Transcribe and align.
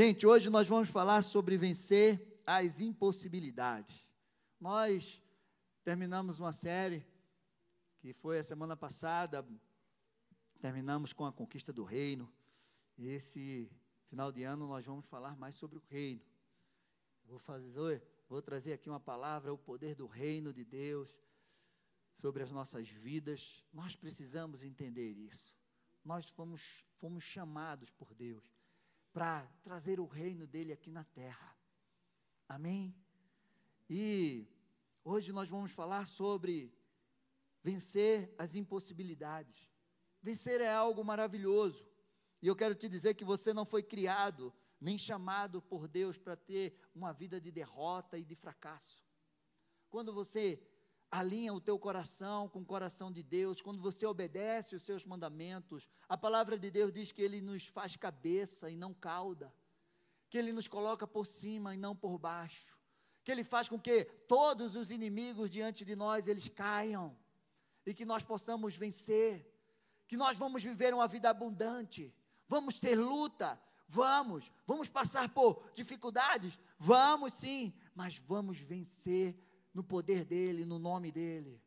Gente, 0.00 0.24
hoje 0.24 0.48
nós 0.48 0.68
vamos 0.68 0.88
falar 0.88 1.22
sobre 1.22 1.58
vencer 1.58 2.40
as 2.46 2.78
impossibilidades. 2.78 4.08
Nós 4.60 5.20
terminamos 5.82 6.38
uma 6.38 6.52
série 6.52 7.04
que 7.98 8.12
foi 8.12 8.38
a 8.38 8.44
semana 8.44 8.76
passada, 8.76 9.44
terminamos 10.60 11.12
com 11.12 11.26
a 11.26 11.32
conquista 11.32 11.72
do 11.72 11.82
reino. 11.82 12.32
E 12.96 13.08
esse 13.08 13.68
final 14.06 14.30
de 14.30 14.44
ano 14.44 14.68
nós 14.68 14.86
vamos 14.86 15.04
falar 15.04 15.36
mais 15.36 15.56
sobre 15.56 15.78
o 15.78 15.82
reino. 15.90 16.22
Vou 17.24 17.40
fazer, 17.40 18.00
vou 18.28 18.40
trazer 18.40 18.74
aqui 18.74 18.88
uma 18.88 19.00
palavra, 19.00 19.52
o 19.52 19.58
poder 19.58 19.96
do 19.96 20.06
reino 20.06 20.52
de 20.52 20.64
Deus 20.64 21.18
sobre 22.14 22.44
as 22.44 22.52
nossas 22.52 22.88
vidas. 22.88 23.66
Nós 23.72 23.96
precisamos 23.96 24.62
entender 24.62 25.10
isso. 25.10 25.56
Nós 26.04 26.30
fomos, 26.30 26.84
fomos 26.98 27.24
chamados 27.24 27.90
por 27.90 28.14
Deus 28.14 28.57
para 29.12 29.46
trazer 29.62 30.00
o 30.00 30.06
reino 30.06 30.46
dele 30.46 30.72
aqui 30.72 30.90
na 30.90 31.04
terra. 31.04 31.56
Amém? 32.48 32.94
E 33.88 34.46
hoje 35.04 35.32
nós 35.32 35.48
vamos 35.48 35.72
falar 35.72 36.06
sobre 36.06 36.72
vencer 37.62 38.34
as 38.38 38.54
impossibilidades. 38.54 39.68
Vencer 40.22 40.60
é 40.60 40.72
algo 40.72 41.04
maravilhoso. 41.04 41.86
E 42.40 42.46
eu 42.46 42.56
quero 42.56 42.74
te 42.74 42.88
dizer 42.88 43.14
que 43.14 43.24
você 43.24 43.52
não 43.52 43.64
foi 43.64 43.82
criado 43.82 44.54
nem 44.80 44.96
chamado 44.96 45.60
por 45.60 45.88
Deus 45.88 46.18
para 46.18 46.36
ter 46.36 46.78
uma 46.94 47.12
vida 47.12 47.40
de 47.40 47.50
derrota 47.50 48.16
e 48.16 48.24
de 48.24 48.34
fracasso. 48.34 49.02
Quando 49.90 50.12
você 50.12 50.62
alinha 51.10 51.54
o 51.54 51.60
teu 51.60 51.78
coração 51.78 52.48
com 52.48 52.60
o 52.60 52.64
coração 52.64 53.10
de 53.10 53.22
Deus, 53.22 53.62
quando 53.62 53.80
você 53.80 54.06
obedece 54.06 54.76
os 54.76 54.82
seus 54.82 55.06
mandamentos, 55.06 55.88
a 56.08 56.16
palavra 56.16 56.58
de 56.58 56.70
Deus 56.70 56.92
diz 56.92 57.12
que 57.12 57.22
ele 57.22 57.40
nos 57.40 57.66
faz 57.66 57.96
cabeça 57.96 58.70
e 58.70 58.76
não 58.76 58.92
cauda, 58.92 59.52
que 60.28 60.36
ele 60.36 60.52
nos 60.52 60.68
coloca 60.68 61.06
por 61.06 61.26
cima 61.26 61.74
e 61.74 61.78
não 61.78 61.96
por 61.96 62.18
baixo, 62.18 62.78
que 63.24 63.32
ele 63.32 63.42
faz 63.42 63.68
com 63.68 63.78
que 63.78 64.04
todos 64.04 64.76
os 64.76 64.90
inimigos 64.90 65.50
diante 65.50 65.84
de 65.84 65.96
nós 65.96 66.28
eles 66.28 66.48
caiam 66.48 67.16
e 67.86 67.94
que 67.94 68.04
nós 68.04 68.22
possamos 68.22 68.76
vencer, 68.76 69.50
que 70.06 70.16
nós 70.16 70.36
vamos 70.36 70.62
viver 70.62 70.92
uma 70.92 71.08
vida 71.08 71.30
abundante, 71.30 72.14
vamos 72.46 72.78
ter 72.78 72.96
luta, 72.96 73.58
vamos, 73.88 74.52
vamos 74.66 74.90
passar 74.90 75.30
por 75.30 75.70
dificuldades, 75.72 76.58
vamos 76.78 77.32
sim, 77.32 77.72
mas 77.94 78.18
vamos 78.18 78.58
vencer 78.58 79.47
no 79.78 79.84
poder 79.84 80.24
dele, 80.24 80.66
no 80.66 80.76
nome 80.76 81.12
dele. 81.12 81.62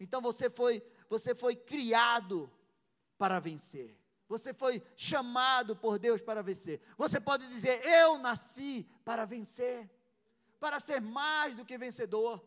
Então 0.00 0.20
você 0.20 0.50
foi, 0.50 0.82
você 1.08 1.36
foi 1.36 1.54
criado 1.54 2.52
para 3.16 3.38
vencer. 3.38 3.96
Você 4.28 4.52
foi 4.52 4.82
chamado 4.96 5.76
por 5.76 5.96
Deus 5.96 6.20
para 6.20 6.42
vencer. 6.42 6.80
Você 6.98 7.20
pode 7.20 7.46
dizer: 7.48 7.80
Eu 7.84 8.18
nasci 8.18 8.84
para 9.04 9.24
vencer, 9.24 9.88
para 10.58 10.80
ser 10.80 11.00
mais 11.00 11.54
do 11.54 11.64
que 11.64 11.78
vencedor. 11.78 12.44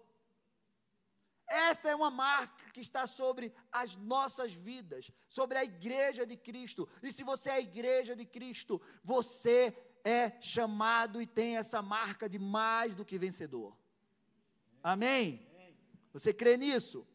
Essa 1.47 1.88
é 1.88 1.95
uma 1.95 2.11
marca 2.11 2.69
que 2.73 2.81
está 2.81 3.08
sobre 3.08 3.53
as 3.71 3.95
nossas 3.95 4.52
vidas, 4.53 5.09
sobre 5.30 5.58
a 5.58 5.64
igreja 5.64 6.25
de 6.25 6.36
Cristo. 6.36 6.89
E 7.02 7.14
se 7.14 7.23
você 7.23 7.49
é 7.49 7.53
a 7.53 7.61
igreja 7.61 8.14
de 8.14 8.25
Cristo, 8.25 8.81
você 9.02 9.73
é 10.03 10.33
chamado 10.42 11.21
e 11.21 11.25
tem 11.25 11.55
essa 11.55 11.81
marca 11.81 12.27
de 12.27 12.38
mais 12.38 12.94
do 12.94 13.05
que 13.05 13.17
vencedor. 13.17 13.73
Amém? 14.93 15.45
Você 16.13 16.33
crê 16.33 16.57
nisso? 16.57 17.05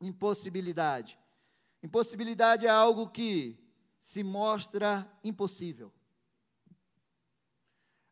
Impossibilidade. 0.00 1.18
Impossibilidade 1.82 2.66
é 2.66 2.70
algo 2.70 3.08
que 3.08 3.58
se 3.98 4.22
mostra 4.22 4.90
impossível. 5.22 5.92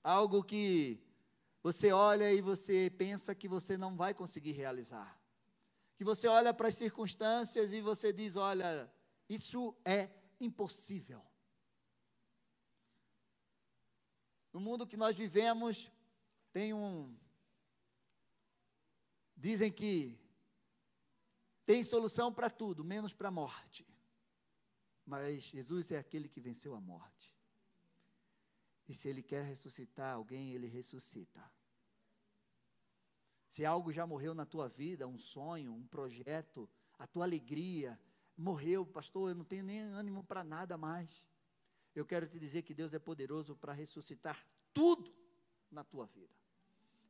Algo 0.02 0.42
que 0.42 1.00
você 1.62 1.92
olha 1.92 2.32
e 2.32 2.40
você 2.40 2.90
pensa 2.90 3.34
que 3.34 3.48
você 3.48 3.76
não 3.76 3.96
vai 3.96 4.12
conseguir 4.14 4.52
realizar 4.52 5.22
que 6.02 6.04
você 6.04 6.26
olha 6.26 6.52
para 6.52 6.66
as 6.66 6.74
circunstâncias 6.74 7.72
e 7.72 7.80
você 7.80 8.12
diz: 8.12 8.34
olha, 8.34 8.92
isso 9.28 9.72
é 9.84 10.10
impossível. 10.40 11.22
No 14.52 14.58
mundo 14.58 14.84
que 14.84 14.96
nós 14.96 15.14
vivemos, 15.14 15.92
tem 16.52 16.74
um. 16.74 17.16
Dizem 19.42 19.72
que 19.72 20.16
tem 21.66 21.82
solução 21.82 22.32
para 22.32 22.48
tudo, 22.48 22.84
menos 22.84 23.12
para 23.12 23.26
a 23.26 23.32
morte. 23.32 23.84
Mas 25.04 25.42
Jesus 25.42 25.90
é 25.90 25.98
aquele 25.98 26.28
que 26.28 26.40
venceu 26.40 26.76
a 26.76 26.80
morte. 26.80 27.34
E 28.88 28.94
se 28.94 29.08
Ele 29.08 29.20
quer 29.20 29.44
ressuscitar 29.44 30.14
alguém, 30.14 30.52
Ele 30.52 30.68
ressuscita. 30.68 31.42
Se 33.48 33.64
algo 33.64 33.90
já 33.90 34.06
morreu 34.06 34.32
na 34.32 34.46
tua 34.46 34.68
vida, 34.68 35.08
um 35.08 35.18
sonho, 35.18 35.74
um 35.74 35.88
projeto, 35.88 36.70
a 36.96 37.04
tua 37.04 37.24
alegria, 37.24 37.98
morreu, 38.36 38.86
pastor, 38.86 39.30
eu 39.30 39.34
não 39.34 39.44
tenho 39.44 39.64
nem 39.64 39.80
ânimo 39.80 40.22
para 40.22 40.44
nada 40.44 40.78
mais. 40.78 41.26
Eu 41.96 42.06
quero 42.06 42.28
te 42.28 42.38
dizer 42.38 42.62
que 42.62 42.72
Deus 42.72 42.94
é 42.94 43.00
poderoso 43.00 43.56
para 43.56 43.72
ressuscitar 43.72 44.46
tudo 44.72 45.12
na 45.68 45.82
tua 45.82 46.06
vida. 46.06 46.32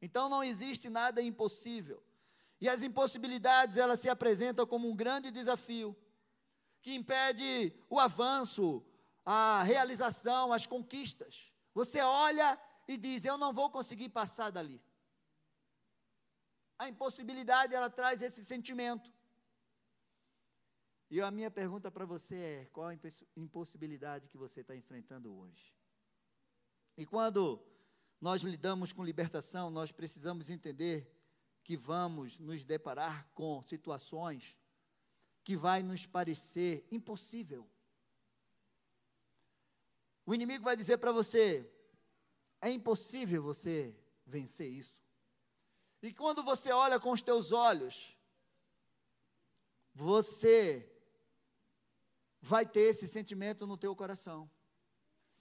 Então 0.00 0.31
não 0.31 0.43
existe 0.43 0.88
nada 0.88 1.20
impossível. 1.20 2.03
E 2.62 2.69
as 2.69 2.84
impossibilidades, 2.84 3.77
elas 3.77 3.99
se 3.99 4.09
apresentam 4.09 4.65
como 4.65 4.89
um 4.89 4.95
grande 4.95 5.33
desafio 5.33 5.97
que 6.81 6.95
impede 6.95 7.75
o 7.91 7.99
avanço, 7.99 8.87
a 9.25 9.65
realização, 9.65 10.53
as 10.53 10.65
conquistas. 10.65 11.53
Você 11.75 12.00
olha 12.00 12.56
e 12.87 12.97
diz: 12.97 13.25
Eu 13.25 13.37
não 13.37 13.53
vou 13.53 13.69
conseguir 13.69 14.11
passar 14.11 14.50
dali. 14.53 14.81
A 16.78 16.89
impossibilidade, 16.89 17.75
ela 17.75 17.91
traz 17.91 18.23
esse 18.23 18.45
sentimento. 18.45 19.12
E 21.11 21.21
a 21.21 21.33
minha 21.33 21.50
pergunta 21.50 21.91
para 21.91 22.05
você 22.05 22.37
é: 22.37 22.65
qual 22.67 22.87
a 22.87 22.99
impossibilidade 23.37 24.29
que 24.29 24.39
você 24.39 24.61
está 24.61 24.77
enfrentando 24.77 25.37
hoje? 25.37 25.75
E 26.97 27.05
quando 27.05 27.61
nós 28.21 28.43
lidamos 28.43 28.93
com 28.93 29.03
libertação, 29.03 29.69
nós 29.69 29.91
precisamos 29.91 30.49
entender 30.49 31.22
que 31.65 31.77
vamos 31.77 32.39
nos 32.39 32.65
deparar 32.65 33.28
com 33.34 33.62
situações 33.62 34.56
que 35.45 35.56
vai 35.56 35.83
nos 35.83 36.06
parecer 36.06 36.87
impossível. 36.91 37.69
O 40.25 40.34
inimigo 40.34 40.65
vai 40.65 40.77
dizer 40.77 40.99
para 40.99 41.12
você: 41.12 41.69
é 42.61 42.71
impossível 42.71 43.43
você 43.43 43.95
vencer 44.27 44.71
isso. 44.71 45.00
E 46.03 46.12
quando 46.12 46.43
você 46.43 46.73
olha 46.73 46.99
com 46.99 47.12
os 47.12 47.23
teus 47.23 47.53
olhos, 47.53 48.19
você 49.94 50.89
vai 52.41 52.67
ter 52.67 52.81
esse 52.81 53.06
sentimento 53.06 53.67
no 53.67 53.77
teu 53.77 53.94
coração. 53.94 54.50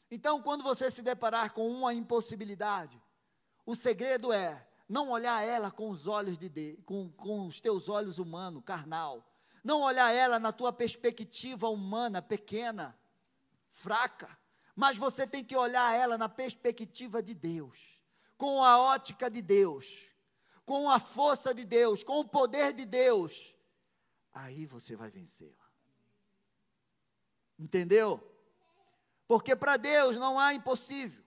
Então, 0.10 0.42
quando 0.42 0.64
você 0.64 0.92
se 0.92 1.02
deparar 1.02 1.54
com 1.54 1.68
uma 1.70 1.94
impossibilidade, 1.94 3.02
o 3.66 3.76
segredo 3.76 4.32
é 4.32 4.68
não 4.92 5.10
olhar 5.10 5.44
ela 5.44 5.72
com 5.72 5.90
os 5.90 6.08
olhos 6.08 6.38
de 6.38 6.78
com, 6.86 7.10
com 7.12 7.48
os 7.48 7.60
teus 7.60 7.90
olhos 7.90 8.20
humanos, 8.20 8.64
carnal. 8.66 9.28
Não 9.64 9.82
olhar 9.82 10.12
ela 10.12 10.40
na 10.40 10.52
tua 10.52 10.74
perspectiva 10.74 11.70
humana, 11.70 12.22
pequena, 12.22 12.98
fraca. 13.72 14.38
Mas 14.76 14.98
você 14.98 15.26
tem 15.26 15.44
que 15.44 15.56
olhar 15.56 15.96
ela 15.96 16.18
na 16.18 16.30
perspectiva 16.30 17.22
de 17.22 17.34
Deus, 17.34 18.00
com 18.38 18.64
a 18.64 18.80
ótica 18.80 19.30
de 19.30 19.42
Deus 19.42 20.12
com 20.72 20.90
a 20.90 21.00
força 21.00 21.54
de 21.54 21.66
Deus, 21.66 22.02
com 22.02 22.22
o 22.22 22.26
poder 22.26 22.72
de 22.72 22.86
Deus, 22.86 23.54
aí 24.34 24.66
você 24.66 24.96
vai 24.96 25.10
vencê-la. 25.10 25.70
Entendeu? 27.60 28.26
Porque 29.28 29.54
para 29.54 29.76
Deus 29.76 30.16
não 30.16 30.40
há 30.40 30.54
impossível. 30.54 31.24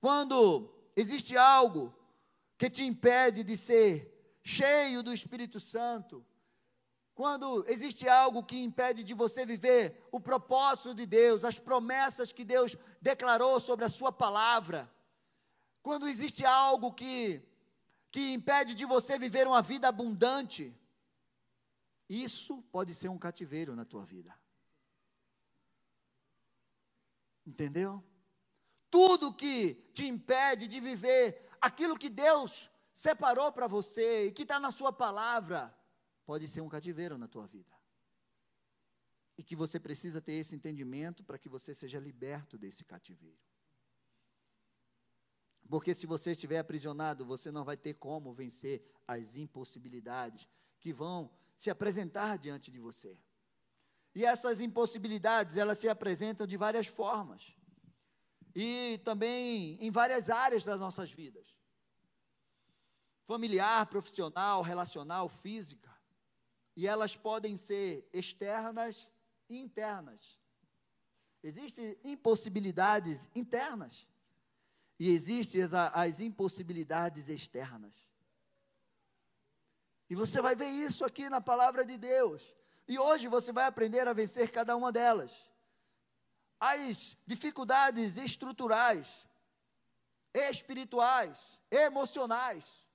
Quando 0.00 0.68
existe 0.96 1.36
algo 1.36 1.94
que 2.62 2.70
te 2.70 2.84
impede 2.84 3.42
de 3.42 3.56
ser 3.56 4.38
cheio 4.40 5.02
do 5.02 5.12
Espírito 5.12 5.58
Santo, 5.58 6.24
quando 7.12 7.64
existe 7.66 8.08
algo 8.08 8.44
que 8.44 8.56
impede 8.56 9.02
de 9.02 9.14
você 9.14 9.44
viver 9.44 10.06
o 10.12 10.20
propósito 10.20 10.94
de 10.94 11.04
Deus, 11.04 11.44
as 11.44 11.58
promessas 11.58 12.32
que 12.32 12.44
Deus 12.44 12.76
declarou 13.00 13.58
sobre 13.58 13.84
a 13.84 13.88
Sua 13.88 14.12
palavra, 14.12 14.88
quando 15.82 16.06
existe 16.06 16.44
algo 16.44 16.92
que 16.92 17.42
que 18.12 18.32
impede 18.32 18.76
de 18.76 18.84
você 18.84 19.18
viver 19.18 19.48
uma 19.48 19.60
vida 19.60 19.88
abundante, 19.88 20.72
isso 22.08 22.62
pode 22.70 22.94
ser 22.94 23.08
um 23.08 23.18
cativeiro 23.18 23.74
na 23.74 23.84
tua 23.84 24.04
vida. 24.04 24.32
Entendeu? 27.44 28.04
Tudo 28.88 29.32
que 29.32 29.74
te 29.92 30.06
impede 30.06 30.68
de 30.68 30.78
viver 30.78 31.48
aquilo 31.62 31.96
que 31.96 32.10
Deus 32.10 32.70
separou 32.92 33.52
para 33.52 33.68
você 33.68 34.26
e 34.26 34.32
que 34.32 34.42
está 34.42 34.58
na 34.58 34.72
Sua 34.72 34.92
palavra, 34.92 35.74
pode 36.26 36.48
ser 36.48 36.60
um 36.60 36.68
cativeiro 36.68 37.16
na 37.16 37.28
tua 37.28 37.46
vida. 37.46 37.72
E 39.38 39.42
que 39.42 39.56
você 39.56 39.80
precisa 39.80 40.20
ter 40.20 40.34
esse 40.34 40.54
entendimento 40.54 41.24
para 41.24 41.38
que 41.38 41.48
você 41.48 41.72
seja 41.72 41.98
liberto 41.98 42.58
desse 42.58 42.84
cativeiro. 42.84 43.40
Porque 45.68 45.94
se 45.94 46.06
você 46.06 46.32
estiver 46.32 46.58
aprisionado, 46.58 47.24
você 47.24 47.50
não 47.50 47.64
vai 47.64 47.78
ter 47.78 47.94
como 47.94 48.34
vencer 48.34 48.84
as 49.08 49.36
impossibilidades 49.36 50.46
que 50.78 50.92
vão 50.92 51.30
se 51.56 51.70
apresentar 51.70 52.36
diante 52.36 52.70
de 52.70 52.78
você. 52.78 53.18
E 54.14 54.24
essas 54.24 54.60
impossibilidades, 54.60 55.56
elas 55.56 55.78
se 55.78 55.88
apresentam 55.88 56.46
de 56.46 56.58
várias 56.58 56.88
formas. 56.88 57.56
E 58.54 58.98
também 59.04 59.78
em 59.80 59.90
várias 59.90 60.28
áreas 60.28 60.64
das 60.64 60.80
nossas 60.80 61.10
vidas. 61.10 61.56
Familiar, 63.26 63.86
profissional, 63.86 64.62
relacional, 64.62 65.28
física. 65.28 65.90
E 66.76 66.86
elas 66.86 67.16
podem 67.16 67.56
ser 67.56 68.08
externas 68.12 69.10
e 69.48 69.58
internas. 69.58 70.38
Existem 71.42 71.98
impossibilidades 72.04 73.28
internas 73.34 74.08
e 74.98 75.10
existem 75.10 75.62
as, 75.62 75.74
as 75.74 76.20
impossibilidades 76.20 77.28
externas. 77.28 77.92
E 80.08 80.14
você 80.14 80.40
vai 80.40 80.54
ver 80.54 80.68
isso 80.68 81.04
aqui 81.04 81.28
na 81.28 81.40
palavra 81.40 81.84
de 81.84 81.96
Deus. 81.96 82.54
E 82.86 82.98
hoje 82.98 83.26
você 83.28 83.50
vai 83.50 83.64
aprender 83.64 84.06
a 84.06 84.12
vencer 84.12 84.52
cada 84.52 84.76
uma 84.76 84.92
delas. 84.92 85.50
As 86.64 87.16
dificuldades 87.26 88.16
estruturais, 88.16 89.26
espirituais, 90.32 91.60
emocionais. 91.68 92.86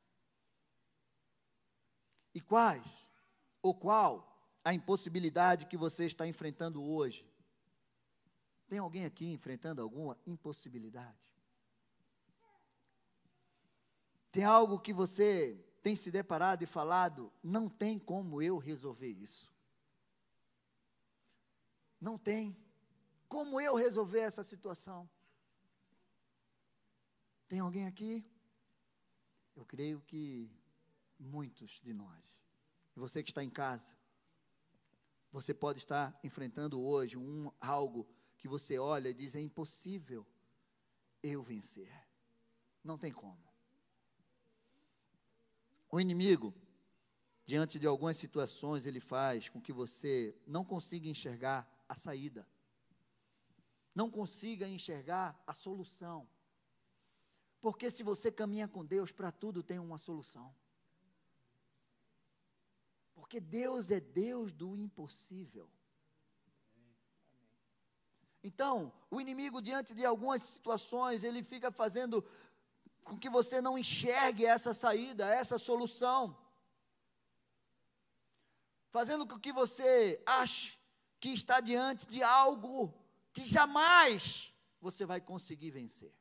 E 2.34 2.40
quais? 2.40 3.06
Ou 3.62 3.75
qual 3.75 4.56
a 4.64 4.74
impossibilidade 4.74 5.66
que 5.66 5.75
você 5.75 6.06
está 6.06 6.25
enfrentando 6.25 6.81
hoje? 6.81 7.30
Tem 8.69 8.80
alguém 8.80 9.04
aqui 9.04 9.34
enfrentando 9.34 9.81
alguma 9.81 10.18
impossibilidade? 10.25 11.20
Tem 14.31 14.46
algo 14.46 14.80
que 14.80 14.94
você 14.94 15.62
tem 15.84 15.94
se 15.94 16.10
deparado 16.10 16.63
e 16.63 16.68
falado, 16.68 17.34
não 17.44 17.68
tem 17.68 18.00
como 18.00 18.42
eu 18.42 18.58
resolver 18.58 19.10
isso. 19.10 19.52
Não 22.00 22.18
tem. 22.18 22.56
Como 23.27 23.59
eu 23.59 23.75
resolver 23.75 24.19
essa 24.19 24.44
situação? 24.44 25.09
Tem 27.47 27.59
alguém 27.59 27.85
aqui? 27.88 28.25
Eu 29.56 29.65
creio 29.65 30.01
que 30.01 30.50
muitos 31.19 31.81
de 31.81 31.94
nós. 31.94 32.38
E 32.95 33.00
você 33.00 33.24
que 33.24 33.31
está 33.31 33.44
em 33.44 33.50
casa, 33.50 33.95
você 35.31 35.53
pode 35.53 35.79
estar 35.79 36.18
enfrentando 36.24 36.81
hoje 36.81 37.18
um 37.18 37.51
algo 37.59 38.07
que 38.38 38.47
você 38.47 38.77
olha 38.77 39.09
e 39.09 39.13
diz 39.13 39.35
é 39.35 39.41
impossível 39.41 40.25
eu 41.21 41.41
vencer. 41.41 41.91
Não 42.83 42.97
tem 42.97 43.12
como. 43.12 43.47
O 45.89 46.00
inimigo, 46.00 46.53
diante 47.45 47.79
de 47.79 47.88
algumas 47.88 48.18
situações, 48.18 48.85
ele 48.85 49.00
faz 49.00 49.50
com 49.50 49.62
que 49.62 49.74
você 49.74 50.35
não 50.45 50.63
consiga 50.63 51.07
enxergar 51.07 51.68
a 51.88 51.95
saída, 51.95 52.47
não 53.98 54.12
consiga 54.12 54.68
enxergar 54.68 55.28
a 55.48 55.54
solução. 55.56 56.30
Porque 57.60 57.90
se 57.90 58.04
você 58.04 58.32
caminha 58.32 58.68
com 58.68 58.86
Deus, 58.86 59.12
para 59.12 59.32
tudo 59.32 59.64
tem 59.64 59.80
uma 59.80 59.98
solução. 59.98 60.56
Porque 63.16 63.40
Deus 63.40 63.90
é 63.90 64.00
Deus 64.00 64.54
do 64.54 64.78
impossível. 64.78 65.68
Então, 68.44 68.94
o 69.10 69.20
inimigo, 69.20 69.64
diante 69.64 69.96
de 69.96 70.06
algumas 70.06 70.44
situações, 70.44 71.24
ele 71.24 71.42
fica 71.42 71.72
fazendo 71.72 72.24
com 73.04 73.18
que 73.18 73.32
você 73.32 73.60
não 73.60 73.80
enxergue 73.80 74.46
essa 74.46 74.76
saída, 74.76 75.28
essa 75.28 75.58
solução. 75.58 76.38
Fazendo 78.90 79.26
com 79.26 79.40
que 79.40 79.52
você 79.52 80.22
ache 80.24 80.78
que 81.20 81.30
está 81.30 81.60
diante 81.60 82.06
de 82.06 82.22
algo 82.22 82.94
que 83.38 83.48
jamais 83.48 84.51
você 84.81 85.06
vai 85.06 85.22
conseguir 85.22 85.69
vencer. 85.69 86.12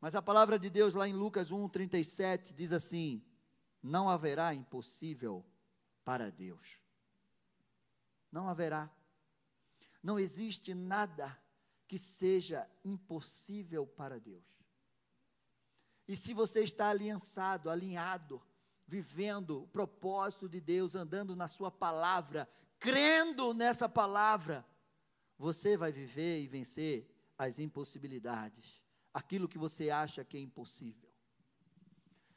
Mas 0.00 0.16
a 0.16 0.20
palavra 0.20 0.58
de 0.58 0.68
Deus 0.68 0.92
lá 0.92 1.06
em 1.06 1.12
Lucas 1.12 1.52
1:37 1.52 2.52
diz 2.52 2.72
assim: 2.72 3.24
Não 3.80 4.10
haverá 4.10 4.52
impossível 4.52 5.46
para 6.04 6.28
Deus. 6.28 6.80
Não 8.32 8.48
haverá. 8.48 8.90
Não 10.02 10.18
existe 10.18 10.74
nada 10.74 11.40
que 11.86 11.96
seja 11.96 12.68
impossível 12.84 13.86
para 13.86 14.18
Deus. 14.18 14.44
E 16.08 16.16
se 16.16 16.34
você 16.34 16.64
está 16.64 16.88
aliançado, 16.88 17.70
alinhado, 17.70 18.42
vivendo 18.84 19.62
o 19.62 19.68
propósito 19.68 20.48
de 20.48 20.60
Deus, 20.60 20.96
andando 20.96 21.36
na 21.36 21.46
Sua 21.46 21.70
palavra, 21.70 22.50
crendo 22.80 23.54
nessa 23.54 23.88
palavra, 23.88 24.66
você 25.40 25.74
vai 25.74 25.90
viver 25.90 26.42
e 26.42 26.46
vencer 26.46 27.08
as 27.38 27.58
impossibilidades, 27.58 28.84
aquilo 29.12 29.48
que 29.48 29.56
você 29.56 29.88
acha 29.88 30.22
que 30.22 30.36
é 30.36 30.40
impossível. 30.40 31.08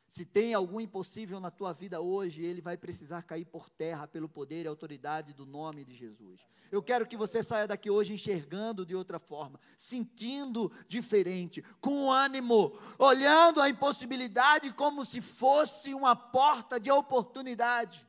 Se 0.07 0.23
tem 0.23 0.53
algum 0.53 0.79
impossível 0.79 1.37
na 1.41 1.51
tua 1.51 1.73
vida 1.73 1.99
hoje, 1.99 2.45
ele 2.45 2.61
vai 2.61 2.77
precisar 2.77 3.23
cair 3.23 3.43
por 3.43 3.69
terra 3.69 4.07
pelo 4.07 4.29
poder 4.29 4.63
e 4.63 4.67
autoridade 4.69 5.33
do 5.33 5.45
nome 5.45 5.83
de 5.83 5.93
Jesus. 5.93 6.47
Eu 6.71 6.81
quero 6.81 7.05
que 7.05 7.17
você 7.17 7.43
saia 7.43 7.67
daqui 7.67 7.89
hoje 7.89 8.13
enxergando 8.13 8.85
de 8.85 8.95
outra 8.95 9.19
forma, 9.19 9.59
sentindo 9.77 10.71
diferente, 10.87 11.61
com 11.81 12.09
ânimo, 12.09 12.79
olhando 12.97 13.59
a 13.59 13.67
impossibilidade 13.67 14.71
como 14.71 15.03
se 15.03 15.19
fosse 15.19 15.93
uma 15.93 16.15
porta 16.15 16.79
de 16.79 16.89
oportunidade, 16.89 18.07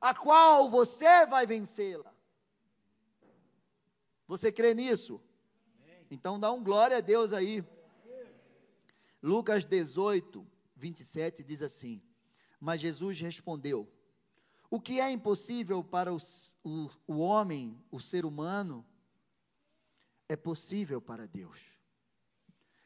a 0.00 0.14
qual 0.14 0.70
você 0.70 1.26
vai 1.26 1.44
vencê-la. 1.44 2.13
Você 4.26 4.50
crê 4.50 4.74
nisso? 4.74 5.20
Então 6.10 6.38
dá 6.38 6.50
um 6.52 6.62
glória 6.62 6.98
a 6.98 7.00
Deus 7.00 7.32
aí. 7.32 7.64
Lucas 9.22 9.64
18, 9.64 10.46
27 10.76 11.42
diz 11.42 11.62
assim: 11.62 12.02
Mas 12.60 12.80
Jesus 12.80 13.20
respondeu: 13.20 13.90
O 14.70 14.80
que 14.80 15.00
é 15.00 15.10
impossível 15.10 15.82
para 15.82 16.12
o, 16.12 16.18
o 17.06 17.16
homem, 17.18 17.78
o 17.90 18.00
ser 18.00 18.24
humano, 18.24 18.84
é 20.28 20.36
possível 20.36 21.00
para 21.00 21.26
Deus. 21.26 21.60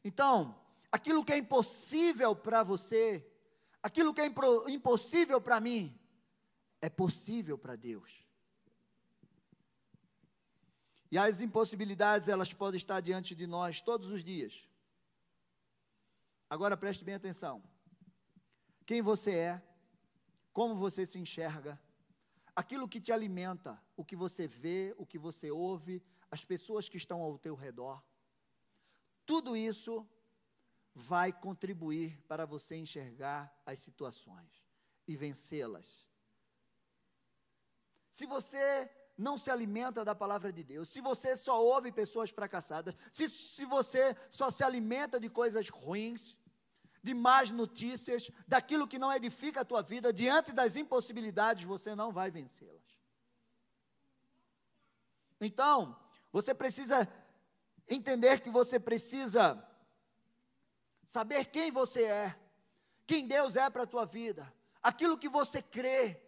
Então, 0.05 0.59
aquilo 0.91 1.25
que 1.25 1.33
é 1.33 1.39
impossível 1.39 2.35
para 2.35 2.63
você, 2.63 3.27
aquilo 3.83 4.15
que 4.15 4.21
é 4.21 4.31
impossível 4.69 5.41
para 5.41 5.61
mim, 5.61 5.97
é 6.81 6.89
possível 6.89 7.59
para 7.59 7.77
Deus. 7.77 8.28
E 11.11 11.17
as 11.17 11.41
impossibilidades, 11.41 12.29
elas 12.29 12.53
podem 12.53 12.77
estar 12.77 13.01
diante 13.01 13.35
de 13.35 13.47
nós 13.47 13.81
todos 13.81 14.11
os 14.11 14.23
dias. 14.23 14.69
Agora 16.51 16.77
preste 16.77 17.05
bem 17.05 17.15
atenção 17.15 17.63
quem 18.89 19.03
você 19.03 19.33
é, 19.33 19.63
como 20.51 20.75
você 20.75 21.05
se 21.05 21.19
enxerga, 21.19 21.79
aquilo 22.57 22.89
que 22.89 23.03
te 23.03 23.13
alimenta, 23.13 23.79
o 23.95 24.03
que 24.03 24.17
você 24.17 24.47
vê, 24.47 24.95
o 24.97 25.05
que 25.05 25.19
você 25.19 25.51
ouve, 25.51 26.03
as 26.31 26.43
pessoas 26.43 26.89
que 26.89 26.97
estão 26.97 27.21
ao 27.21 27.39
teu 27.39 27.55
redor. 27.55 28.03
Tudo 29.27 29.55
isso 29.55 30.09
vai 30.95 31.31
contribuir 31.35 32.19
para 32.27 32.47
você 32.47 32.77
enxergar 32.77 33.55
as 33.67 33.79
situações 33.79 34.65
e 35.07 35.15
vencê-las. 35.19 36.07
Se 38.11 38.25
você 38.25 38.91
não 39.19 39.37
se 39.37 39.51
alimenta 39.51 40.05
da 40.05 40.15
palavra 40.15 40.53
de 40.53 40.63
Deus, 40.63 40.89
se 40.89 41.01
você 41.01 41.37
só 41.37 41.61
ouve 41.61 41.91
pessoas 41.91 42.31
fracassadas, 42.31 42.95
se, 43.13 43.29
se 43.29 43.65
você 43.65 44.17
só 44.31 44.49
se 44.49 44.63
alimenta 44.63 45.19
de 45.19 45.29
coisas 45.29 45.69
ruins, 45.69 46.37
de 47.03 47.15
más 47.15 47.51
notícias, 47.51 48.31
daquilo 48.47 48.87
que 48.87 48.99
não 48.99 49.13
edifica 49.13 49.63
a 49.63 49.65
tua 49.65 49.83
vida, 49.83 50.13
diante 50.13 50.53
das 50.53 50.77
impossibilidades, 50.77 51.65
você 51.65 51.97
não 51.97 52.13
vai 52.13 52.31
vencê-las. 52.31 52.97
Então, 55.41 55.99
você 56.33 56.55
precisa 56.55 57.09
entender 57.89 58.41
que 58.41 58.51
você 58.51 58.79
precisa 58.79 59.65
saber 61.07 61.47
quem 61.47 61.73
você 61.73 62.05
é, 62.05 62.39
quem 63.07 63.27
Deus 63.27 63.57
é 63.57 63.69
para 63.71 63.83
a 63.83 63.87
tua 63.87 64.05
vida, 64.05 64.53
aquilo 64.83 65.19
que 65.19 65.29
você 65.29 65.63
crê, 65.63 66.21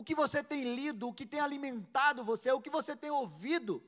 o 0.00 0.04
que 0.04 0.14
você 0.14 0.42
tem 0.42 0.62
lido, 0.74 1.08
o 1.08 1.12
que 1.12 1.26
tem 1.26 1.40
alimentado 1.40 2.24
você, 2.24 2.50
o 2.50 2.60
que 2.60 2.70
você 2.70 2.96
tem 2.96 3.10
ouvido, 3.10 3.82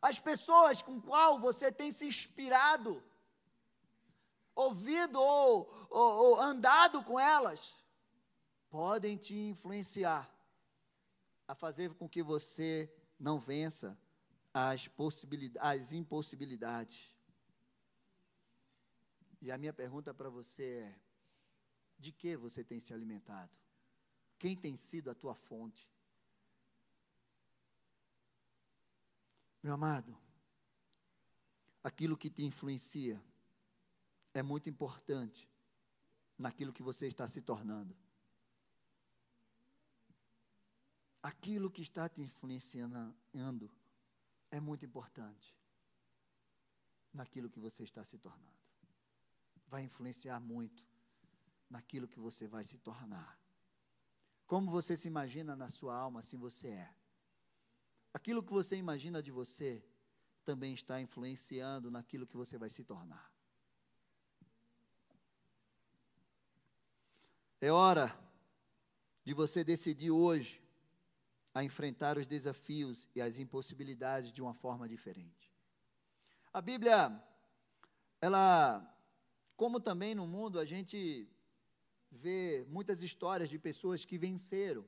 as 0.00 0.18
pessoas 0.18 0.80
com 0.80 0.98
qual 0.98 1.38
você 1.38 1.70
tem 1.70 1.92
se 1.92 2.06
inspirado 2.06 3.02
ouvido 4.54 5.20
ou, 5.20 5.70
ou, 5.90 6.12
ou 6.24 6.40
andado 6.40 7.04
com 7.04 7.20
elas, 7.20 7.76
podem 8.70 9.18
te 9.18 9.34
influenciar 9.34 10.24
a 11.46 11.54
fazer 11.54 11.92
com 11.94 12.08
que 12.08 12.22
você 12.22 12.90
não 13.18 13.38
vença 13.38 13.98
as, 14.54 14.88
possibilidades, 14.88 15.70
as 15.70 15.92
impossibilidades. 15.92 17.14
E 19.42 19.52
a 19.52 19.58
minha 19.58 19.74
pergunta 19.74 20.14
para 20.14 20.30
você 20.30 20.64
é: 20.64 20.98
de 21.98 22.10
que 22.10 22.38
você 22.38 22.64
tem 22.64 22.80
se 22.80 22.94
alimentado? 22.94 23.60
Quem 24.40 24.56
tem 24.56 24.74
sido 24.74 25.10
a 25.10 25.14
tua 25.14 25.34
fonte? 25.34 25.86
Meu 29.62 29.74
amado, 29.74 30.16
aquilo 31.84 32.16
que 32.16 32.30
te 32.30 32.42
influencia 32.42 33.22
é 34.32 34.42
muito 34.42 34.70
importante 34.70 35.46
naquilo 36.38 36.72
que 36.72 36.82
você 36.82 37.06
está 37.06 37.28
se 37.28 37.42
tornando. 37.42 37.94
Aquilo 41.22 41.70
que 41.70 41.82
está 41.82 42.08
te 42.08 42.22
influenciando 42.22 43.14
é 44.50 44.58
muito 44.58 44.86
importante 44.86 45.54
naquilo 47.12 47.50
que 47.50 47.60
você 47.60 47.82
está 47.82 48.02
se 48.06 48.16
tornando. 48.16 48.58
Vai 49.68 49.82
influenciar 49.82 50.40
muito 50.40 50.82
naquilo 51.68 52.08
que 52.08 52.18
você 52.18 52.48
vai 52.48 52.64
se 52.64 52.78
tornar. 52.78 53.39
Como 54.50 54.68
você 54.68 54.96
se 54.96 55.06
imagina 55.06 55.54
na 55.54 55.68
sua 55.68 55.94
alma, 55.96 56.18
assim 56.18 56.36
você 56.36 56.70
é. 56.70 56.92
Aquilo 58.12 58.42
que 58.42 58.52
você 58.52 58.74
imagina 58.74 59.22
de 59.22 59.30
você 59.30 59.80
também 60.44 60.74
está 60.74 61.00
influenciando 61.00 61.88
naquilo 61.88 62.26
que 62.26 62.36
você 62.36 62.58
vai 62.58 62.68
se 62.68 62.82
tornar. 62.82 63.32
É 67.60 67.70
hora 67.70 68.12
de 69.22 69.32
você 69.34 69.62
decidir 69.62 70.10
hoje 70.10 70.60
a 71.54 71.62
enfrentar 71.62 72.18
os 72.18 72.26
desafios 72.26 73.08
e 73.14 73.22
as 73.22 73.38
impossibilidades 73.38 74.32
de 74.32 74.42
uma 74.42 74.52
forma 74.52 74.88
diferente. 74.88 75.54
A 76.52 76.60
Bíblia, 76.60 77.22
ela, 78.20 78.84
como 79.56 79.78
também 79.78 80.12
no 80.12 80.26
mundo, 80.26 80.58
a 80.58 80.64
gente 80.64 81.28
vê 82.10 82.64
muitas 82.68 83.02
histórias 83.02 83.48
de 83.48 83.58
pessoas 83.58 84.04
que 84.04 84.18
venceram 84.18 84.84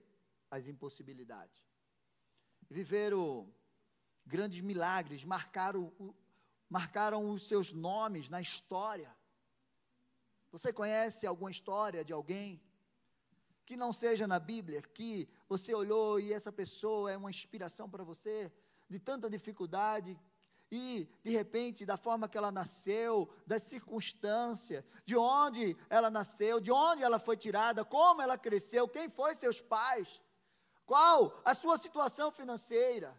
as 0.51 0.67
impossibilidades 0.67 1.73
viveram 2.73 3.53
grandes 4.27 4.61
milagres, 4.63 5.25
marcaram, 5.25 5.93
marcaram 6.69 7.31
os 7.31 7.47
seus 7.47 7.73
nomes 7.73 8.29
na 8.29 8.41
história. 8.41 9.15
Você 10.51 10.73
conhece 10.73 11.27
alguma 11.27 11.51
história 11.51 12.05
de 12.05 12.13
alguém 12.13 12.61
que 13.65 13.77
não 13.77 13.93
seja 13.93 14.27
na 14.27 14.39
Bíblia, 14.39 14.83
que 14.83 15.29
você 15.49 15.75
olhou 15.75 16.19
e 16.19 16.33
essa 16.33 16.51
pessoa 16.51 17.13
é 17.13 17.17
uma 17.17 17.31
inspiração 17.31 17.89
para 17.89 18.03
você, 18.03 18.51
de 18.89 18.99
tanta 18.99 19.31
dificuldade, 19.31 20.19
e 20.75 21.07
de 21.23 21.31
repente, 21.31 21.85
da 21.85 21.99
forma 21.99 22.27
que 22.27 22.39
ela 22.39 22.51
nasceu, 22.51 23.29
das 23.47 23.63
circunstâncias, 23.63 24.83
de 25.05 25.15
onde 25.15 25.77
ela 25.91 26.09
nasceu, 26.09 26.59
de 26.59 26.73
onde 26.73 27.03
ela 27.03 27.19
foi 27.19 27.37
tirada, 27.37 27.85
como 27.85 28.23
ela 28.23 28.39
cresceu, 28.39 28.89
quem 28.89 29.07
foi 29.07 29.35
seus 29.35 29.61
pais, 29.61 30.23
qual 30.87 31.39
a 31.45 31.55
sua 31.55 31.77
situação 31.77 32.33
financeira. 32.33 33.15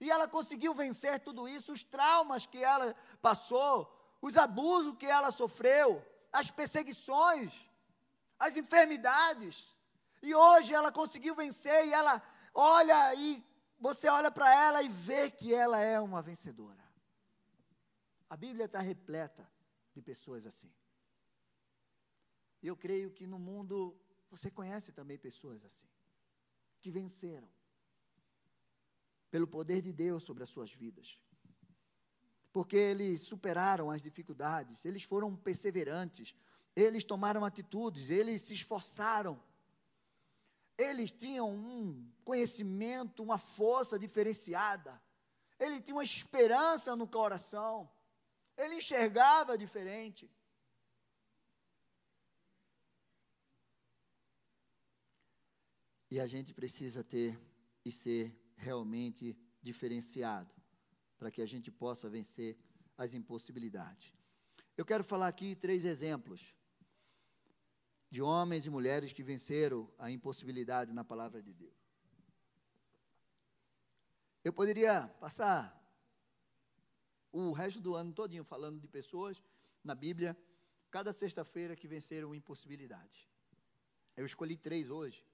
E 0.00 0.10
ela 0.10 0.26
conseguiu 0.26 0.74
vencer 0.74 1.20
tudo 1.20 1.48
isso, 1.48 1.72
os 1.72 1.84
traumas 1.84 2.46
que 2.46 2.58
ela 2.58 2.96
passou, 3.22 3.88
os 4.20 4.36
abusos 4.36 4.96
que 4.96 5.06
ela 5.06 5.30
sofreu, 5.30 6.04
as 6.32 6.50
perseguições, 6.50 7.70
as 8.40 8.56
enfermidades. 8.56 9.72
E 10.20 10.34
hoje 10.34 10.74
ela 10.74 10.90
conseguiu 10.90 11.36
vencer 11.36 11.86
e 11.86 11.92
ela 11.92 12.20
olha 12.52 13.14
e 13.14 13.40
você 13.78 14.08
olha 14.08 14.32
para 14.32 14.52
ela 14.52 14.82
e 14.82 14.88
vê 14.88 15.30
que 15.30 15.54
ela 15.54 15.78
é 15.78 16.00
uma 16.00 16.20
vencedora. 16.20 16.87
A 18.28 18.36
Bíblia 18.36 18.66
está 18.66 18.80
repleta 18.80 19.50
de 19.94 20.02
pessoas 20.02 20.46
assim. 20.46 20.72
Eu 22.62 22.76
creio 22.76 23.10
que 23.10 23.26
no 23.26 23.38
mundo 23.38 23.96
você 24.30 24.50
conhece 24.50 24.92
também 24.92 25.16
pessoas 25.16 25.64
assim 25.64 25.88
que 26.80 26.90
venceram 26.90 27.48
pelo 29.30 29.46
poder 29.46 29.82
de 29.82 29.92
Deus 29.92 30.22
sobre 30.24 30.42
as 30.42 30.50
suas 30.50 30.72
vidas. 30.72 31.20
Porque 32.52 32.76
eles 32.76 33.22
superaram 33.22 33.90
as 33.90 34.02
dificuldades, 34.02 34.84
eles 34.84 35.04
foram 35.04 35.36
perseverantes, 35.36 36.34
eles 36.74 37.04
tomaram 37.04 37.44
atitudes, 37.44 38.10
eles 38.10 38.42
se 38.42 38.54
esforçaram. 38.54 39.42
Eles 40.76 41.10
tinham 41.10 41.50
um 41.50 42.10
conhecimento, 42.24 43.22
uma 43.22 43.36
força 43.36 43.98
diferenciada. 43.98 45.00
Ele 45.58 45.80
tinha 45.80 45.96
uma 45.96 46.04
esperança 46.04 46.94
no 46.94 47.06
coração. 47.06 47.90
Ele 48.58 48.74
enxergava 48.74 49.56
diferente. 49.56 50.28
E 56.10 56.18
a 56.18 56.26
gente 56.26 56.52
precisa 56.52 57.04
ter 57.04 57.38
e 57.84 57.92
ser 57.92 58.36
realmente 58.56 59.38
diferenciado 59.62 60.52
para 61.16 61.30
que 61.30 61.40
a 61.40 61.46
gente 61.46 61.70
possa 61.70 62.08
vencer 62.08 62.58
as 62.96 63.14
impossibilidades. 63.14 64.12
Eu 64.76 64.84
quero 64.84 65.04
falar 65.04 65.28
aqui 65.28 65.54
três 65.54 65.84
exemplos 65.84 66.56
de 68.10 68.22
homens 68.22 68.66
e 68.66 68.70
mulheres 68.70 69.12
que 69.12 69.22
venceram 69.22 69.92
a 69.98 70.10
impossibilidade 70.10 70.92
na 70.92 71.04
palavra 71.04 71.42
de 71.42 71.52
Deus. 71.52 71.76
Eu 74.42 74.52
poderia 74.52 75.06
passar 75.20 75.77
o 77.46 77.52
resto 77.52 77.80
do 77.80 77.94
ano 77.94 78.12
todinho 78.12 78.44
falando 78.44 78.80
de 78.80 78.88
pessoas 78.88 79.42
na 79.84 79.94
Bíblia, 79.94 80.36
cada 80.90 81.12
sexta-feira 81.12 81.76
que 81.76 81.86
venceram 81.86 82.34
impossibilidade. 82.34 83.28
Eu 84.16 84.26
escolhi 84.26 84.56
três 84.56 84.90
hoje. 84.90 85.24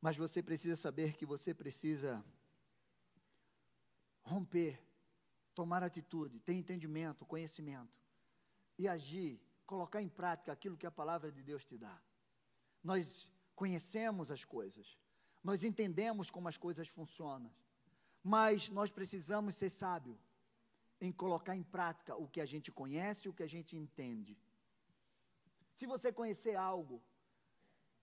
Mas 0.00 0.16
você 0.16 0.42
precisa 0.42 0.76
saber 0.76 1.14
que 1.14 1.26
você 1.26 1.52
precisa 1.52 2.24
romper, 4.22 4.80
tomar 5.54 5.82
atitude, 5.82 6.40
ter 6.40 6.52
entendimento, 6.52 7.26
conhecimento 7.26 8.00
e 8.78 8.88
agir, 8.88 9.40
colocar 9.64 10.00
em 10.00 10.08
prática 10.08 10.52
aquilo 10.52 10.76
que 10.76 10.86
a 10.86 10.90
palavra 10.90 11.30
de 11.30 11.42
Deus 11.42 11.64
te 11.64 11.76
dá. 11.76 12.00
Nós 12.82 13.30
conhecemos 13.54 14.30
as 14.30 14.44
coisas, 14.44 14.98
nós 15.42 15.64
entendemos 15.64 16.30
como 16.30 16.48
as 16.48 16.56
coisas 16.56 16.88
funcionam, 16.88 17.52
mas 18.26 18.68
nós 18.70 18.90
precisamos 18.90 19.54
ser 19.54 19.70
sábios 19.70 20.18
em 21.00 21.12
colocar 21.12 21.54
em 21.54 21.62
prática 21.62 22.16
o 22.16 22.26
que 22.26 22.40
a 22.40 22.44
gente 22.44 22.72
conhece, 22.72 23.28
o 23.28 23.32
que 23.32 23.44
a 23.44 23.46
gente 23.48 23.76
entende. 23.76 24.36
Se 25.76 25.86
você 25.86 26.12
conhecer 26.12 26.56
algo, 26.56 27.00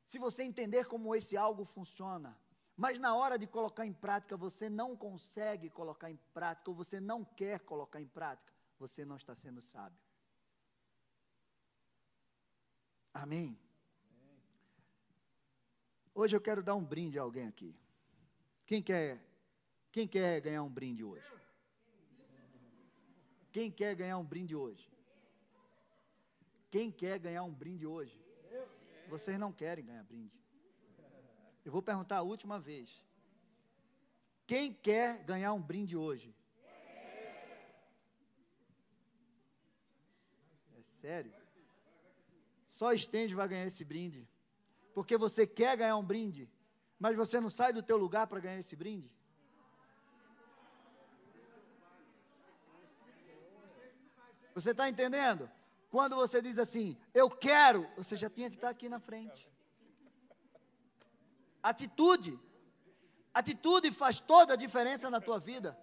se 0.06 0.18
você 0.18 0.44
entender 0.44 0.86
como 0.86 1.14
esse 1.14 1.36
algo 1.36 1.66
funciona, 1.66 2.40
mas 2.78 3.00
na 3.00 3.14
hora 3.14 3.38
de 3.38 3.46
colocar 3.46 3.86
em 3.86 3.92
prática 3.92 4.38
você 4.38 4.70
não 4.70 4.96
consegue 4.96 5.70
colocar 5.70 6.10
em 6.10 6.18
prática, 6.34 6.70
ou 6.70 6.76
você 6.76 7.02
não 7.02 7.26
quer 7.26 7.60
colocar 7.60 8.00
em 8.00 8.08
prática, 8.08 8.54
você 8.80 9.04
não 9.04 9.18
está 9.18 9.36
sendo 9.36 9.62
sábio. 9.62 10.00
Amém? 13.14 13.60
Hoje 16.16 16.34
eu 16.34 16.40
quero 16.40 16.64
dar 16.64 16.76
um 16.76 16.86
brinde 16.86 17.20
a 17.20 17.24
alguém 17.24 17.46
aqui. 17.46 17.76
Quem 18.66 18.82
quer, 18.82 19.33
quem 19.94 20.08
quer 20.08 20.42
ganhar 20.42 20.64
um 20.64 20.70
brinde 20.70 21.04
hoje? 21.04 21.32
Quem 23.52 23.70
quer 23.70 23.96
ganhar 23.96 24.18
um 24.18 24.26
brinde 24.26 24.56
hoje? 24.56 24.92
Quem 26.72 26.92
quer 26.92 27.20
ganhar 27.20 27.44
um 27.44 27.54
brinde 27.54 27.86
hoje? 27.86 28.20
Vocês 29.08 29.38
não 29.38 29.54
querem 29.54 29.86
ganhar 29.86 30.04
brinde. 30.04 30.36
Eu 31.64 31.72
vou 31.72 31.84
perguntar 31.84 32.18
a 32.18 32.22
última 32.24 32.60
vez. 32.60 33.06
Quem 34.48 34.74
quer 34.74 35.24
ganhar 35.24 35.54
um 35.54 35.62
brinde 35.62 35.96
hoje? 35.96 36.36
É 40.76 40.82
sério? 41.04 41.32
Só 42.66 42.92
Estende 42.92 43.36
vai 43.36 43.48
ganhar 43.48 43.68
esse 43.68 43.86
brinde. 43.86 44.28
Porque 44.96 45.16
você 45.18 45.46
quer 45.46 45.78
ganhar 45.78 45.98
um 45.98 46.04
brinde, 46.04 46.50
mas 46.98 47.16
você 47.16 47.40
não 47.40 47.52
sai 47.52 47.72
do 47.72 47.84
teu 47.84 47.98
lugar 47.98 48.26
para 48.26 48.40
ganhar 48.40 48.58
esse 48.58 48.76
brinde? 48.76 49.12
Você 54.54 54.72
está 54.72 54.88
entendendo? 54.88 55.50
Quando 55.90 56.16
você 56.16 56.42
diz 56.42 56.58
assim, 56.58 56.98
eu 57.14 57.30
quero, 57.30 57.88
você 57.96 58.16
já 58.16 58.30
tinha 58.30 58.50
que 58.50 58.56
estar 58.56 58.70
aqui 58.70 58.90
na 58.90 59.00
frente. 59.00 59.48
Atitude. 61.62 62.40
Atitude 63.34 63.92
faz 63.92 64.20
toda 64.20 64.54
a 64.54 64.58
diferença 64.58 65.10
na 65.10 65.22
tua 65.22 65.40
vida. 65.40 65.78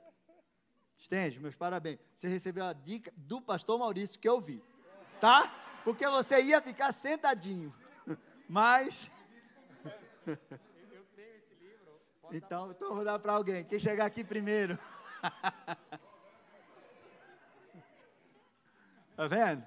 Estende, 0.97 1.41
meus 1.41 1.57
parabéns. 1.57 1.99
Você 2.15 2.29
recebeu 2.29 2.65
a 2.65 2.73
dica 2.73 3.13
do 3.17 3.41
pastor 3.41 3.79
Maurício 3.79 4.19
que 4.19 4.29
eu 4.29 4.41
vi. 4.41 4.63
Tá? 5.21 5.51
Porque 5.85 6.07
você 6.09 6.43
ia 6.43 6.61
ficar 6.61 6.93
sentadinho. 6.93 7.75
Mas. 8.49 9.11
Eu 10.27 10.37
tenho 11.17 11.37
esse 11.37 11.55
livro. 11.55 12.01
Então, 12.31 12.71
então 12.71 12.95
vou 12.95 13.05
dar 13.05 13.19
para 13.19 13.33
alguém. 13.33 13.65
Quem 13.65 13.81
chegar 13.81 14.07
aqui 14.07 14.23
primeiro. 14.23 14.79
Tá 19.21 19.29
vendo? 19.29 19.63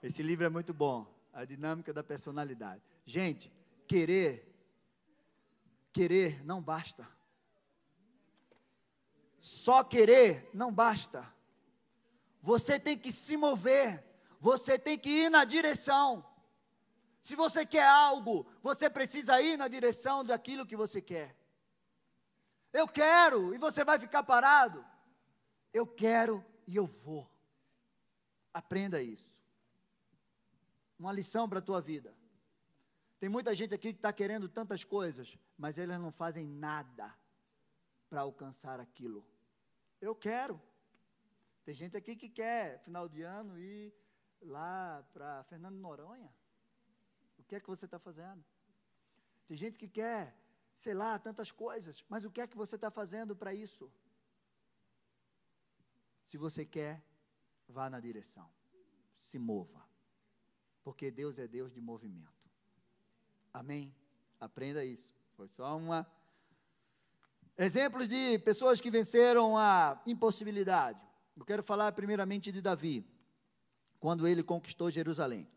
Esse 0.00 0.22
livro 0.22 0.46
é 0.46 0.48
muito 0.48 0.72
bom. 0.72 1.04
A 1.32 1.44
dinâmica 1.44 1.92
da 1.92 2.04
personalidade. 2.04 2.80
Gente, 3.04 3.52
querer, 3.88 4.56
querer 5.92 6.44
não 6.44 6.62
basta. 6.62 7.08
Só 9.40 9.82
querer 9.82 10.48
não 10.54 10.72
basta. 10.72 11.28
Você 12.40 12.78
tem 12.78 12.96
que 12.96 13.10
se 13.10 13.36
mover. 13.36 14.04
Você 14.38 14.78
tem 14.78 14.96
que 14.96 15.24
ir 15.24 15.28
na 15.28 15.44
direção. 15.44 16.24
Se 17.20 17.34
você 17.34 17.66
quer 17.66 17.88
algo, 17.88 18.46
você 18.62 18.88
precisa 18.88 19.42
ir 19.42 19.56
na 19.56 19.66
direção 19.66 20.24
daquilo 20.24 20.64
que 20.64 20.76
você 20.76 21.02
quer. 21.02 21.36
Eu 22.72 22.86
quero, 22.86 23.52
e 23.52 23.58
você 23.58 23.84
vai 23.84 23.98
ficar 23.98 24.22
parado. 24.22 24.86
Eu 25.72 25.84
quero 25.84 26.46
e 26.64 26.76
eu 26.76 26.86
vou. 26.86 27.28
Aprenda 28.56 29.02
isso. 29.02 29.30
Uma 30.98 31.12
lição 31.12 31.46
para 31.46 31.58
a 31.58 31.62
tua 31.62 31.78
vida. 31.78 32.16
Tem 33.20 33.28
muita 33.28 33.54
gente 33.54 33.74
aqui 33.74 33.92
que 33.92 33.98
está 33.98 34.14
querendo 34.14 34.48
tantas 34.48 34.82
coisas, 34.82 35.38
mas 35.58 35.76
eles 35.76 36.00
não 36.00 36.10
fazem 36.10 36.46
nada 36.46 37.14
para 38.08 38.22
alcançar 38.22 38.80
aquilo. 38.80 39.26
Eu 40.00 40.14
quero. 40.14 40.58
Tem 41.66 41.74
gente 41.74 41.98
aqui 41.98 42.16
que 42.16 42.30
quer, 42.30 42.78
final 42.78 43.10
de 43.10 43.20
ano, 43.20 43.58
ir 43.58 43.94
lá 44.40 45.06
para 45.12 45.44
Fernando 45.44 45.76
Noronha. 45.76 46.32
O 47.38 47.42
que 47.42 47.56
é 47.56 47.60
que 47.60 47.68
você 47.68 47.84
está 47.84 47.98
fazendo? 47.98 48.42
Tem 49.46 49.54
gente 49.54 49.76
que 49.76 49.86
quer, 49.86 50.34
sei 50.78 50.94
lá, 50.94 51.18
tantas 51.18 51.52
coisas, 51.52 52.02
mas 52.08 52.24
o 52.24 52.30
que 52.30 52.40
é 52.40 52.46
que 52.46 52.56
você 52.56 52.76
está 52.76 52.90
fazendo 52.90 53.36
para 53.36 53.52
isso? 53.52 53.92
Se 56.24 56.38
você 56.38 56.64
quer, 56.64 57.04
vá 57.68 57.90
na 57.90 58.00
direção, 58.00 58.48
se 59.16 59.38
mova, 59.38 59.86
porque 60.82 61.10
Deus 61.10 61.38
é 61.38 61.46
Deus 61.46 61.72
de 61.72 61.80
movimento. 61.80 62.50
Amém? 63.52 63.94
Aprenda 64.38 64.84
isso. 64.84 65.14
Foi 65.36 65.48
só 65.48 65.76
uma. 65.76 66.06
Exemplos 67.58 68.08
de 68.08 68.38
pessoas 68.40 68.80
que 68.80 68.90
venceram 68.90 69.56
a 69.56 70.00
impossibilidade. 70.06 71.00
Eu 71.36 71.44
quero 71.44 71.62
falar 71.62 71.92
primeiramente 71.92 72.52
de 72.52 72.60
Davi, 72.60 73.04
quando 73.98 74.28
ele 74.28 74.42
conquistou 74.42 74.90
Jerusalém. 74.90 75.48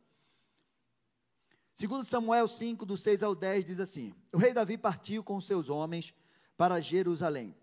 Segundo 1.74 2.04
Samuel 2.04 2.48
5, 2.48 2.86
do 2.86 2.98
6 2.98 3.24
ao 3.24 3.34
10, 3.34 3.63
diz 3.63 3.80
assim: 3.80 4.13
O 4.34 4.38
rei 4.38 4.54
Davi 4.54 4.78
partiu 4.78 5.24
com 5.24 5.39
seus 5.39 5.70
homens 5.70 6.13
para 6.58 6.82
Jerusalém. 6.82 7.56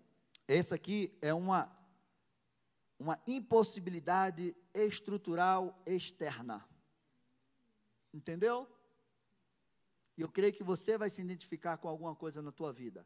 Essa 0.47 0.75
aqui 0.75 1.15
é 1.21 1.31
uma, 1.33 1.71
uma 2.99 3.19
impossibilidade 3.27 4.55
estrutural 4.73 5.79
externa. 5.85 6.67
Entendeu? 8.13 8.67
E 10.17 10.21
eu 10.21 10.29
creio 10.29 10.53
que 10.53 10.63
você 10.63 10.97
vai 10.97 11.09
se 11.09 11.21
identificar 11.21 11.77
com 11.77 11.87
alguma 11.87 12.15
coisa 12.15 12.41
na 12.41 12.51
tua 12.51 12.73
vida. 12.73 13.05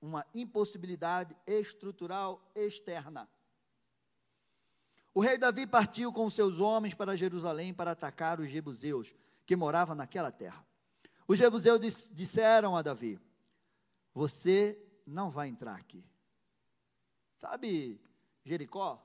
Uma 0.00 0.24
impossibilidade 0.32 1.36
estrutural 1.46 2.50
externa. 2.54 3.28
O 5.12 5.20
rei 5.20 5.36
Davi 5.36 5.66
partiu 5.66 6.12
com 6.12 6.30
seus 6.30 6.60
homens 6.60 6.94
para 6.94 7.16
Jerusalém 7.16 7.74
para 7.74 7.90
atacar 7.90 8.40
os 8.40 8.48
jebuseus 8.48 9.14
que 9.44 9.56
moravam 9.56 9.94
naquela 9.94 10.30
terra. 10.30 10.64
Os 11.26 11.36
jebuseus 11.36 12.08
disseram 12.12 12.76
a 12.76 12.80
Davi: 12.80 13.20
Você 14.14 14.80
não 15.06 15.30
vai 15.30 15.48
entrar 15.48 15.74
aqui. 15.74 16.06
Sabe 17.34 18.00
Jericó? 18.48 19.04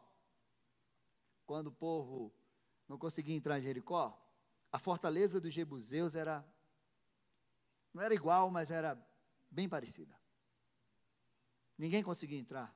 Quando 1.46 1.68
o 1.68 1.72
povo 1.72 2.34
não 2.88 2.98
conseguia 2.98 3.36
entrar 3.36 3.60
em 3.60 3.64
Jericó, 3.64 4.20
a 4.72 4.80
fortaleza 4.80 5.40
dos 5.40 5.54
jebuseus 5.54 6.16
era 6.16 6.46
não 7.94 8.02
era 8.02 8.14
igual, 8.14 8.50
mas 8.50 8.72
era 8.72 8.98
bem 9.52 9.70
parecida. 9.70 10.16
Ninguém 11.78 12.02
conseguia 12.02 12.40
entrar. 12.40 12.76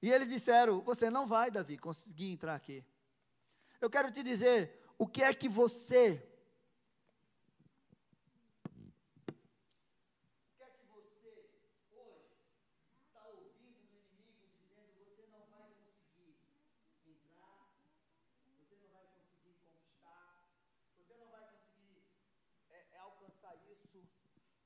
E 0.00 0.10
eles 0.10 0.28
disseram: 0.28 0.80
Você 0.80 1.10
não 1.10 1.26
vai, 1.26 1.50
Davi, 1.50 1.76
conseguir 1.76 2.30
entrar 2.30 2.54
aqui. 2.54 2.84
Eu 3.80 3.90
quero 3.90 4.10
te 4.10 4.22
dizer: 4.22 4.82
o 4.96 5.06
que 5.06 5.22
é 5.22 5.34
que 5.34 5.48
você. 5.48 6.28
O 9.26 9.32
que 10.56 10.62
é 10.62 10.70
que 10.70 10.84
você 10.86 11.28
hoje 11.92 12.34
está 13.06 13.28
ouvindo 13.28 13.82
do 13.90 13.98
inimigo 13.98 14.48
dizendo: 14.56 14.92
Você 15.04 15.26
não 15.30 15.46
vai 15.50 15.68
conseguir 15.82 16.36
entrar, 17.04 17.76
você 18.56 18.76
não 18.80 18.88
vai 18.90 19.06
conseguir 19.06 19.54
conquistar, 19.60 20.48
você 20.96 21.14
não 21.14 21.28
vai 21.28 21.46
conseguir 21.50 22.02
é, 22.70 22.86
é 22.92 22.98
alcançar 22.98 23.54
isso, 23.70 23.98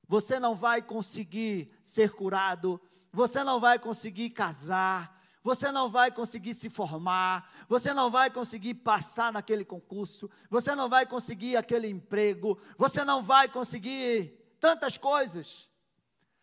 você 0.09 0.39
não 0.39 0.55
vai 0.55 0.83
conseguir 0.83 1.71
ser 1.83 2.13
curado, 2.13 2.81
você 3.13 3.43
não 3.43 3.61
vai 3.61 3.79
conseguir 3.79 4.31
casar 4.31 5.17
você 5.47 5.71
não 5.71 5.89
vai 5.89 6.11
conseguir 6.11 6.55
se 6.55 6.69
formar, 6.69 7.65
você 7.69 7.95
não 7.95 8.11
vai 8.11 8.29
conseguir 8.29 8.75
passar 8.75 9.33
naquele 9.33 9.65
concurso, 9.65 10.29
você 10.51 10.75
não 10.75 10.89
vai 10.89 11.07
conseguir 11.07 11.57
aquele 11.57 11.87
emprego, 11.87 12.59
você 12.77 13.05
não 13.05 13.23
vai 13.23 13.49
conseguir 13.49 14.37
tantas 14.59 14.99
coisas. 14.99 15.71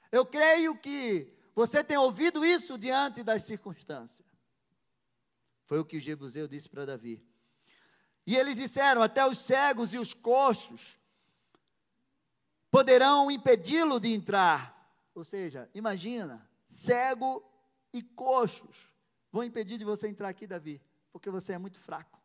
Eu 0.10 0.26
creio 0.26 0.74
que 0.78 1.34
você 1.54 1.84
tem 1.84 1.98
ouvido 1.98 2.46
isso 2.46 2.78
diante 2.78 3.24
das 3.24 3.44
circunstâncias. 3.44 4.26
Foi 5.66 5.80
o 5.80 5.86
que 5.86 5.98
o 5.98 6.00
Jebuseu 6.00 6.48
disse 6.48 6.70
para 6.70 6.86
Davi. 6.86 7.22
E 8.26 8.38
eles 8.38 8.56
disseram: 8.56 9.02
até 9.02 9.26
os 9.28 9.38
cegos 9.38 9.94
e 9.94 9.98
os 9.98 10.14
coxos 10.14 10.98
poderão 12.74 13.30
impedi-lo 13.30 14.00
de 14.00 14.12
entrar. 14.12 14.74
Ou 15.14 15.24
seja, 15.24 15.70
imagina, 15.76 16.44
cego 16.66 17.48
e 17.94 18.02
coxos 18.02 18.90
vão 19.32 19.44
impedir 19.44 19.78
de 19.78 19.86
você 19.86 20.08
entrar 20.08 20.30
aqui, 20.30 20.48
Davi, 20.48 20.82
porque 21.12 21.30
você 21.30 21.54
é 21.54 21.58
muito 21.60 21.80
fraco. 21.80 22.20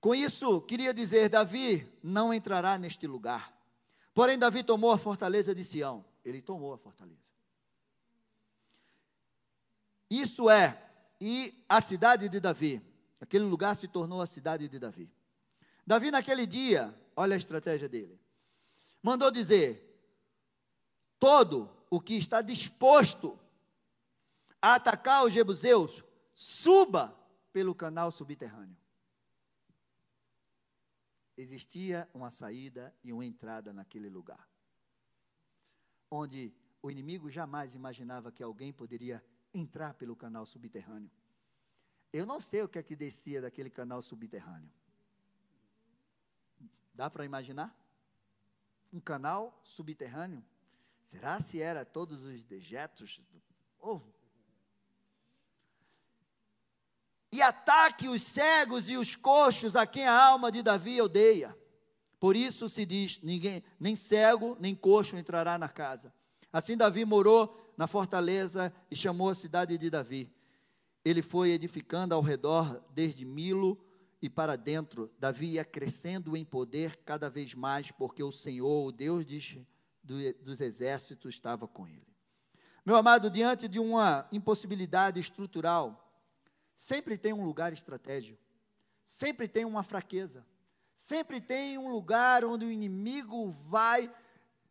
Com 0.00 0.14
isso, 0.14 0.60
queria 0.60 0.94
dizer: 0.94 1.28
Davi 1.28 1.92
não 2.00 2.32
entrará 2.32 2.78
neste 2.78 3.04
lugar. 3.08 3.52
Porém, 4.14 4.38
Davi 4.38 4.62
tomou 4.62 4.92
a 4.92 4.98
fortaleza 4.98 5.52
de 5.52 5.64
Sião. 5.64 6.04
Ele 6.24 6.40
tomou 6.40 6.72
a 6.72 6.78
fortaleza. 6.78 7.32
Isso 10.08 10.48
é, 10.48 10.80
e 11.20 11.64
a 11.68 11.80
cidade 11.80 12.28
de 12.28 12.38
Davi. 12.38 12.80
Aquele 13.20 13.44
lugar 13.44 13.74
se 13.74 13.88
tornou 13.88 14.22
a 14.22 14.26
cidade 14.26 14.68
de 14.68 14.78
Davi. 14.78 15.17
Davi, 15.88 16.10
naquele 16.10 16.46
dia, 16.46 16.94
olha 17.16 17.32
a 17.32 17.38
estratégia 17.38 17.88
dele. 17.88 18.20
Mandou 19.02 19.30
dizer: 19.30 19.98
todo 21.18 21.74
o 21.88 21.98
que 21.98 22.12
está 22.12 22.42
disposto 22.42 23.40
a 24.60 24.74
atacar 24.74 25.24
os 25.24 25.32
jebuseus, 25.32 26.04
suba 26.34 27.18
pelo 27.54 27.74
canal 27.74 28.10
subterrâneo. 28.10 28.76
Existia 31.38 32.06
uma 32.12 32.30
saída 32.30 32.94
e 33.02 33.10
uma 33.10 33.24
entrada 33.24 33.72
naquele 33.72 34.10
lugar, 34.10 34.46
onde 36.10 36.52
o 36.82 36.90
inimigo 36.90 37.30
jamais 37.30 37.74
imaginava 37.74 38.30
que 38.30 38.42
alguém 38.42 38.74
poderia 38.74 39.24
entrar 39.54 39.94
pelo 39.94 40.14
canal 40.14 40.44
subterrâneo. 40.44 41.10
Eu 42.12 42.26
não 42.26 42.40
sei 42.40 42.60
o 42.60 42.68
que 42.68 42.78
é 42.78 42.82
que 42.82 42.94
descia 42.94 43.40
daquele 43.40 43.70
canal 43.70 44.02
subterrâneo. 44.02 44.77
Dá 46.98 47.08
para 47.08 47.24
imaginar? 47.24 47.72
Um 48.92 48.98
canal 48.98 49.60
subterrâneo 49.62 50.44
Será 51.00 51.40
se 51.40 51.62
era 51.62 51.86
todos 51.86 52.26
os 52.26 52.44
dejetos 52.44 53.22
do 53.32 53.40
povo? 53.78 54.12
E 57.32 57.40
ataque 57.40 58.08
os 58.08 58.20
cegos 58.22 58.90
e 58.90 58.96
os 58.96 59.14
coxos 59.14 59.76
a 59.76 59.86
quem 59.86 60.06
a 60.06 60.12
alma 60.12 60.50
de 60.50 60.60
Davi 60.60 61.00
odeia. 61.00 61.56
Por 62.18 62.34
isso 62.34 62.68
se 62.68 62.84
diz: 62.84 63.22
ninguém, 63.22 63.62
nem 63.78 63.94
cego 63.96 64.54
nem 64.60 64.74
coxo 64.74 65.16
entrará 65.16 65.56
na 65.56 65.68
casa. 65.68 66.12
Assim 66.52 66.76
Davi 66.76 67.04
morou 67.04 67.72
na 67.76 67.86
fortaleza 67.86 68.70
e 68.90 68.96
chamou 68.96 69.30
a 69.30 69.34
cidade 69.34 69.78
de 69.78 69.88
Davi. 69.88 70.30
Ele 71.02 71.22
foi 71.22 71.52
edificando 71.52 72.14
ao 72.14 72.20
redor 72.20 72.84
desde 72.90 73.24
Milo 73.24 73.82
e 74.20 74.28
para 74.28 74.56
dentro. 74.56 75.12
Davi 75.18 75.52
ia 75.52 75.64
crescendo 75.64 76.36
em 76.36 76.44
poder 76.44 76.96
cada 77.04 77.30
vez 77.30 77.54
mais, 77.54 77.90
porque 77.90 78.22
o 78.22 78.32
Senhor, 78.32 78.86
o 78.86 78.92
Deus 78.92 79.24
de 79.24 79.66
do, 80.02 80.16
dos 80.42 80.60
exércitos 80.60 81.34
estava 81.34 81.68
com 81.68 81.86
ele. 81.86 82.06
Meu 82.84 82.96
amado, 82.96 83.30
diante 83.30 83.68
de 83.68 83.78
uma 83.78 84.26
impossibilidade 84.32 85.20
estrutural, 85.20 86.08
sempre 86.74 87.18
tem 87.18 87.32
um 87.32 87.44
lugar 87.44 87.72
estratégico, 87.72 88.42
sempre 89.04 89.46
tem 89.46 89.64
uma 89.64 89.82
fraqueza, 89.82 90.46
sempre 90.96 91.40
tem 91.40 91.76
um 91.76 91.90
lugar 91.90 92.44
onde 92.44 92.64
o 92.64 92.70
inimigo 92.70 93.50
vai, 93.50 94.10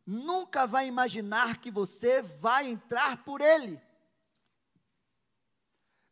nunca 0.05 0.65
vai 0.65 0.88
imaginar 0.88 1.57
que 1.57 1.69
você 1.69 2.21
vai 2.21 2.67
entrar 2.67 3.23
por 3.23 3.39
ele. 3.39 3.79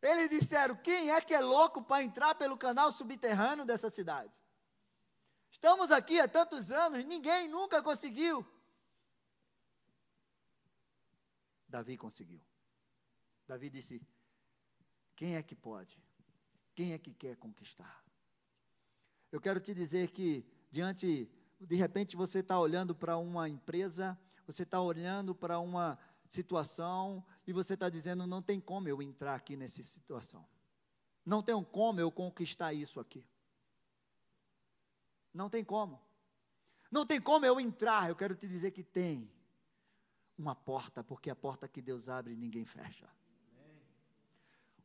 Eles 0.02 0.28
disseram: 0.28 0.76
quem 0.76 1.10
é 1.10 1.20
que 1.20 1.34
é 1.34 1.40
louco 1.40 1.82
para 1.82 2.04
entrar 2.04 2.34
pelo 2.34 2.56
canal 2.56 2.92
subterrâneo 2.92 3.64
dessa 3.64 3.90
cidade? 3.90 4.32
Estamos 5.50 5.90
aqui 5.90 6.20
há 6.20 6.28
tantos 6.28 6.70
anos, 6.70 7.04
ninguém 7.04 7.48
nunca 7.48 7.82
conseguiu. 7.82 8.46
Davi 11.68 11.96
conseguiu. 11.96 12.40
Davi 13.46 13.70
disse: 13.70 14.00
quem 15.14 15.36
é 15.36 15.42
que 15.42 15.54
pode? 15.54 15.98
Quem 16.74 16.92
é 16.92 16.98
que 16.98 17.12
quer 17.14 17.36
conquistar? 17.36 18.04
Eu 19.32 19.40
quero 19.40 19.60
te 19.60 19.74
dizer 19.74 20.10
que, 20.10 20.46
diante, 20.70 21.30
de 21.58 21.74
repente 21.74 22.16
você 22.16 22.40
está 22.40 22.58
olhando 22.58 22.94
para 22.94 23.16
uma 23.16 23.48
empresa, 23.48 24.18
você 24.46 24.62
está 24.62 24.80
olhando 24.80 25.34
para 25.34 25.58
uma 25.58 25.98
situação 26.28 27.24
e 27.46 27.52
você 27.52 27.74
está 27.74 27.88
dizendo: 27.88 28.26
não 28.26 28.42
tem 28.42 28.60
como 28.60 28.88
eu 28.88 29.02
entrar 29.02 29.34
aqui 29.34 29.56
nessa 29.56 29.82
situação. 29.82 30.46
Não 31.24 31.42
tem 31.42 31.60
como 31.64 32.00
eu 32.00 32.10
conquistar 32.10 32.72
isso 32.72 33.00
aqui. 33.00 33.26
Não 35.34 35.50
tem 35.50 35.64
como. 35.64 36.00
Não 36.90 37.04
tem 37.04 37.20
como 37.20 37.44
eu 37.44 37.60
entrar. 37.60 38.08
Eu 38.08 38.16
quero 38.16 38.34
te 38.34 38.46
dizer 38.46 38.70
que 38.70 38.84
tem 38.84 39.30
uma 40.38 40.54
porta, 40.54 41.02
porque 41.02 41.30
a 41.30 41.36
porta 41.36 41.66
que 41.66 41.82
Deus 41.82 42.08
abre 42.08 42.36
ninguém 42.36 42.64
fecha. 42.64 43.08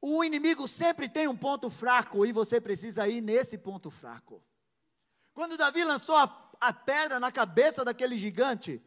O 0.01 0.23
inimigo 0.23 0.67
sempre 0.67 1.07
tem 1.07 1.27
um 1.27 1.37
ponto 1.37 1.69
fraco 1.69 2.25
e 2.25 2.31
você 2.31 2.59
precisa 2.59 3.07
ir 3.07 3.21
nesse 3.21 3.57
ponto 3.57 3.91
fraco. 3.91 4.43
Quando 5.31 5.57
Davi 5.57 5.83
lançou 5.83 6.15
a, 6.15 6.51
a 6.59 6.73
pedra 6.73 7.19
na 7.19 7.31
cabeça 7.31 7.85
daquele 7.85 8.17
gigante, 8.17 8.81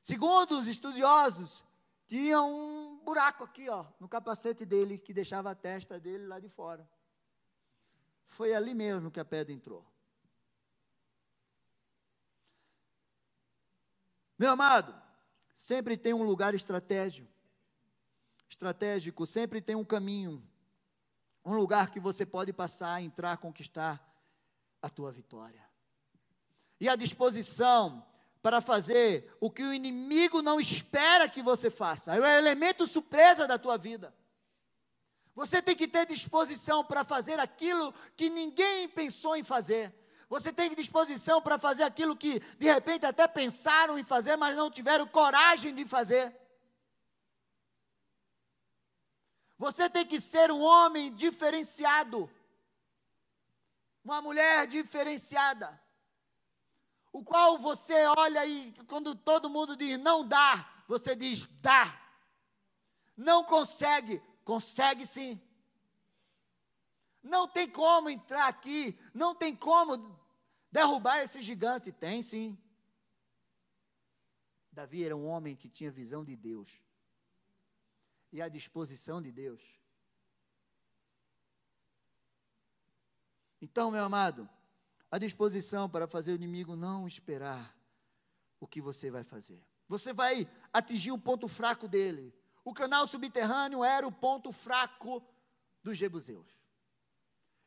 segundo 0.00 0.58
os 0.58 0.66
estudiosos, 0.66 1.62
tinha 2.06 2.40
um 2.40 2.98
buraco 3.04 3.44
aqui, 3.44 3.68
ó, 3.68 3.86
no 3.98 4.08
capacete 4.08 4.64
dele, 4.64 4.98
que 4.98 5.12
deixava 5.12 5.50
a 5.50 5.54
testa 5.54 5.98
dele 5.98 6.26
lá 6.26 6.38
de 6.38 6.48
fora. 6.48 6.88
Foi 8.26 8.54
ali 8.54 8.74
mesmo 8.74 9.10
que 9.10 9.18
a 9.18 9.24
pedra 9.24 9.52
entrou. 9.52 9.84
Meu 14.38 14.50
amado, 14.50 14.94
sempre 15.54 15.96
tem 15.96 16.12
um 16.12 16.22
lugar 16.22 16.54
estratégico. 16.54 17.28
Estratégico, 18.48 19.26
sempre 19.26 19.60
tem 19.60 19.74
um 19.74 19.84
caminho, 19.84 20.46
um 21.44 21.54
lugar 21.54 21.90
que 21.90 21.98
você 21.98 22.24
pode 22.24 22.52
passar, 22.52 23.02
entrar, 23.02 23.36
conquistar 23.38 24.00
a 24.80 24.88
tua 24.88 25.10
vitória. 25.10 25.64
E 26.78 26.88
a 26.88 26.94
disposição 26.94 28.06
para 28.46 28.60
fazer 28.60 29.36
o 29.40 29.50
que 29.50 29.64
o 29.64 29.74
inimigo 29.74 30.40
não 30.40 30.60
espera 30.60 31.28
que 31.28 31.42
você 31.42 31.68
faça. 31.68 32.14
É 32.14 32.20
o 32.20 32.24
elemento 32.24 32.86
surpresa 32.86 33.44
da 33.44 33.58
tua 33.58 33.76
vida. 33.76 34.14
Você 35.34 35.60
tem 35.60 35.74
que 35.74 35.88
ter 35.88 36.06
disposição 36.06 36.84
para 36.84 37.02
fazer 37.02 37.40
aquilo 37.40 37.92
que 38.16 38.30
ninguém 38.30 38.88
pensou 38.88 39.34
em 39.36 39.42
fazer. 39.42 39.92
Você 40.28 40.52
tem 40.52 40.72
disposição 40.76 41.42
para 41.42 41.58
fazer 41.58 41.82
aquilo 41.82 42.16
que 42.16 42.38
de 42.56 42.66
repente 42.66 43.04
até 43.04 43.26
pensaram 43.26 43.98
em 43.98 44.04
fazer, 44.04 44.36
mas 44.36 44.56
não 44.56 44.70
tiveram 44.70 45.08
coragem 45.08 45.74
de 45.74 45.84
fazer. 45.84 46.32
Você 49.58 49.90
tem 49.90 50.06
que 50.06 50.20
ser 50.20 50.52
um 50.52 50.60
homem 50.62 51.12
diferenciado, 51.12 52.30
uma 54.04 54.22
mulher 54.22 54.68
diferenciada 54.68 55.84
o 57.16 57.24
qual 57.24 57.56
você 57.56 57.94
olha 58.18 58.44
e 58.44 58.70
quando 58.84 59.14
todo 59.14 59.48
mundo 59.48 59.74
diz 59.74 59.98
não 59.98 60.22
dá, 60.28 60.70
você 60.86 61.16
diz 61.16 61.46
dá. 61.46 61.98
Não 63.16 63.42
consegue, 63.42 64.22
consegue 64.44 65.06
sim. 65.06 65.40
Não 67.22 67.48
tem 67.48 67.70
como 67.70 68.10
entrar 68.10 68.48
aqui, 68.48 68.98
não 69.14 69.34
tem 69.34 69.56
como 69.56 70.20
derrubar 70.70 71.22
esse 71.22 71.40
gigante, 71.40 71.90
tem 71.90 72.20
sim. 72.20 72.58
Davi 74.70 75.02
era 75.02 75.16
um 75.16 75.26
homem 75.26 75.56
que 75.56 75.70
tinha 75.70 75.90
visão 75.90 76.22
de 76.22 76.36
Deus 76.36 76.82
e 78.30 78.42
a 78.42 78.48
disposição 78.50 79.22
de 79.22 79.32
Deus. 79.32 79.62
Então, 83.58 83.90
meu 83.90 84.04
amado, 84.04 84.46
a 85.10 85.18
disposição 85.18 85.88
para 85.88 86.06
fazer 86.06 86.32
o 86.32 86.34
inimigo 86.34 86.74
não 86.74 87.06
esperar 87.06 87.76
o 88.58 88.66
que 88.66 88.80
você 88.80 89.10
vai 89.10 89.22
fazer. 89.22 89.62
Você 89.88 90.12
vai 90.12 90.48
atingir 90.72 91.12
o 91.12 91.18
ponto 91.18 91.46
fraco 91.46 91.86
dele. 91.86 92.34
O 92.64 92.74
canal 92.74 93.06
subterrâneo 93.06 93.84
era 93.84 94.06
o 94.06 94.12
ponto 94.12 94.50
fraco 94.50 95.22
dos 95.82 95.96
jebuseus. 95.96 96.60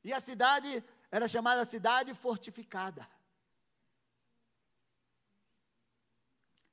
E 0.03 0.11
a 0.11 0.19
cidade 0.19 0.83
era 1.09 1.27
chamada 1.27 1.63
cidade 1.65 2.13
fortificada. 2.13 3.07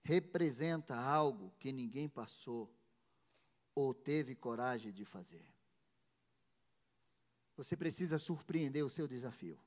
Representa 0.03 0.97
algo 0.97 1.53
que 1.59 1.73
ninguém 1.73 2.09
passou 2.09 2.73
ou 3.75 3.93
teve 3.93 4.35
coragem 4.35 4.93
de 4.93 5.05
fazer. 5.05 5.45
Você 7.57 7.77
precisa 7.77 8.19
surpreender 8.19 8.85
o 8.85 8.91
seu 8.91 9.09
desafio. 9.09 9.59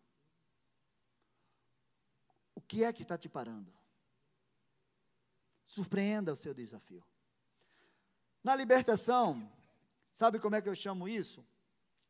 O 2.59 2.61
que 2.61 2.83
é 2.83 2.91
que 2.91 3.03
está 3.03 3.17
te 3.17 3.29
parando? 3.29 3.73
Surpreenda 5.65 6.33
o 6.33 6.35
seu 6.35 6.53
desafio. 6.53 7.01
Na 8.43 8.53
libertação, 8.53 9.49
sabe 10.11 10.39
como 10.39 10.57
é 10.57 10.61
que 10.61 10.67
eu 10.67 10.75
chamo 10.75 11.07
isso? 11.07 11.41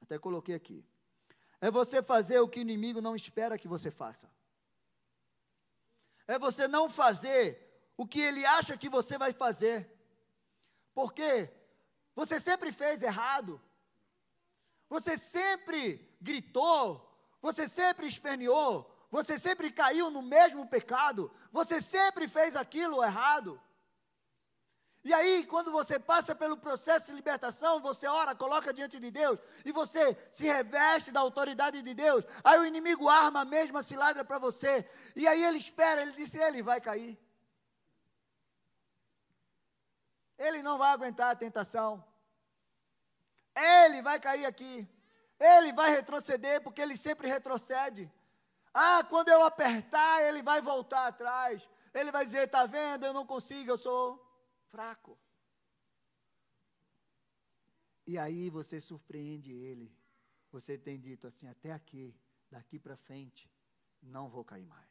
Até 0.01 0.17
coloquei 0.17 0.55
aqui. 0.55 0.83
É 1.61 1.69
você 1.69 2.01
fazer 2.01 2.39
o 2.39 2.49
que 2.49 2.59
o 2.59 2.61
inimigo 2.61 2.99
não 2.99 3.15
espera 3.15 3.59
que 3.59 3.67
você 3.67 3.91
faça. 3.91 4.27
É 6.25 6.39
você 6.39 6.67
não 6.67 6.89
fazer 6.89 7.91
o 7.95 8.07
que 8.07 8.19
ele 8.19 8.43
acha 8.43 8.75
que 8.75 8.89
você 8.89 9.19
vai 9.19 9.31
fazer. 9.31 9.87
Porque 10.95 11.47
você 12.15 12.39
sempre 12.39 12.71
fez 12.71 13.03
errado. 13.03 13.61
Você 14.89 15.15
sempre 15.15 16.09
gritou. 16.19 17.07
Você 17.39 17.67
sempre 17.67 18.07
esperneou 18.07 18.98
você 19.09 19.39
sempre 19.39 19.71
caiu 19.71 20.11
no 20.11 20.21
mesmo 20.21 20.67
pecado, 20.67 21.31
você 21.51 21.81
sempre 21.81 22.27
fez 22.27 22.55
aquilo 22.55 23.03
errado. 23.03 23.59
E 25.03 25.13
aí, 25.13 25.45
quando 25.45 25.71
você 25.71 25.97
passa 25.97 26.35
pelo 26.35 26.57
processo 26.57 27.07
de 27.07 27.13
libertação, 27.13 27.79
você 27.79 28.05
ora, 28.05 28.35
coloca 28.35 28.73
diante 28.73 28.99
de 28.99 29.09
Deus, 29.09 29.39
e 29.63 29.71
você 29.71 30.15
se 30.31 30.45
reveste 30.45 31.11
da 31.11 31.21
autoridade 31.21 31.81
de 31.81 31.93
Deus, 31.93 32.25
aí 32.43 32.59
o 32.59 32.65
inimigo 32.65 33.07
arma 33.07 33.41
a 33.41 33.45
mesma 33.45 33.81
cilada 33.81 34.25
para 34.25 34.37
você, 34.37 34.87
e 35.15 35.27
aí 35.27 35.43
ele 35.43 35.57
espera, 35.57 36.01
ele 36.01 36.11
disse: 36.11 36.37
ele 36.37 36.61
vai 36.61 36.81
cair. 36.81 37.17
Ele 40.37 40.61
não 40.63 40.77
vai 40.77 40.91
aguentar 40.91 41.31
a 41.31 41.35
tentação. 41.35 42.03
Ele 43.53 44.01
vai 44.01 44.19
cair 44.19 44.45
aqui. 44.45 44.87
Ele 45.37 45.73
vai 45.73 45.91
retroceder, 45.91 46.61
porque 46.61 46.81
ele 46.81 46.95
sempre 46.95 47.27
retrocede. 47.27 48.09
Ah, 48.73 49.03
quando 49.03 49.29
eu 49.29 49.43
apertar, 49.43 50.21
ele 50.23 50.41
vai 50.41 50.61
voltar 50.61 51.07
atrás. 51.07 51.69
Ele 51.93 52.11
vai 52.11 52.25
dizer: 52.25 52.45
está 52.45 52.65
vendo, 52.65 53.05
eu 53.05 53.13
não 53.13 53.25
consigo, 53.25 53.71
eu 53.71 53.77
sou 53.77 54.23
fraco. 54.67 55.17
E 58.05 58.17
aí 58.17 58.49
você 58.49 58.79
surpreende 58.79 59.51
ele. 59.51 59.95
Você 60.51 60.77
tem 60.77 60.99
dito 60.99 61.27
assim: 61.27 61.47
até 61.47 61.71
aqui, 61.71 62.15
daqui 62.49 62.79
para 62.79 62.95
frente, 62.95 63.51
não 64.01 64.29
vou 64.29 64.43
cair 64.43 64.65
mais. 64.65 64.89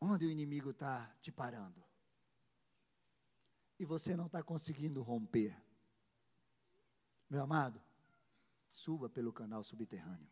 Onde 0.00 0.26
o 0.26 0.30
inimigo 0.30 0.70
está 0.70 1.12
te 1.20 1.32
parando? 1.32 1.84
E 3.78 3.84
você 3.84 4.16
não 4.16 4.26
está 4.26 4.42
conseguindo 4.42 5.02
romper. 5.02 5.56
Meu 7.28 7.42
amado, 7.42 7.80
Suba 8.70 9.08
pelo 9.08 9.32
canal 9.32 9.62
subterrâneo. 9.62 10.28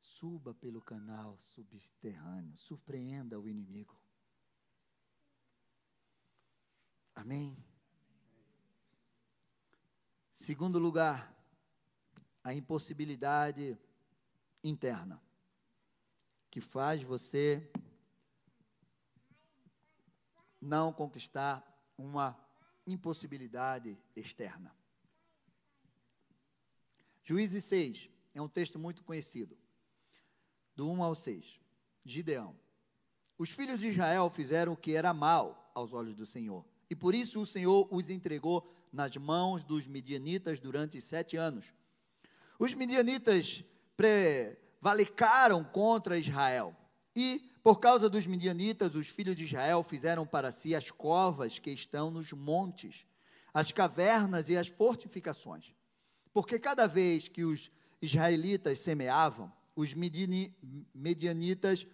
Suba 0.00 0.54
pelo 0.54 0.80
canal 0.80 1.38
subterrâneo. 1.38 2.56
Surpreenda 2.56 3.38
o 3.38 3.48
inimigo. 3.48 4.00
Amém? 7.14 7.56
Segundo 10.32 10.78
lugar, 10.78 11.36
a 12.42 12.54
impossibilidade 12.54 13.78
interna, 14.64 15.22
que 16.50 16.60
faz 16.60 17.02
você 17.02 17.70
não 20.60 20.92
conquistar 20.92 21.64
uma 21.96 22.38
impossibilidade 22.86 23.98
externa. 24.16 24.74
Juízes 27.30 27.62
6 27.66 28.10
é 28.34 28.42
um 28.42 28.48
texto 28.48 28.76
muito 28.76 29.04
conhecido, 29.04 29.56
do 30.74 30.90
1 30.90 31.00
ao 31.00 31.14
6. 31.14 31.60
Gideão. 32.04 32.56
Os 33.38 33.50
filhos 33.50 33.78
de 33.78 33.86
Israel 33.86 34.28
fizeram 34.28 34.72
o 34.72 34.76
que 34.76 34.96
era 34.96 35.14
mal 35.14 35.70
aos 35.72 35.92
olhos 35.92 36.16
do 36.16 36.26
Senhor 36.26 36.66
e 36.90 36.96
por 36.96 37.14
isso 37.14 37.40
o 37.40 37.46
Senhor 37.46 37.86
os 37.88 38.10
entregou 38.10 38.68
nas 38.92 39.16
mãos 39.16 39.62
dos 39.62 39.86
midianitas 39.86 40.58
durante 40.58 41.00
sete 41.00 41.36
anos. 41.36 41.72
Os 42.58 42.74
midianitas 42.74 43.62
prevalicaram 43.96 45.62
contra 45.62 46.18
Israel, 46.18 46.74
e, 47.14 47.48
por 47.62 47.78
causa 47.78 48.10
dos 48.10 48.26
midianitas, 48.26 48.96
os 48.96 49.06
filhos 49.06 49.36
de 49.36 49.44
Israel 49.44 49.84
fizeram 49.84 50.26
para 50.26 50.50
si 50.50 50.74
as 50.74 50.90
covas 50.90 51.60
que 51.60 51.70
estão 51.70 52.10
nos 52.10 52.32
montes, 52.32 53.06
as 53.54 53.70
cavernas 53.70 54.48
e 54.48 54.56
as 54.56 54.66
fortificações. 54.66 55.72
Porque 56.32 56.58
cada 56.58 56.86
vez 56.86 57.28
que 57.28 57.44
os 57.44 57.70
israelitas 58.00 58.78
semeavam, 58.78 59.52
os 59.74 59.94
medianitas 60.94 61.86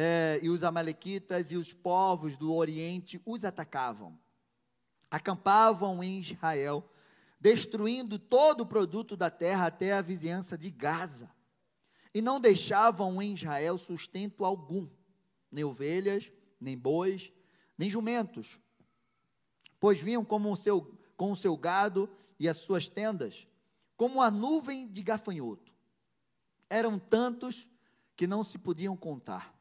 eh, 0.00 0.38
e 0.42 0.48
os 0.48 0.62
amalequitas 0.62 1.50
e 1.50 1.56
os 1.56 1.72
povos 1.72 2.36
do 2.36 2.54
Oriente 2.54 3.20
os 3.26 3.44
atacavam. 3.44 4.16
Acampavam 5.10 6.04
em 6.04 6.20
Israel, 6.20 6.88
destruindo 7.40 8.16
todo 8.16 8.60
o 8.60 8.66
produto 8.66 9.16
da 9.16 9.30
terra 9.30 9.66
até 9.66 9.92
a 9.92 10.00
vizinhança 10.00 10.56
de 10.56 10.70
Gaza. 10.70 11.28
E 12.14 12.22
não 12.22 12.40
deixavam 12.40 13.20
em 13.20 13.34
Israel 13.34 13.76
sustento 13.76 14.44
algum, 14.44 14.88
nem 15.50 15.64
ovelhas, 15.64 16.30
nem 16.60 16.78
bois, 16.78 17.32
nem 17.76 17.90
jumentos, 17.90 18.60
pois 19.80 20.00
vinham 20.00 20.24
como 20.24 20.52
o 20.52 20.56
seu, 20.56 20.96
com 21.16 21.32
o 21.32 21.36
seu 21.36 21.56
gado 21.56 22.08
e 22.38 22.48
as 22.48 22.58
suas 22.58 22.88
tendas, 22.88 23.47
como 23.98 24.22
a 24.22 24.30
nuvem 24.30 24.86
de 24.86 25.02
gafanhoto. 25.02 25.74
Eram 26.70 27.00
tantos 27.00 27.68
que 28.16 28.28
não 28.28 28.44
se 28.44 28.56
podiam 28.56 28.96
contar, 28.96 29.52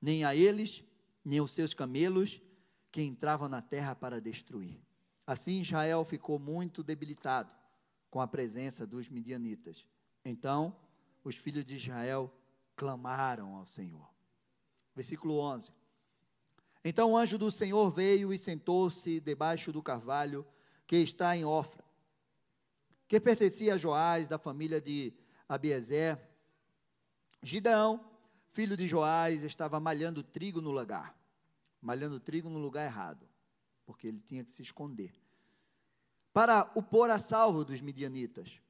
nem 0.00 0.24
a 0.24 0.34
eles, 0.34 0.82
nem 1.22 1.38
aos 1.38 1.52
seus 1.52 1.74
camelos, 1.74 2.40
que 2.90 3.02
entravam 3.02 3.50
na 3.50 3.60
terra 3.60 3.94
para 3.94 4.18
destruir. 4.18 4.80
Assim 5.26 5.60
Israel 5.60 6.04
ficou 6.06 6.38
muito 6.38 6.82
debilitado 6.82 7.54
com 8.10 8.20
a 8.20 8.26
presença 8.26 8.86
dos 8.86 9.10
midianitas. 9.10 9.86
Então, 10.24 10.74
os 11.22 11.36
filhos 11.36 11.64
de 11.64 11.76
Israel 11.76 12.34
clamaram 12.74 13.56
ao 13.56 13.66
Senhor. 13.66 14.08
Versículo 14.96 15.38
11. 15.38 15.70
Então 16.82 17.12
o 17.12 17.16
anjo 17.16 17.36
do 17.36 17.50
Senhor 17.50 17.90
veio 17.90 18.32
e 18.32 18.38
sentou-se 18.38 19.20
debaixo 19.20 19.70
do 19.70 19.82
carvalho 19.82 20.46
que 20.86 20.96
está 20.96 21.36
em 21.36 21.44
Ofra, 21.44 21.84
que 23.10 23.18
pertencia 23.18 23.74
a 23.74 23.76
Joás, 23.76 24.28
da 24.28 24.38
família 24.38 24.80
de 24.80 25.12
Abiezer. 25.48 26.16
Gideão, 27.42 28.08
filho 28.52 28.76
de 28.76 28.86
Joás, 28.86 29.42
estava 29.42 29.80
malhando 29.80 30.22
trigo 30.22 30.60
no 30.60 30.70
lagar, 30.70 31.18
malhando 31.82 32.20
trigo 32.20 32.48
no 32.48 32.60
lugar 32.60 32.86
errado, 32.86 33.28
porque 33.84 34.06
ele 34.06 34.20
tinha 34.20 34.44
que 34.44 34.52
se 34.52 34.62
esconder, 34.62 35.12
para 36.32 36.70
o 36.76 36.84
pôr 36.84 37.10
a 37.10 37.18
salvo 37.18 37.64
dos 37.64 37.80
midianitas. 37.80 38.62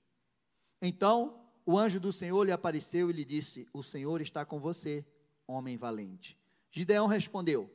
Então 0.80 1.44
o 1.66 1.78
anjo 1.78 2.00
do 2.00 2.10
Senhor 2.10 2.42
lhe 2.42 2.52
apareceu 2.52 3.10
e 3.10 3.12
lhe 3.12 3.26
disse: 3.26 3.68
O 3.74 3.82
Senhor 3.82 4.22
está 4.22 4.46
com 4.46 4.58
você, 4.58 5.04
homem 5.46 5.76
valente. 5.76 6.38
Gideão 6.70 7.06
respondeu: 7.06 7.70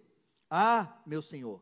ah, 0.50 1.00
meu 1.06 1.22
Senhor, 1.22 1.62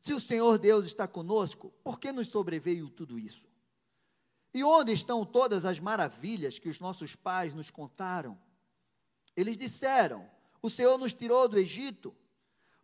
se 0.00 0.12
o 0.12 0.18
Senhor 0.18 0.58
Deus 0.58 0.84
está 0.84 1.06
conosco, 1.06 1.72
por 1.84 2.00
que 2.00 2.10
nos 2.10 2.26
sobreveio 2.26 2.90
tudo 2.90 3.20
isso? 3.20 3.51
E 4.54 4.62
onde 4.62 4.92
estão 4.92 5.24
todas 5.24 5.64
as 5.64 5.80
maravilhas 5.80 6.58
que 6.58 6.68
os 6.68 6.78
nossos 6.80 7.16
pais 7.16 7.54
nos 7.54 7.70
contaram? 7.70 8.38
Eles 9.36 9.56
disseram: 9.56 10.28
O 10.60 10.68
Senhor 10.68 10.98
nos 10.98 11.14
tirou 11.14 11.48
do 11.48 11.58
Egito, 11.58 12.14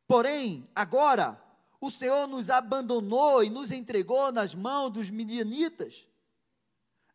porém, 0.07 0.69
agora, 0.75 1.43
o 1.81 1.91
Senhor 1.91 2.27
nos 2.27 2.51
abandonou 2.51 3.45
e 3.45 3.51
nos 3.51 3.71
entregou 3.71 4.33
nas 4.33 4.55
mãos 4.55 4.91
dos 4.91 5.11
midianitas. 5.11 6.09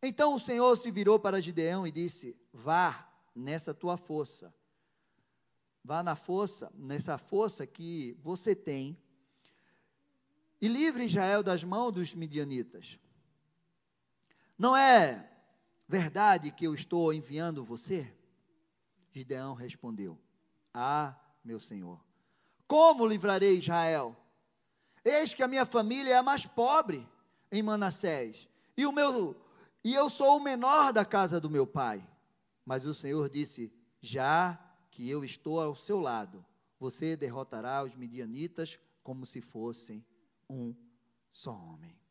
Então 0.02 0.36
o 0.36 0.40
Senhor 0.40 0.76
se 0.78 0.92
virou 0.92 1.20
para 1.20 1.42
Gideão 1.42 1.88
e 1.88 1.92
disse: 1.92 2.38
Vá 2.54 3.10
nessa 3.36 3.74
tua 3.74 3.98
força 3.98 4.54
Vá 5.84 6.02
na 6.02 6.16
força, 6.16 6.72
nessa 6.76 7.18
força 7.18 7.68
que 7.68 8.18
você 8.22 8.56
tem, 8.56 8.98
e 10.62 10.68
livre 10.70 11.04
Israel 11.04 11.44
das 11.44 11.62
mãos 11.62 11.92
dos 11.92 12.16
midianitas. 12.16 12.98
Não 14.64 14.78
é 14.78 15.30
verdade 15.90 16.50
que 16.50 16.64
eu 16.64 16.74
estou 16.74 17.14
enviando 17.14 17.66
você? 17.66 18.10
Gideão 19.12 19.54
respondeu: 19.54 20.18
Ah, 20.74 21.20
meu 21.44 21.60
senhor, 21.60 22.02
como 22.66 23.06
livrarei 23.06 23.58
Israel? 23.58 24.16
Eis 25.04 25.34
que 25.34 25.44
a 25.44 25.50
minha 25.50 25.66
família 25.66 26.14
é 26.14 26.18
a 26.18 26.24
mais 26.24 26.48
pobre 26.48 27.06
em 27.52 27.62
Manassés, 27.62 28.48
e 28.78 28.86
o 28.86 28.94
meu 28.94 29.36
e 29.84 29.94
eu 29.94 30.10
sou 30.10 30.38
o 30.38 30.42
menor 30.42 30.94
da 30.94 31.04
casa 31.04 31.42
do 31.42 31.50
meu 31.50 31.68
pai. 31.68 32.02
Mas 32.64 32.86
o 32.86 32.94
Senhor 32.94 33.28
disse: 33.28 33.70
Já 34.00 34.58
que 34.90 35.10
eu 35.10 35.26
estou 35.26 35.60
ao 35.60 35.76
seu 35.76 36.00
lado, 36.00 36.46
você 36.80 37.18
derrotará 37.18 37.84
os 37.84 37.98
midianitas 37.98 38.80
como 39.04 39.26
se 39.26 39.42
fossem 39.42 40.06
um 40.50 40.74
só 41.34 41.52
homem. 41.52 42.03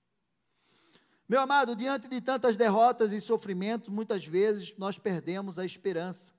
Meu 1.28 1.40
amado, 1.40 1.74
diante 1.74 2.08
de 2.08 2.20
tantas 2.20 2.56
derrotas 2.56 3.12
e 3.12 3.20
sofrimentos, 3.20 3.88
muitas 3.88 4.26
vezes 4.26 4.76
nós 4.76 4.98
perdemos 4.98 5.58
a 5.58 5.64
esperança 5.64 6.34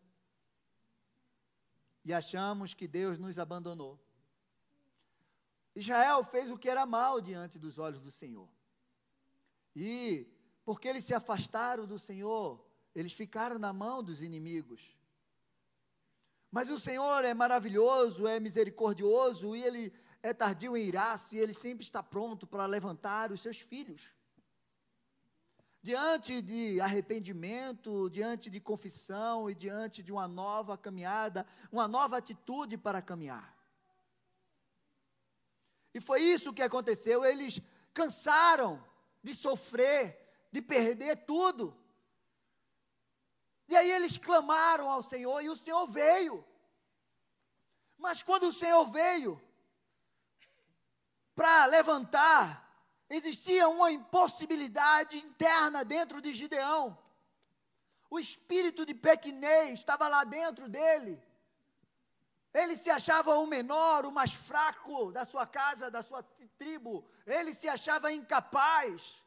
e 2.05 2.13
achamos 2.13 2.73
que 2.73 2.87
Deus 2.87 3.17
nos 3.17 3.39
abandonou. 3.39 3.99
Israel 5.75 6.23
fez 6.23 6.51
o 6.51 6.57
que 6.57 6.69
era 6.69 6.85
mal 6.85 7.19
diante 7.19 7.57
dos 7.57 7.79
olhos 7.79 7.99
do 7.99 8.11
Senhor. 8.11 8.47
E 9.75 10.27
porque 10.63 10.87
eles 10.87 11.05
se 11.05 11.13
afastaram 11.13 11.85
do 11.85 11.97
Senhor, 11.97 12.63
eles 12.93 13.13
ficaram 13.13 13.57
na 13.57 13.73
mão 13.73 14.03
dos 14.03 14.21
inimigos. 14.21 14.97
Mas 16.51 16.69
o 16.69 16.79
Senhor 16.79 17.25
é 17.25 17.33
maravilhoso, 17.33 18.27
é 18.27 18.39
misericordioso 18.39 19.55
e 19.55 19.63
Ele 19.63 19.93
é 20.21 20.33
tardio 20.33 20.77
em 20.77 20.85
irar-se, 20.85 21.37
Ele 21.37 21.53
sempre 21.53 21.83
está 21.83 22.03
pronto 22.03 22.45
para 22.45 22.67
levantar 22.67 23.31
os 23.31 23.41
seus 23.41 23.59
filhos. 23.59 24.13
Diante 25.83 26.41
de 26.41 26.79
arrependimento, 26.79 28.09
diante 28.09 28.49
de 28.49 28.61
confissão 28.61 29.49
e 29.49 29.53
diante 29.53 30.01
de 30.01 30.13
uma 30.13 30.29
nova 30.29 30.77
caminhada, 30.77 31.45
uma 31.69 31.89
nova 31.89 32.15
atitude 32.15 32.77
para 32.77 33.01
caminhar. 33.01 33.53
E 35.93 35.99
foi 35.99 36.21
isso 36.21 36.53
que 36.53 36.61
aconteceu. 36.61 37.25
Eles 37.25 37.61
cansaram 37.93 38.81
de 39.21 39.35
sofrer, 39.35 40.17
de 40.53 40.61
perder 40.61 41.25
tudo. 41.25 41.77
E 43.67 43.75
aí 43.75 43.91
eles 43.91 44.17
clamaram 44.17 44.89
ao 44.89 45.03
Senhor 45.03 45.41
e 45.41 45.49
o 45.49 45.55
Senhor 45.55 45.85
veio. 45.87 46.45
Mas 47.97 48.23
quando 48.23 48.47
o 48.47 48.53
Senhor 48.53 48.85
veio 48.85 49.41
para 51.35 51.65
levantar, 51.65 52.62
existia 53.17 53.67
uma 53.67 53.91
impossibilidade 53.91 55.17
interna 55.17 55.83
dentro 55.83 56.21
de 56.21 56.33
Gideão. 56.33 56.97
O 58.09 58.19
espírito 58.19 58.85
de 58.85 58.93
pequenez 58.93 59.79
estava 59.79 60.07
lá 60.07 60.23
dentro 60.23 60.69
dele. 60.69 61.21
Ele 62.53 62.75
se 62.75 62.89
achava 62.89 63.35
o 63.35 63.47
menor, 63.47 64.05
o 64.05 64.11
mais 64.11 64.33
fraco 64.33 65.11
da 65.11 65.25
sua 65.25 65.47
casa, 65.47 65.89
da 65.89 66.03
sua 66.03 66.23
tribo. 66.57 67.03
Ele 67.25 67.53
se 67.53 67.67
achava 67.67 68.11
incapaz. 68.11 69.23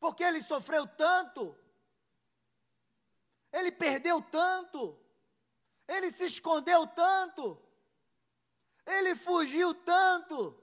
Porque 0.00 0.24
ele 0.24 0.42
sofreu 0.42 0.86
tanto. 0.86 1.56
Ele 3.52 3.70
perdeu 3.70 4.20
tanto, 4.22 4.98
ele 5.86 6.10
se 6.10 6.24
escondeu 6.24 6.86
tanto, 6.86 7.60
ele 8.86 9.14
fugiu 9.14 9.74
tanto, 9.74 10.58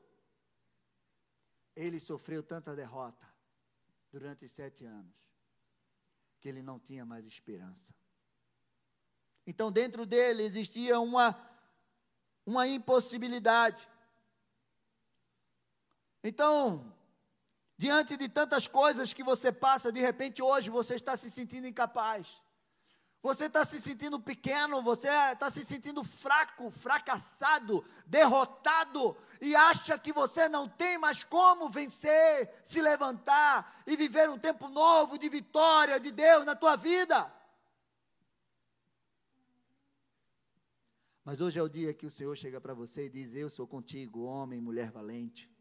ele 1.79 1.97
sofreu 1.97 2.43
tanta 2.43 2.75
derrota 2.75 3.25
durante 4.11 4.49
sete 4.49 4.83
anos, 4.83 5.15
que 6.39 6.49
ele 6.49 6.61
não 6.61 6.77
tinha 6.77 7.05
mais 7.05 7.25
esperança. 7.25 7.95
Então, 9.47 9.71
dentro 9.71 10.05
dele 10.05 10.43
existia 10.43 10.99
uma, 10.99 11.27
uma 12.45 12.67
impossibilidade. 12.67 13.89
Então, 16.21 16.93
diante 17.77 18.17
de 18.17 18.27
tantas 18.27 18.67
coisas 18.67 19.13
que 19.13 19.23
você 19.23 19.49
passa, 19.49 19.89
de 19.89 20.01
repente 20.01 20.41
hoje 20.41 20.69
você 20.69 20.95
está 20.95 21.15
se 21.15 21.31
sentindo 21.31 21.65
incapaz. 21.65 22.43
Você 23.21 23.45
está 23.45 23.65
se 23.65 23.81
sentindo 23.81 24.17
pequeno, 24.17 24.81
você 24.81 25.09
está 25.33 25.49
se 25.49 25.65
sentindo 25.65 26.03
fraco, 26.05 26.71
fracassado, 26.71 27.83
derrotado 28.05 29.17
e 29.41 29.53
acha 29.53 29.99
que 29.99 30.13
você 30.13 30.47
não 30.47 30.69
tem 30.69 30.97
mais 30.97 31.21
como 31.21 31.69
vencer, 31.69 32.49
se 32.63 32.81
levantar 32.81 33.83
e 33.85 33.97
viver 33.97 34.29
um 34.29 34.37
tempo 34.37 34.69
novo 34.69 35.17
de 35.17 35.27
vitória 35.27 35.99
de 35.99 36.11
Deus 36.11 36.45
na 36.45 36.55
tua 36.55 36.77
vida. 36.77 37.29
Mas 41.25 41.41
hoje 41.41 41.59
é 41.59 41.63
o 41.63 41.69
dia 41.69 41.93
que 41.93 42.05
o 42.05 42.09
Senhor 42.09 42.35
chega 42.37 42.61
para 42.61 42.73
você 42.73 43.05
e 43.05 43.09
diz: 43.09 43.35
Eu 43.35 43.49
sou 43.49 43.67
contigo, 43.67 44.23
homem 44.23 44.59
e 44.59 44.61
mulher 44.61 44.91
valente. 44.91 45.51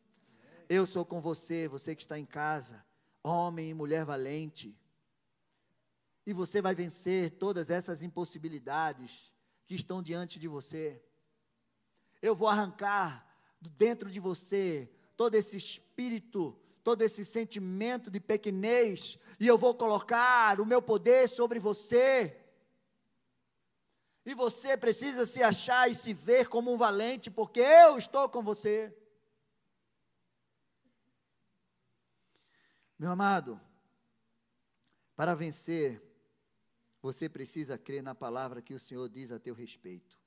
Eu 0.68 0.86
sou 0.86 1.04
com 1.04 1.20
você, 1.20 1.66
você 1.66 1.96
que 1.96 2.02
está 2.02 2.16
em 2.18 2.24
casa, 2.24 2.86
homem 3.22 3.70
e 3.70 3.74
mulher 3.74 4.04
valente. 4.04 4.74
E 6.28 6.32
você 6.34 6.60
vai 6.60 6.74
vencer 6.74 7.30
todas 7.38 7.70
essas 7.70 8.02
impossibilidades 8.02 9.32
que 9.66 9.74
estão 9.74 10.02
diante 10.02 10.38
de 10.38 10.46
você. 10.46 11.02
Eu 12.20 12.34
vou 12.34 12.48
arrancar 12.48 13.26
dentro 13.58 14.10
de 14.10 14.20
você 14.20 14.92
todo 15.16 15.36
esse 15.36 15.56
espírito, 15.56 16.54
todo 16.84 17.00
esse 17.00 17.24
sentimento 17.24 18.10
de 18.10 18.20
pequenez, 18.20 19.18
e 19.40 19.46
eu 19.46 19.56
vou 19.56 19.74
colocar 19.74 20.60
o 20.60 20.66
meu 20.66 20.82
poder 20.82 21.30
sobre 21.30 21.58
você. 21.58 22.38
E 24.22 24.34
você 24.34 24.76
precisa 24.76 25.24
se 25.24 25.42
achar 25.42 25.90
e 25.90 25.94
se 25.94 26.12
ver 26.12 26.46
como 26.46 26.70
um 26.70 26.76
valente, 26.76 27.30
porque 27.30 27.60
eu 27.60 27.96
estou 27.96 28.28
com 28.28 28.42
você. 28.42 28.94
Meu 32.98 33.12
amado, 33.12 33.58
para 35.16 35.34
vencer, 35.34 36.06
você 37.00 37.28
precisa 37.28 37.78
crer 37.78 38.02
na 38.02 38.14
palavra 38.14 38.60
que 38.60 38.74
o 38.74 38.80
Senhor 38.80 39.08
diz 39.08 39.30
a 39.30 39.38
teu 39.38 39.54
respeito. 39.54 40.18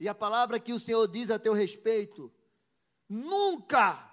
E 0.00 0.08
a 0.08 0.14
palavra 0.14 0.60
que 0.60 0.72
o 0.72 0.78
Senhor 0.78 1.06
diz 1.08 1.30
a 1.30 1.38
teu 1.38 1.52
respeito, 1.52 2.32
nunca, 3.08 4.12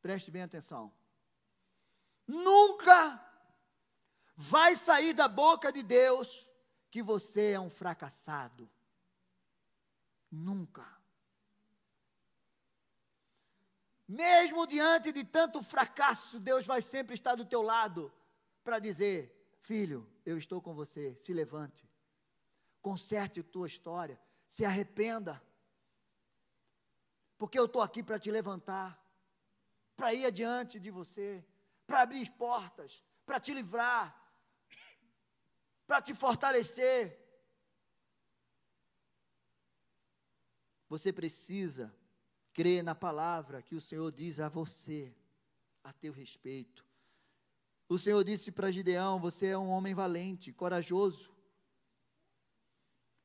preste 0.00 0.30
bem 0.30 0.42
atenção, 0.42 0.92
nunca 2.26 3.20
vai 4.36 4.76
sair 4.76 5.12
da 5.12 5.28
boca 5.28 5.72
de 5.72 5.82
Deus 5.82 6.48
que 6.90 7.02
você 7.02 7.52
é 7.52 7.60
um 7.60 7.70
fracassado. 7.70 8.70
Nunca. 10.30 10.86
Mesmo 14.08 14.66
diante 14.66 15.12
de 15.12 15.24
tanto 15.24 15.62
fracasso, 15.62 16.40
Deus 16.40 16.66
vai 16.66 16.80
sempre 16.80 17.14
estar 17.14 17.34
do 17.34 17.44
teu 17.44 17.62
lado 17.62 18.12
para 18.64 18.78
dizer: 18.78 19.39
Filho, 19.60 20.10
eu 20.24 20.36
estou 20.36 20.60
com 20.60 20.74
você, 20.74 21.14
se 21.16 21.32
levante, 21.32 21.88
conserte 22.82 23.42
tua 23.42 23.66
história, 23.66 24.20
se 24.48 24.64
arrependa, 24.64 25.42
porque 27.38 27.58
eu 27.58 27.66
estou 27.66 27.80
aqui 27.80 28.02
para 28.02 28.18
te 28.18 28.30
levantar, 28.30 29.00
para 29.96 30.12
ir 30.12 30.24
adiante 30.24 30.80
de 30.80 30.90
você, 30.90 31.44
para 31.86 32.02
abrir 32.02 32.30
portas, 32.32 33.04
para 33.24 33.38
te 33.38 33.54
livrar, 33.54 34.16
para 35.86 36.00
te 36.00 36.14
fortalecer. 36.14 37.18
Você 40.88 41.12
precisa 41.12 41.94
Crê 42.52 42.82
na 42.82 42.94
palavra 42.94 43.62
que 43.62 43.74
o 43.74 43.80
Senhor 43.80 44.10
diz 44.10 44.40
a 44.40 44.48
você, 44.48 45.14
a 45.84 45.92
teu 45.92 46.12
respeito. 46.12 46.84
O 47.90 47.98
Senhor 47.98 48.22
disse 48.22 48.52
para 48.52 48.70
Gideão: 48.70 49.18
Você 49.18 49.48
é 49.48 49.58
um 49.58 49.68
homem 49.68 49.92
valente, 49.92 50.52
corajoso. 50.52 51.28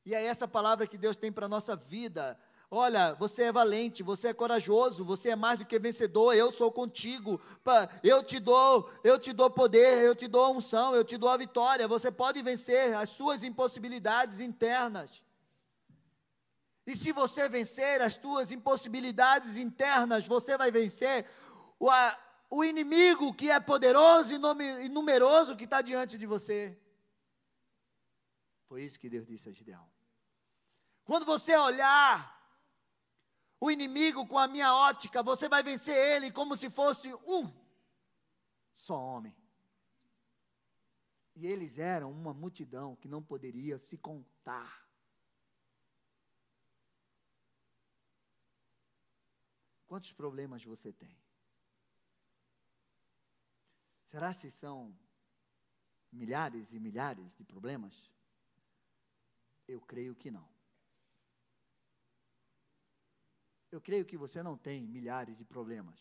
E 0.04 0.12
é 0.12 0.24
essa 0.24 0.48
palavra 0.48 0.88
que 0.88 0.98
Deus 0.98 1.14
tem 1.14 1.30
para 1.30 1.46
a 1.46 1.48
nossa 1.48 1.76
vida. 1.76 2.36
Olha, 2.68 3.14
você 3.14 3.44
é 3.44 3.52
valente, 3.52 4.02
você 4.02 4.26
é 4.28 4.34
corajoso, 4.34 5.04
você 5.04 5.28
é 5.30 5.36
mais 5.36 5.60
do 5.60 5.64
que 5.64 5.78
vencedor. 5.78 6.34
Eu 6.34 6.50
sou 6.50 6.72
contigo. 6.72 7.40
Eu 8.02 8.24
te 8.24 8.40
dou, 8.40 8.90
eu 9.04 9.16
te 9.20 9.32
dou 9.32 9.48
poder, 9.48 10.02
eu 10.02 10.16
te 10.16 10.26
dou 10.26 10.52
unção, 10.52 10.96
eu 10.96 11.04
te 11.04 11.16
dou 11.16 11.28
a 11.28 11.36
vitória. 11.36 11.86
Você 11.86 12.10
pode 12.10 12.42
vencer 12.42 12.92
as 12.96 13.10
suas 13.10 13.44
impossibilidades 13.44 14.40
internas. 14.40 15.24
E 16.84 16.96
se 16.96 17.12
você 17.12 17.48
vencer 17.48 18.02
as 18.02 18.16
tuas 18.16 18.50
impossibilidades 18.50 19.58
internas, 19.58 20.26
você 20.26 20.58
vai 20.58 20.72
vencer 20.72 21.24
o, 21.78 21.88
a, 21.88 22.18
o 22.48 22.64
inimigo 22.64 23.34
que 23.34 23.50
é 23.50 23.58
poderoso 23.58 24.34
e, 24.34 24.88
numeroso 24.88 25.56
que 25.56 25.64
está 25.64 25.82
diante 25.82 26.16
de 26.16 26.26
você. 26.26 26.78
Foi 28.68 28.82
isso 28.82 28.98
que 28.98 29.08
Deus 29.08 29.26
disse 29.26 29.48
a 29.48 29.52
Gideão. 29.52 29.88
Quando 31.04 31.24
você 31.24 31.56
olhar 31.56 32.34
o 33.60 33.70
inimigo 33.70 34.26
com 34.26 34.38
a 34.38 34.48
minha 34.48 34.74
ótica, 34.74 35.22
você 35.22 35.48
vai 35.48 35.62
vencer 35.62 35.96
ele 35.96 36.30
como 36.30 36.56
se 36.56 36.68
fosse 36.68 37.12
um 37.26 37.52
só 38.72 38.98
homem. 38.98 39.34
E 41.34 41.46
eles 41.46 41.78
eram 41.78 42.10
uma 42.10 42.32
multidão 42.32 42.96
que 42.96 43.08
não 43.08 43.22
poderia 43.22 43.78
se 43.78 43.98
contar. 43.98 44.86
Quantos 49.86 50.12
problemas 50.12 50.64
você 50.64 50.92
tem? 50.92 51.25
Será 54.06 54.32
se 54.32 54.50
são 54.50 54.96
milhares 56.12 56.72
e 56.72 56.78
milhares 56.78 57.34
de 57.34 57.44
problemas? 57.44 58.10
Eu 59.66 59.80
creio 59.80 60.14
que 60.14 60.30
não. 60.30 60.48
Eu 63.70 63.80
creio 63.80 64.04
que 64.04 64.16
você 64.16 64.42
não 64.42 64.56
tem 64.56 64.86
milhares 64.86 65.38
de 65.38 65.44
problemas. 65.44 65.98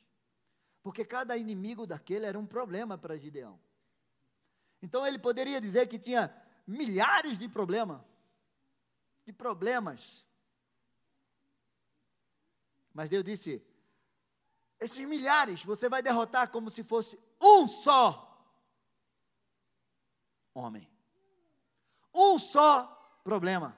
Porque 0.83 1.03
cada 1.03 1.35
inimigo 1.35 1.87
daquele 1.87 2.27
era 2.27 2.37
um 2.37 2.45
problema 2.45 2.95
para 2.95 3.17
Gideão. 3.17 3.59
Então 4.81 5.05
ele 5.05 5.17
poderia 5.17 5.59
dizer 5.59 5.87
que 5.87 5.97
tinha 5.97 6.33
milhares 6.67 7.39
de 7.39 7.49
problemas. 7.49 8.01
De 9.25 9.33
problemas. 9.33 10.23
Mas 12.93 13.09
Deus 13.09 13.23
disse: 13.23 13.65
esses 14.79 15.07
milhares 15.07 15.63
você 15.63 15.89
vai 15.89 16.03
derrotar 16.03 16.51
como 16.51 16.69
se 16.69 16.83
fosse 16.83 17.17
um 17.41 17.67
só 17.67 18.21
homem. 20.53 20.89
Um 22.13 22.39
só 22.39 22.85
problema. 23.23 23.77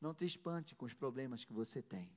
Não 0.00 0.12
te 0.14 0.26
espante 0.26 0.74
com 0.74 0.84
os 0.84 0.94
problemas 0.94 1.44
que 1.44 1.52
você 1.52 1.80
tem. 1.80 2.10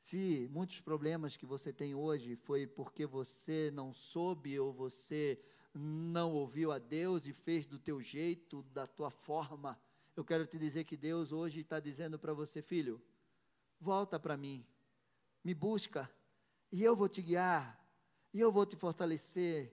Se 0.00 0.48
muitos 0.52 0.80
problemas 0.80 1.36
que 1.36 1.46
você 1.46 1.72
tem 1.72 1.94
hoje 1.94 2.36
foi 2.36 2.66
porque 2.66 3.06
você 3.06 3.72
não 3.72 3.92
soube 3.92 4.58
ou 4.58 4.72
você 4.72 5.40
não 5.74 6.32
ouviu 6.32 6.70
a 6.70 6.78
Deus 6.78 7.26
e 7.26 7.32
fez 7.32 7.66
do 7.66 7.78
teu 7.78 8.00
jeito, 8.00 8.62
da 8.72 8.86
tua 8.86 9.10
forma, 9.10 9.78
eu 10.14 10.24
quero 10.24 10.46
te 10.46 10.58
dizer 10.58 10.84
que 10.84 10.96
Deus 10.96 11.32
hoje 11.32 11.60
está 11.60 11.80
dizendo 11.80 12.18
para 12.18 12.32
você, 12.32 12.62
filho, 12.62 13.02
volta 13.80 14.18
para 14.18 14.36
mim, 14.36 14.64
me 15.42 15.54
busca, 15.54 16.10
e 16.70 16.82
eu 16.82 16.94
vou 16.94 17.08
te 17.08 17.22
guiar, 17.22 17.80
e 18.32 18.40
eu 18.40 18.50
vou 18.52 18.66
te 18.66 18.76
fortalecer, 18.76 19.72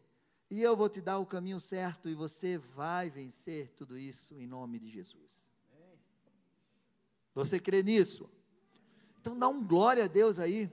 e 0.49 0.61
eu 0.61 0.75
vou 0.75 0.87
te 0.87 1.01
dar 1.01 1.19
o 1.19 1.25
caminho 1.25 1.59
certo, 1.59 2.09
e 2.09 2.13
você 2.13 2.57
vai 2.57 3.09
vencer 3.09 3.71
tudo 3.75 3.97
isso 3.97 4.37
em 4.39 4.47
nome 4.47 4.79
de 4.79 4.89
Jesus. 4.89 5.49
Você 7.33 7.59
crê 7.59 7.81
nisso? 7.81 8.29
Então 9.19 9.37
dá 9.37 9.47
um 9.47 9.65
glória 9.65 10.03
a 10.03 10.07
Deus 10.07 10.39
aí. 10.39 10.71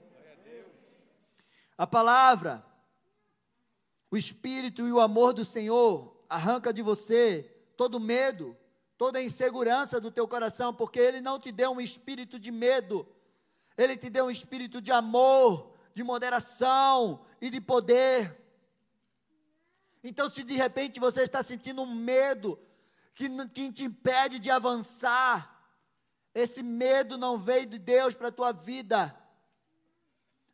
A 1.77 1.87
palavra, 1.87 2.63
o 4.11 4.17
Espírito 4.17 4.87
e 4.87 4.91
o 4.91 4.99
amor 4.99 5.33
do 5.33 5.43
Senhor 5.43 6.15
arranca 6.29 6.71
de 6.71 6.81
você 6.81 7.43
todo 7.75 7.99
medo, 7.99 8.55
toda 8.97 9.21
insegurança 9.21 9.99
do 9.99 10.11
teu 10.11 10.27
coração, 10.27 10.71
porque 10.71 10.99
Ele 10.99 11.19
não 11.19 11.39
te 11.39 11.51
deu 11.51 11.71
um 11.71 11.81
espírito 11.81 12.37
de 12.37 12.51
medo, 12.51 13.07
ele 13.77 13.97
te 13.97 14.09
deu 14.09 14.25
um 14.25 14.31
espírito 14.31 14.81
de 14.81 14.91
amor, 14.91 15.70
de 15.93 16.03
moderação 16.03 17.25
e 17.39 17.49
de 17.49 17.59
poder. 17.59 18.37
Então, 20.03 20.27
se 20.29 20.43
de 20.43 20.55
repente 20.55 20.99
você 20.99 21.23
está 21.23 21.43
sentindo 21.43 21.81
um 21.81 21.93
medo 21.93 22.59
que, 23.13 23.29
que 23.49 23.71
te 23.71 23.83
impede 23.83 24.39
de 24.39 24.49
avançar, 24.49 25.51
esse 26.33 26.63
medo 26.63 27.17
não 27.17 27.37
veio 27.37 27.65
de 27.65 27.77
Deus 27.77 28.15
para 28.15 28.29
a 28.29 28.31
tua 28.31 28.51
vida. 28.51 29.15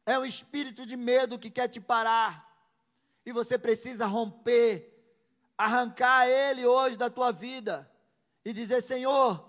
É 0.06 0.18
um 0.18 0.26
espírito 0.26 0.86
de 0.86 0.98
medo 0.98 1.40
que 1.40 1.52
quer 1.52 1.68
te 1.68 1.80
parar. 1.80 2.46
E 3.26 3.32
você 3.32 3.58
precisa 3.58 4.06
romper, 4.06 4.94
arrancar 5.58 6.28
ele 6.28 6.66
hoje 6.66 6.98
da 6.98 7.10
tua 7.10 7.32
vida 7.32 7.90
e 8.44 8.54
dizer: 8.54 8.82
Senhor, 8.82 9.48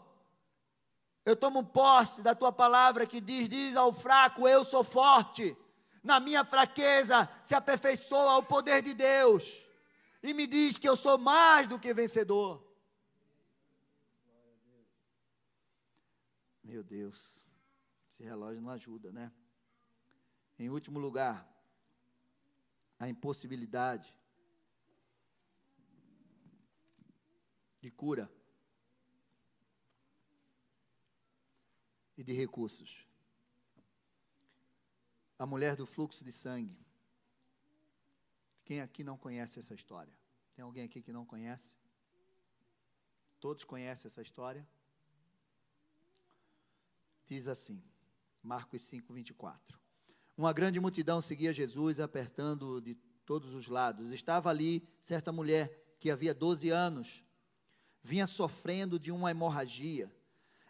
eu 1.24 1.36
tomo 1.36 1.64
posse 1.64 2.22
da 2.22 2.34
tua 2.34 2.50
palavra 2.50 3.06
que 3.06 3.20
diz: 3.20 3.48
diz 3.48 3.76
ao 3.76 3.92
fraco, 3.92 4.48
eu 4.48 4.64
sou 4.64 4.82
forte. 4.82 5.56
Na 6.08 6.18
minha 6.18 6.42
fraqueza 6.42 7.28
se 7.44 7.54
aperfeiçoa 7.54 8.38
o 8.38 8.42
poder 8.42 8.80
de 8.80 8.94
Deus. 8.94 9.66
E 10.22 10.32
me 10.32 10.46
diz 10.46 10.78
que 10.78 10.88
eu 10.88 10.96
sou 10.96 11.18
mais 11.18 11.68
do 11.68 11.78
que 11.78 11.92
vencedor. 11.92 12.66
Meu 16.64 16.82
Deus, 16.82 17.46
esse 18.10 18.22
relógio 18.22 18.62
não 18.62 18.70
ajuda, 18.70 19.12
né? 19.12 19.30
Em 20.58 20.70
último 20.70 20.98
lugar, 20.98 21.46
a 22.98 23.06
impossibilidade 23.06 24.16
de 27.82 27.90
cura 27.90 28.32
e 32.16 32.24
de 32.24 32.32
recursos. 32.32 33.07
A 35.38 35.46
mulher 35.46 35.76
do 35.76 35.86
fluxo 35.86 36.24
de 36.24 36.32
sangue. 36.32 36.76
Quem 38.64 38.80
aqui 38.80 39.04
não 39.04 39.16
conhece 39.16 39.58
essa 39.58 39.74
história? 39.74 40.12
Tem 40.54 40.62
alguém 40.62 40.84
aqui 40.84 41.00
que 41.00 41.12
não 41.12 41.24
conhece? 41.24 41.72
Todos 43.40 43.64
conhecem 43.64 44.08
essa 44.08 44.20
história? 44.20 44.66
Diz 47.26 47.46
assim, 47.46 47.82
Marcos 48.42 48.82
5, 48.82 49.12
24. 49.12 49.78
Uma 50.36 50.52
grande 50.52 50.80
multidão 50.80 51.20
seguia 51.20 51.52
Jesus, 51.52 52.00
apertando 52.00 52.80
de 52.80 52.94
todos 53.24 53.54
os 53.54 53.68
lados. 53.68 54.12
Estava 54.12 54.50
ali 54.50 54.88
certa 55.00 55.30
mulher 55.30 55.96
que 56.00 56.10
havia 56.10 56.34
12 56.34 56.70
anos, 56.70 57.24
vinha 58.02 58.26
sofrendo 58.26 58.98
de 58.98 59.12
uma 59.12 59.30
hemorragia. 59.30 60.10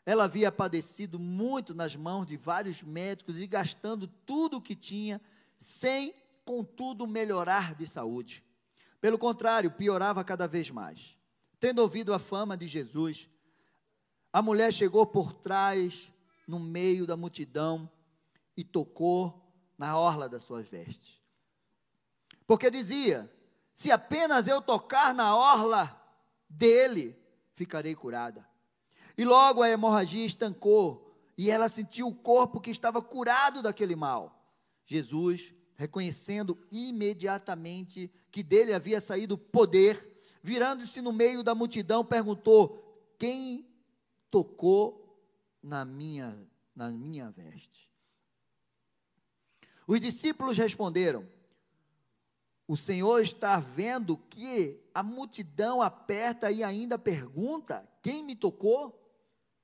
Ela 0.09 0.25
havia 0.25 0.51
padecido 0.51 1.19
muito 1.19 1.75
nas 1.75 1.95
mãos 1.95 2.25
de 2.27 2.35
vários 2.35 2.83
médicos 2.83 3.39
e 3.39 3.47
gastando 3.47 4.07
tudo 4.07 4.57
o 4.57 4.63
que 4.63 4.75
tinha, 4.75 5.21
sem, 5.59 6.15
contudo, 6.47 7.07
melhorar 7.07 7.75
de 7.75 7.87
saúde. 7.87 8.43
Pelo 9.03 9.19
contrário, 9.19 9.71
piorava 9.71 10.25
cada 10.25 10.49
vez 10.49 10.71
mais. 10.71 11.15
Tendo 11.61 11.81
ouvido 11.81 12.15
a 12.15 12.19
fama 12.19 12.57
de 12.57 12.67
Jesus, 12.67 13.29
a 14.33 14.41
mulher 14.41 14.73
chegou 14.73 15.05
por 15.05 15.35
trás, 15.35 16.11
no 16.47 16.59
meio 16.59 17.07
da 17.07 17.15
multidão, 17.15 17.87
e 18.57 18.65
tocou 18.65 19.47
na 19.77 19.99
orla 19.99 20.27
das 20.27 20.41
suas 20.41 20.67
vestes. 20.67 21.21
Porque 22.47 22.71
dizia: 22.71 23.31
se 23.75 23.93
apenas 23.93 24.49
eu 24.49 24.63
tocar 24.63 25.13
na 25.13 25.37
orla 25.37 26.03
dele, 26.49 27.15
ficarei 27.53 27.95
curada. 27.95 28.49
E 29.19 29.25
logo 29.25 29.63
a 29.63 29.69
hemorragia 29.69 30.25
estancou, 30.25 31.13
e 31.37 31.51
ela 31.51 31.69
sentiu 31.69 32.07
o 32.07 32.15
corpo 32.15 32.61
que 32.61 32.71
estava 32.71 33.03
curado 33.03 33.61
daquele 33.61 33.97
mal. 33.97 34.49
Jesus, 34.87 35.53
reconhecendo 35.75 36.57
imediatamente 36.71 38.09
que 38.31 38.45
dele 38.45 38.73
havia 38.73 39.01
saído 39.01 39.37
poder, 39.37 40.21
virando-se 40.41 41.03
no 41.03 41.13
meio 41.13 41.43
da 41.43 41.53
multidão, 41.53 42.05
perguntou: 42.05 43.13
Quem 43.19 43.69
tocou 44.31 45.21
na 45.61 45.85
minha, 45.85 46.39
na 46.73 46.89
minha 46.89 47.29
veste? 47.33 47.91
Os 49.85 50.01
discípulos 50.01 50.57
responderam: 50.57 51.27
o 52.69 52.77
Senhor 52.77 53.23
está 53.23 53.59
vendo 53.59 54.19
que 54.19 54.79
a 54.95 55.03
multidão 55.03 55.81
aperta 55.81 56.51
e 56.51 56.63
ainda 56.63 56.99
pergunta: 56.99 57.89
quem 58.03 58.23
me 58.23 58.37
tocou? 58.37 58.98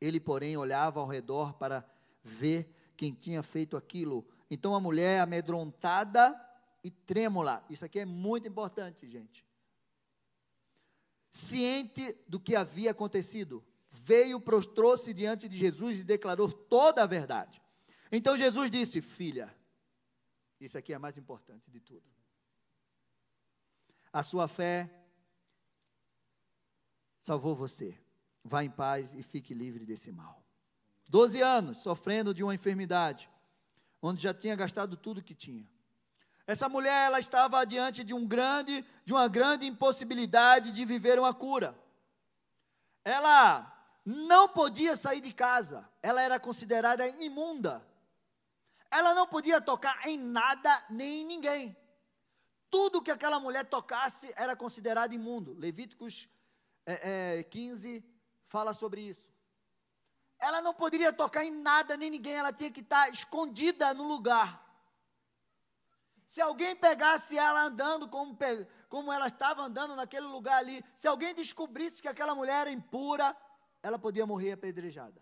Ele, 0.05 0.21
porém, 0.21 0.57
olhava 0.57 1.01
ao 1.01 1.07
redor 1.07 1.55
para 1.55 1.85
ver 2.23 2.69
quem 2.97 3.13
tinha 3.13 3.43
feito 3.43 3.77
aquilo. 3.77 4.27
Então 4.51 4.75
a 4.75 4.81
mulher, 4.81 5.21
amedrontada 5.21 6.39
e 6.83 6.91
trêmula, 6.91 7.65
isso 7.71 7.85
aqui 7.85 8.01
é 8.01 8.05
muito 8.05 8.47
importante, 8.47 9.09
gente. 9.09 9.45
Ciente 11.31 12.17
do 12.29 12.39
que 12.39 12.55
havia 12.55 12.93
acontecido, 12.93 13.65
veio, 13.91 14.41
prostrou-se 14.41 15.13
diante 15.13 15.49
de 15.49 15.59
Jesus 15.59 16.01
e 16.01 16.05
declarou 16.05 16.53
toda 16.53 17.03
a 17.03 17.07
verdade. 17.07 17.61
Então 18.13 18.37
Jesus 18.37 18.71
disse: 18.71 19.01
Filha, 19.01 19.53
isso 20.61 20.79
aqui 20.79 20.93
é 20.93 20.99
mais 20.99 21.19
importante 21.19 21.71
de 21.71 21.81
tudo 21.81 22.15
a 24.15 24.23
sua 24.23 24.47
fé 24.47 24.89
salvou 27.21 27.53
você. 27.53 27.99
Vá 28.45 28.63
em 28.63 28.71
paz 28.71 29.15
e 29.15 29.23
fique 29.23 29.55
livre 29.55 29.87
desse 29.87 30.13
mal. 30.13 30.45
Doze 31.09 31.41
anos 31.41 31.79
sofrendo 31.79 32.35
de 32.35 32.45
uma 32.45 32.55
enfermidade, 32.55 33.31
onde 34.03 34.23
já 34.23 34.35
tinha 34.35 34.55
gastado 34.55 34.97
tudo 34.97 35.23
que 35.23 35.35
tinha. 35.35 35.67
Essa 36.47 36.69
mulher, 36.69 37.07
ela 37.07 37.19
estava 37.19 37.65
diante 37.65 38.05
de 38.05 38.13
um 38.13 38.27
grande, 38.27 38.85
de 39.05 39.13
uma 39.13 39.27
grande 39.29 39.67
impossibilidade 39.67 40.73
de 40.73 40.85
viver 40.85 41.19
uma 41.19 41.33
cura. 41.33 41.75
Ela 43.03 43.71
não 44.05 44.47
podia 44.49 44.95
sair 44.95 45.23
de 45.23 45.33
casa, 45.33 45.89
ela 46.03 46.21
era 46.21 46.39
considerada 46.39 47.09
imunda. 47.09 47.83
Ela 48.91 49.15
não 49.15 49.27
podia 49.27 49.61
tocar 49.61 50.07
em 50.07 50.19
nada 50.19 50.85
nem 50.91 51.23
em 51.23 51.27
ninguém 51.27 51.77
tudo 52.75 53.01
que 53.01 53.13
aquela 53.13 53.39
mulher 53.39 53.65
tocasse 53.67 54.33
era 54.35 54.57
considerado 54.57 55.13
imundo. 55.13 55.55
Levíticos 55.55 56.29
é, 56.85 57.39
é, 57.39 57.43
15 57.45 58.05
fala 58.55 58.73
sobre 58.73 59.01
isso. 59.01 59.29
Ela 60.39 60.63
não 60.63 60.73
poderia 60.73 61.13
tocar 61.13 61.45
em 61.45 61.51
nada 61.51 61.97
nem 61.97 62.09
ninguém, 62.09 62.35
ela 62.35 62.53
tinha 62.53 62.71
que 62.71 62.83
estar 62.83 63.09
escondida 63.09 63.93
no 63.93 64.05
lugar. 64.05 64.49
Se 66.25 66.41
alguém 66.41 66.77
pegasse 66.77 67.37
ela 67.37 67.63
andando 67.63 68.09
como, 68.09 68.39
como 68.89 69.13
ela 69.13 69.27
estava 69.27 69.63
andando 69.63 69.97
naquele 69.97 70.27
lugar 70.27 70.59
ali, 70.59 70.85
se 70.95 71.09
alguém 71.09 71.35
descobrisse 71.35 72.01
que 72.01 72.07
aquela 72.07 72.33
mulher 72.33 72.61
era 72.61 72.71
impura, 72.71 73.37
ela 73.83 73.99
podia 73.99 74.25
morrer 74.25 74.53
apedrejada. 74.53 75.21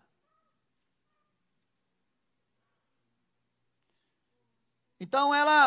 Então 4.99 5.33
ela 5.33 5.59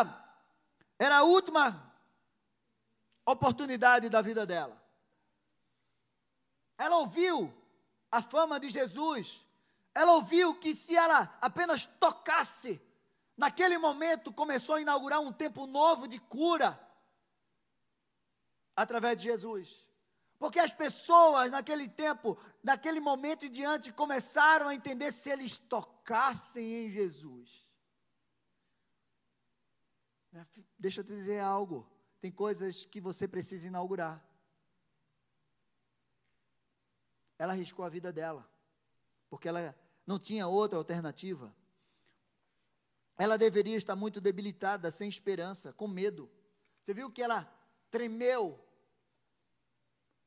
era 0.97 1.17
a 1.17 1.23
última 1.23 1.65
oportunidade 3.25 4.07
da 4.07 4.21
vida 4.21 4.45
dela. 4.45 4.86
Ela 6.77 6.97
ouviu 6.97 7.53
a 8.11 8.21
fama 8.21 8.59
de 8.59 8.69
Jesus. 8.69 9.45
Ela 9.93 10.13
ouviu 10.13 10.55
que 10.55 10.75
se 10.75 10.95
ela 10.95 11.37
apenas 11.41 11.87
tocasse, 11.99 12.81
naquele 13.35 13.77
momento 13.77 14.31
começou 14.31 14.75
a 14.75 14.81
inaugurar 14.81 15.19
um 15.19 15.31
tempo 15.31 15.65
novo 15.65 16.07
de 16.07 16.19
cura 16.19 16.79
através 18.75 19.19
de 19.19 19.23
Jesus. 19.23 19.85
Porque 20.37 20.59
as 20.59 20.71
pessoas 20.71 21.51
naquele 21.51 21.87
tempo, 21.89 22.37
naquele 22.61 22.99
momento 22.99 23.45
em 23.45 23.49
diante, 23.49 23.91
começaram 23.91 24.67
a 24.67 24.75
entender 24.75 25.11
se 25.11 25.31
eles 25.31 25.57
tocassem 25.57 26.85
em 26.85 26.89
Jesus 26.89 27.67
Deixa 30.77 31.01
eu 31.01 31.03
te 31.03 31.13
dizer 31.13 31.39
algo. 31.39 31.89
Tem 32.19 32.31
coisas 32.31 32.85
que 32.85 32.99
você 32.99 33.27
precisa 33.27 33.67
inaugurar. 33.67 34.23
Ela 37.37 37.53
arriscou 37.53 37.85
a 37.85 37.89
vida 37.89 38.11
dela, 38.11 38.49
porque 39.29 39.47
ela 39.47 39.75
não 40.05 40.17
tinha 40.17 40.47
outra 40.47 40.77
alternativa. 40.77 41.53
Ela 43.17 43.37
deveria 43.37 43.75
estar 43.75 43.95
muito 43.95 44.21
debilitada, 44.21 44.91
sem 44.91 45.09
esperança, 45.09 45.73
com 45.73 45.87
medo. 45.87 46.29
Você 46.81 46.93
viu 46.93 47.11
que 47.11 47.21
ela 47.21 47.51
tremeu 47.89 48.63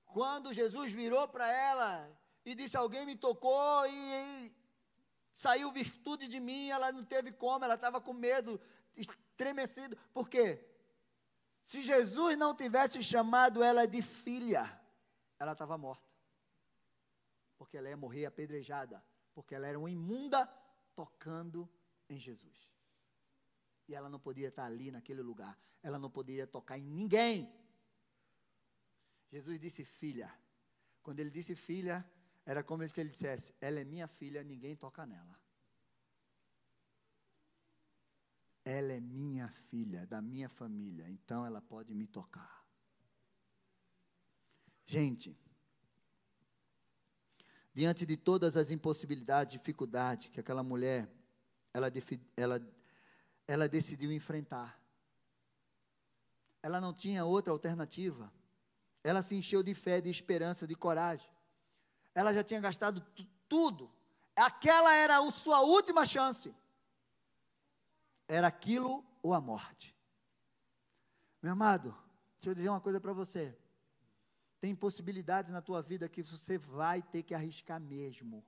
quando 0.07 0.53
Jesus 0.53 0.93
virou 0.93 1.27
para 1.29 1.51
ela 1.51 2.11
e 2.45 2.55
disse: 2.55 2.77
Alguém 2.77 3.07
me 3.07 3.17
tocou 3.17 3.87
e, 3.87 4.47
e 4.47 4.55
saiu 5.33 5.71
virtude 5.71 6.27
de 6.27 6.41
mim. 6.41 6.69
Ela 6.69 6.91
não 6.91 7.05
teve 7.05 7.33
como, 7.33 7.65
ela 7.65 7.75
estava 7.75 8.01
com 8.01 8.13
medo, 8.13 8.61
estremecido. 8.97 9.97
Por 10.13 10.29
quê? 10.29 10.67
Se 11.63 11.83
Jesus 11.83 12.37
não 12.37 12.55
tivesse 12.55 13.03
chamado 13.03 13.63
ela 13.63 13.87
de 13.87 14.03
filha, 14.03 14.81
ela 15.39 15.53
estava 15.53 15.79
morta. 15.79 16.10
Porque 17.61 17.77
ela 17.77 17.91
ia 17.91 17.97
morrer 17.97 18.25
apedrejada. 18.25 19.05
Porque 19.35 19.55
ela 19.55 19.67
era 19.67 19.79
uma 19.79 19.91
imunda 19.91 20.47
tocando 20.95 21.69
em 22.09 22.19
Jesus. 22.19 22.73
E 23.87 23.95
ela 23.95 24.09
não 24.09 24.19
podia 24.19 24.49
estar 24.49 24.65
ali 24.65 24.91
naquele 24.91 25.21
lugar. 25.21 25.61
Ela 25.83 25.99
não 25.99 26.11
poderia 26.11 26.47
tocar 26.47 26.79
em 26.79 26.87
ninguém. 26.87 27.55
Jesus 29.31 29.61
disse 29.61 29.85
filha. 29.85 30.35
Quando 31.03 31.21
ele 31.21 31.29
disse 31.29 31.55
filha, 31.55 32.11
era 32.47 32.65
como 32.65 32.89
se 32.89 32.99
ele 32.99 33.11
dissesse: 33.11 33.55
Ela 33.61 33.81
é 33.81 33.85
minha 33.85 34.09
filha, 34.09 34.43
ninguém 34.43 34.75
toca 34.75 35.05
nela. 35.05 35.39
Ela 38.65 38.95
é 38.95 39.01
minha 39.01 39.51
filha, 39.51 40.07
da 40.07 40.23
minha 40.23 40.49
família, 40.49 41.11
então 41.11 41.45
ela 41.45 41.61
pode 41.61 41.95
me 41.95 42.07
tocar. 42.07 42.67
Gente, 44.87 45.39
diante 47.73 48.05
de 48.05 48.17
todas 48.17 48.57
as 48.57 48.71
impossibilidades, 48.71 49.53
dificuldades 49.53 50.29
que 50.29 50.41
aquela 50.41 50.63
mulher, 50.63 51.09
ela, 51.73 51.91
ela, 52.37 52.61
ela 53.47 53.69
decidiu 53.69 54.13
enfrentar. 54.13 54.81
Ela 56.63 56.81
não 56.81 56.93
tinha 56.93 57.25
outra 57.25 57.53
alternativa. 57.53 58.33
Ela 59.03 59.23
se 59.23 59.35
encheu 59.35 59.63
de 59.63 59.75
fé, 59.75 60.01
de 60.01 60.11
esperança, 60.11 60.67
de 60.67 60.75
coragem. 60.75 61.31
Ela 62.15 62.33
já 62.33 62.43
tinha 62.43 62.61
gastado 62.61 63.05
tudo. 63.49 63.91
Aquela 64.37 64.95
era 64.95 65.19
a 65.19 65.31
sua 65.31 65.61
última 65.61 66.05
chance 66.05 66.55
era 68.31 68.47
aquilo 68.47 69.05
ou 69.23 69.35
a 69.35 69.41
morte. 69.41 69.97
Meu 71.43 71.53
amado, 71.53 71.95
deixa 72.37 72.51
eu 72.51 72.55
dizer 72.55 72.69
uma 72.69 72.81
coisa 72.81 73.01
para 73.01 73.13
você. 73.13 73.57
Tem 74.61 74.75
possibilidades 74.75 75.51
na 75.51 75.63
tua 75.63 75.81
vida 75.81 76.09
que 76.09 76.23
você 76.23 76.59
vai 76.59 77.01
ter 77.01 77.23
que 77.23 77.35
arriscar 77.35 77.81
mesmo. 77.81 78.45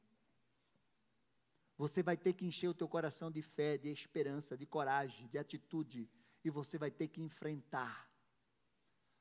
Você 1.78 2.02
vai 2.02 2.16
ter 2.16 2.34
que 2.34 2.44
encher 2.44 2.68
o 2.68 2.74
teu 2.74 2.86
coração 2.86 3.30
de 3.30 3.40
fé, 3.40 3.78
de 3.78 3.88
esperança, 3.88 4.56
de 4.56 4.66
coragem, 4.66 5.26
de 5.28 5.38
atitude, 5.38 6.08
e 6.44 6.50
você 6.50 6.76
vai 6.76 6.90
ter 6.90 7.08
que 7.08 7.22
enfrentar. 7.22 8.10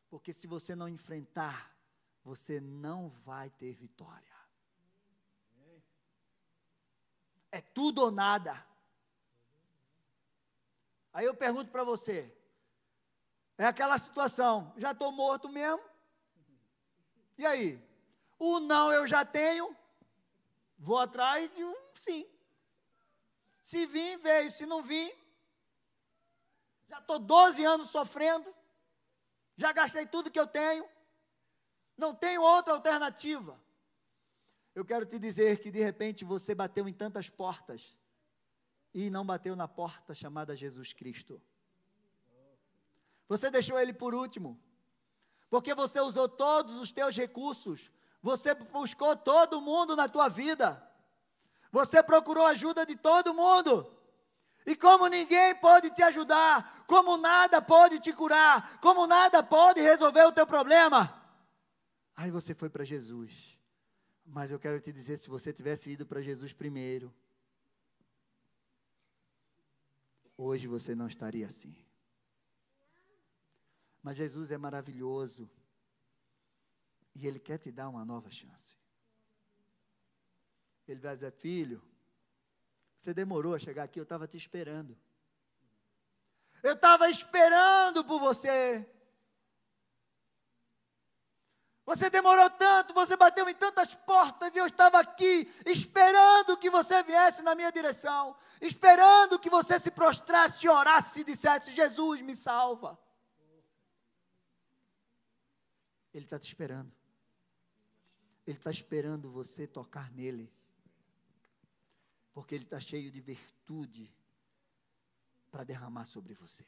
Porque 0.09 0.33
se 0.33 0.45
você 0.47 0.75
não 0.75 0.89
enfrentar, 0.89 1.73
você 2.23 2.59
não 2.59 3.09
vai 3.09 3.49
ter 3.49 3.73
vitória. 3.73 4.35
É 7.51 7.61
tudo 7.61 8.01
ou 8.01 8.11
nada. 8.11 8.65
Aí 11.13 11.25
eu 11.25 11.35
pergunto 11.35 11.71
para 11.71 11.83
você: 11.83 12.31
é 13.57 13.65
aquela 13.65 13.97
situação, 13.97 14.73
já 14.77 14.91
estou 14.91 15.11
morto 15.11 15.49
mesmo? 15.49 15.90
E 17.41 17.45
aí? 17.47 17.83
O 18.37 18.59
não 18.59 18.93
eu 18.93 19.07
já 19.07 19.25
tenho, 19.25 19.75
vou 20.77 20.99
atrás 20.99 21.51
de 21.51 21.63
um 21.63 21.75
sim. 21.95 22.23
Se 23.63 23.87
vir, 23.87 24.19
veio. 24.19 24.51
Se 24.51 24.67
não 24.67 24.83
vir, 24.83 25.11
já 26.87 26.99
estou 26.99 27.17
12 27.17 27.65
anos 27.65 27.89
sofrendo, 27.89 28.53
já 29.57 29.71
gastei 29.71 30.05
tudo 30.05 30.29
que 30.29 30.39
eu 30.39 30.45
tenho, 30.45 30.87
não 31.97 32.13
tenho 32.13 32.43
outra 32.43 32.75
alternativa. 32.75 33.59
Eu 34.75 34.85
quero 34.85 35.07
te 35.07 35.17
dizer 35.17 35.61
que 35.61 35.71
de 35.71 35.81
repente 35.81 36.23
você 36.23 36.53
bateu 36.53 36.87
em 36.87 36.93
tantas 36.93 37.27
portas 37.27 37.97
e 38.93 39.09
não 39.09 39.25
bateu 39.25 39.55
na 39.55 39.67
porta 39.67 40.13
chamada 40.13 40.55
Jesus 40.55 40.93
Cristo. 40.93 41.41
Você 43.27 43.49
deixou 43.49 43.79
ele 43.79 43.93
por 43.93 44.13
último 44.13 44.61
porque 45.51 45.75
você 45.75 45.99
usou 45.99 46.29
todos 46.29 46.79
os 46.79 46.93
teus 46.93 47.15
recursos, 47.17 47.91
você 48.21 48.55
buscou 48.55 49.17
todo 49.17 49.59
mundo 49.59 49.97
na 49.97 50.07
tua 50.07 50.29
vida, 50.29 50.81
você 51.69 52.01
procurou 52.01 52.47
ajuda 52.47 52.85
de 52.85 52.95
todo 52.95 53.33
mundo. 53.33 53.93
E 54.65 54.77
como 54.77 55.07
ninguém 55.07 55.53
pode 55.55 55.89
te 55.89 56.01
ajudar, 56.03 56.85
como 56.87 57.17
nada 57.17 57.61
pode 57.61 57.99
te 57.99 58.13
curar, 58.13 58.79
como 58.79 59.05
nada 59.05 59.43
pode 59.43 59.81
resolver 59.81 60.23
o 60.23 60.31
teu 60.31 60.47
problema, 60.47 61.21
aí 62.15 62.31
você 62.31 62.55
foi 62.55 62.69
para 62.69 62.85
Jesus. 62.85 63.59
Mas 64.25 64.51
eu 64.51 64.59
quero 64.59 64.79
te 64.79 64.93
dizer: 64.93 65.17
se 65.17 65.29
você 65.29 65.51
tivesse 65.51 65.91
ido 65.91 66.05
para 66.05 66.21
Jesus 66.21 66.53
primeiro, 66.53 67.13
hoje 70.37 70.65
você 70.65 70.95
não 70.95 71.07
estaria 71.07 71.47
assim. 71.47 71.75
Mas 74.01 74.17
Jesus 74.17 74.51
é 74.51 74.57
maravilhoso. 74.57 75.49
E 77.13 77.27
Ele 77.27 77.39
quer 77.39 77.57
te 77.57 77.71
dar 77.71 77.89
uma 77.89 78.03
nova 78.03 78.29
chance. 78.29 78.77
Ele 80.87 80.99
vai 80.99 81.15
dizer: 81.15 81.31
Filho, 81.31 81.81
você 82.97 83.13
demorou 83.13 83.55
a 83.55 83.59
chegar 83.59 83.83
aqui, 83.83 83.99
eu 83.99 84.03
estava 84.03 84.27
te 84.27 84.37
esperando. 84.37 84.97
Eu 86.63 86.73
estava 86.73 87.09
esperando 87.09 88.03
por 88.03 88.19
você. 88.19 88.87
Você 91.83 92.09
demorou 92.09 92.49
tanto, 92.51 92.93
você 92.93 93.17
bateu 93.17 93.49
em 93.49 93.55
tantas 93.55 93.95
portas 93.95 94.55
e 94.55 94.59
eu 94.59 94.67
estava 94.67 94.99
aqui 94.99 95.51
esperando 95.65 96.55
que 96.55 96.69
você 96.69 97.01
viesse 97.03 97.41
na 97.41 97.55
minha 97.55 97.71
direção, 97.71 98.35
esperando 98.61 99.39
que 99.39 99.49
você 99.49 99.79
se 99.79 99.89
prostrasse, 99.91 100.69
orasse 100.69 101.21
e 101.21 101.23
dissesse: 101.23 101.73
Jesus, 101.73 102.21
me 102.21 102.35
salva. 102.35 102.97
Ele 106.13 106.25
está 106.25 106.37
te 106.37 106.47
esperando. 106.47 106.91
Ele 108.45 108.57
está 108.57 108.71
esperando 108.71 109.31
você 109.31 109.67
tocar 109.67 110.11
nele. 110.11 110.51
Porque 112.33 112.55
ele 112.55 112.63
está 112.63 112.79
cheio 112.79 113.11
de 113.11 113.21
virtude 113.21 114.13
para 115.49 115.63
derramar 115.63 116.05
sobre 116.05 116.33
você. 116.33 116.65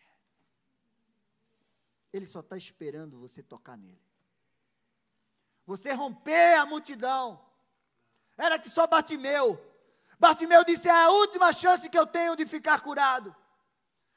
Ele 2.12 2.26
só 2.26 2.41
está 2.41 2.56
esperando 2.56 3.20
você 3.20 3.41
tocar 3.41 3.78
nele. 3.78 4.02
Você 5.66 5.94
romper 5.94 6.58
a 6.58 6.66
multidão. 6.66 7.44
Era 8.38 8.60
que 8.60 8.70
só 8.70 8.86
Bartimeu. 8.86 9.60
Bartimeu 10.20 10.64
disse: 10.64 10.88
é 10.88 10.91
a 10.91 11.10
última 11.10 11.52
chance 11.52 11.89
que 11.89 11.98
eu 11.98 12.06
tenho 12.06 12.36
de 12.36 12.46
ficar 12.46 12.82
curado. 12.82 13.36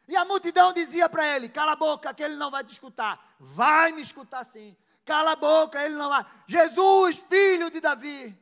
E 0.09 0.17
a 0.17 0.25
multidão 0.25 0.73
dizia 0.73 1.09
para 1.09 1.27
ele: 1.35 1.49
cala 1.49 1.73
a 1.73 1.77
boca, 1.77 2.13
que 2.13 2.23
ele 2.23 2.37
não 2.37 2.51
vai 2.51 2.65
te 2.65 2.73
escutar. 2.73 3.37
Vai 3.39 3.93
me 3.93 4.03
escutar 4.03 4.45
sim. 4.45 4.77
Cala 5.07 5.33
a 5.33 5.37
boca, 5.37 5.83
ele 5.85 5.95
não 5.95 6.09
vai. 6.09 6.25
Jesus, 6.49 7.23
filho 7.23 7.71
de 7.71 7.81
Davi. 7.81 8.37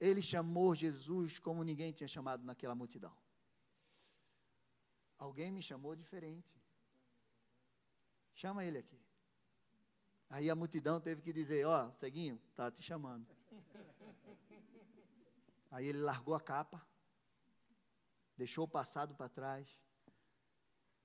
Ele 0.00 0.20
chamou 0.20 0.74
Jesus 0.74 1.38
como 1.38 1.62
ninguém 1.62 1.92
tinha 1.92 2.08
chamado 2.08 2.44
naquela 2.44 2.74
multidão. 2.74 3.16
Alguém 5.16 5.50
me 5.52 5.62
chamou 5.62 5.94
diferente. 5.94 6.60
Chama 8.34 8.64
ele 8.64 8.78
aqui. 8.78 9.00
Aí 10.28 10.50
a 10.50 10.56
multidão 10.56 11.00
teve 11.00 11.22
que 11.22 11.32
dizer: 11.32 11.64
Ó, 11.64 11.86
oh, 11.86 11.92
Ceguinho, 11.92 12.38
está 12.50 12.68
te 12.68 12.82
chamando. 12.82 13.24
Aí 15.70 15.86
ele 15.86 16.00
largou 16.00 16.34
a 16.34 16.40
capa, 16.40 16.84
deixou 18.36 18.64
o 18.64 18.68
passado 18.68 19.14
para 19.14 19.28
trás 19.28 19.68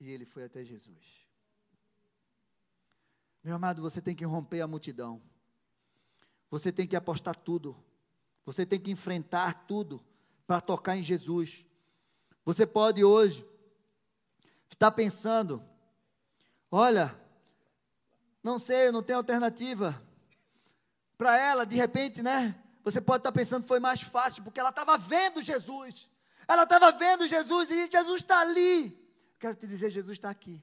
e 0.00 0.10
ele 0.10 0.24
foi 0.24 0.42
até 0.42 0.64
Jesus. 0.64 1.31
Meu 3.42 3.56
amado, 3.56 3.82
você 3.82 4.00
tem 4.00 4.14
que 4.14 4.24
romper 4.24 4.60
a 4.60 4.68
multidão. 4.68 5.20
Você 6.50 6.70
tem 6.70 6.86
que 6.86 6.94
apostar 6.94 7.34
tudo. 7.34 7.76
Você 8.44 8.64
tem 8.64 8.78
que 8.78 8.90
enfrentar 8.90 9.66
tudo 9.66 10.04
para 10.46 10.60
tocar 10.60 10.96
em 10.96 11.02
Jesus. 11.02 11.66
Você 12.44 12.66
pode 12.66 13.04
hoje 13.04 13.46
estar 14.70 14.92
pensando: 14.92 15.62
olha, 16.70 17.18
não 18.42 18.58
sei, 18.58 18.88
eu 18.88 18.92
não 18.92 19.02
tenho 19.02 19.18
alternativa. 19.18 20.00
Para 21.16 21.38
ela, 21.38 21.64
de 21.64 21.76
repente, 21.76 22.22
né? 22.22 22.60
Você 22.84 23.00
pode 23.00 23.20
estar 23.20 23.32
pensando 23.32 23.66
foi 23.66 23.78
mais 23.78 24.02
fácil, 24.02 24.42
porque 24.42 24.58
ela 24.58 24.70
estava 24.70 24.98
vendo 24.98 25.40
Jesus. 25.40 26.08
Ela 26.48 26.64
estava 26.64 26.90
vendo 26.92 27.28
Jesus 27.28 27.70
e 27.70 27.88
Jesus 27.90 28.22
está 28.22 28.40
ali. 28.40 29.00
Quero 29.38 29.54
te 29.54 29.66
dizer, 29.66 29.90
Jesus 29.90 30.18
está 30.18 30.30
aqui. 30.30 30.62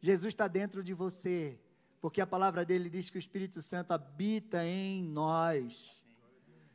Jesus 0.00 0.32
está 0.32 0.48
dentro 0.48 0.82
de 0.82 0.94
você, 0.94 1.58
porque 2.00 2.20
a 2.20 2.26
palavra 2.26 2.64
dele 2.64 2.88
diz 2.88 3.10
que 3.10 3.18
o 3.18 3.18
Espírito 3.18 3.60
Santo 3.60 3.92
habita 3.92 4.64
em 4.64 5.02
nós. 5.02 6.00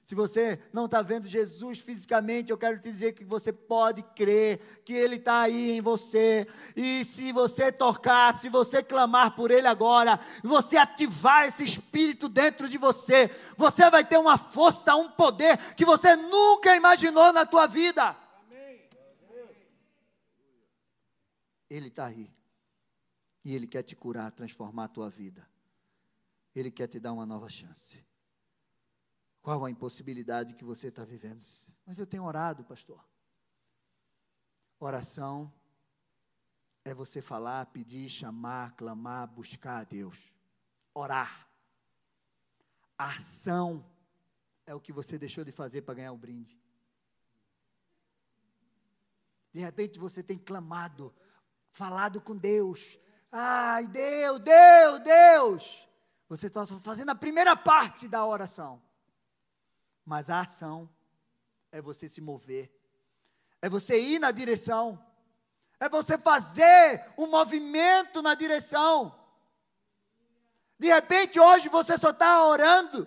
Se 0.06 0.14
você 0.14 0.60
não 0.72 0.86
está 0.86 1.02
vendo 1.02 1.28
Jesus 1.28 1.80
fisicamente, 1.80 2.52
eu 2.52 2.58
quero 2.60 2.80
te 2.80 2.92
dizer 2.92 3.14
que 3.14 3.26
você 3.26 3.52
pode 3.52 4.04
crer 4.16 4.84
que 4.86 4.94
Ele 4.94 5.16
está 5.16 5.42
aí 5.42 5.72
em 5.72 5.82
você. 5.82 6.48
E 6.76 7.04
se 7.04 7.32
você 7.32 7.72
tocar, 7.72 8.38
se 8.38 8.48
você 8.48 8.84
clamar 8.84 9.36
por 9.36 9.50
Ele 9.50 9.68
agora, 9.68 10.20
você 10.44 10.78
ativar 10.78 11.48
esse 11.48 11.64
Espírito 11.64 12.30
dentro 12.30 12.70
de 12.70 12.78
você, 12.78 13.32
você 13.58 13.90
vai 13.90 14.06
ter 14.06 14.20
uma 14.20 14.38
força, 14.38 14.96
um 14.96 15.10
poder 15.10 15.58
que 15.74 15.84
você 15.84 16.16
nunca 16.16 16.76
imaginou 16.76 17.34
na 17.34 17.44
tua 17.44 17.66
vida. 17.66 18.16
Ele 21.68 21.88
está 21.88 22.06
aí. 22.06 22.32
E 23.46 23.56
Ele 23.56 23.68
quer 23.68 23.84
te 23.84 23.96
curar, 23.96 24.32
transformar 24.32 24.86
a 24.86 24.90
tua 24.90 25.10
vida. 25.10 25.48
Ele 26.56 26.72
quer 26.72 26.88
te 26.88 27.00
dar 27.00 27.14
uma 27.14 27.26
nova 27.26 27.48
chance. 27.48 28.04
Qual 29.42 29.64
a 29.64 29.70
impossibilidade 29.70 30.56
que 30.56 30.66
você 30.66 30.88
está 30.88 31.06
vivendo? 31.06 31.46
Mas 31.86 32.00
eu 32.00 32.08
tenho 32.08 32.24
orado, 32.24 32.64
pastor. 32.64 33.06
Oração 34.80 35.54
é 36.84 36.94
você 36.94 37.22
falar, 37.22 37.68
pedir, 37.68 38.10
chamar, 38.10 38.76
clamar, 38.76 39.28
buscar 39.28 39.82
a 39.82 39.84
Deus. 39.84 40.34
Orar. 40.94 41.48
ação 42.98 43.86
é 44.66 44.74
o 44.74 44.80
que 44.80 44.92
você 44.92 45.18
deixou 45.20 45.44
de 45.44 45.52
fazer 45.52 45.84
para 45.84 45.94
ganhar 45.94 46.12
o 46.12 46.18
brinde. 46.18 46.60
De 49.54 49.60
repente 49.60 50.00
você 50.00 50.24
tem 50.24 50.38
clamado, 50.38 51.14
falado 51.70 52.20
com 52.20 52.36
Deus, 52.36 53.00
Ai, 53.38 53.86
Deus, 53.88 54.40
Deus, 54.40 55.00
Deus. 55.02 55.90
Você 56.30 56.48
está 56.48 56.66
fazendo 56.66 57.10
a 57.10 57.16
primeira 57.16 57.54
parte 57.54 58.08
da 58.08 58.26
oração. 58.26 58.82
Mas 60.06 60.30
a 60.30 60.40
ação 60.40 60.90
é 61.70 61.82
você 61.82 62.08
se 62.08 62.22
mover, 62.22 62.72
é 63.62 63.68
você 63.68 64.00
ir 64.00 64.20
na 64.20 64.32
direção, 64.32 65.04
é 65.82 65.90
você 65.90 66.18
fazer 66.18 67.14
um 67.18 67.28
movimento 67.28 68.22
na 68.22 68.36
direção. 68.36 69.14
De 70.80 70.88
repente, 70.88 71.38
hoje 71.38 71.68
você 71.68 71.98
só 71.98 72.12
está 72.12 72.42
orando, 72.46 73.06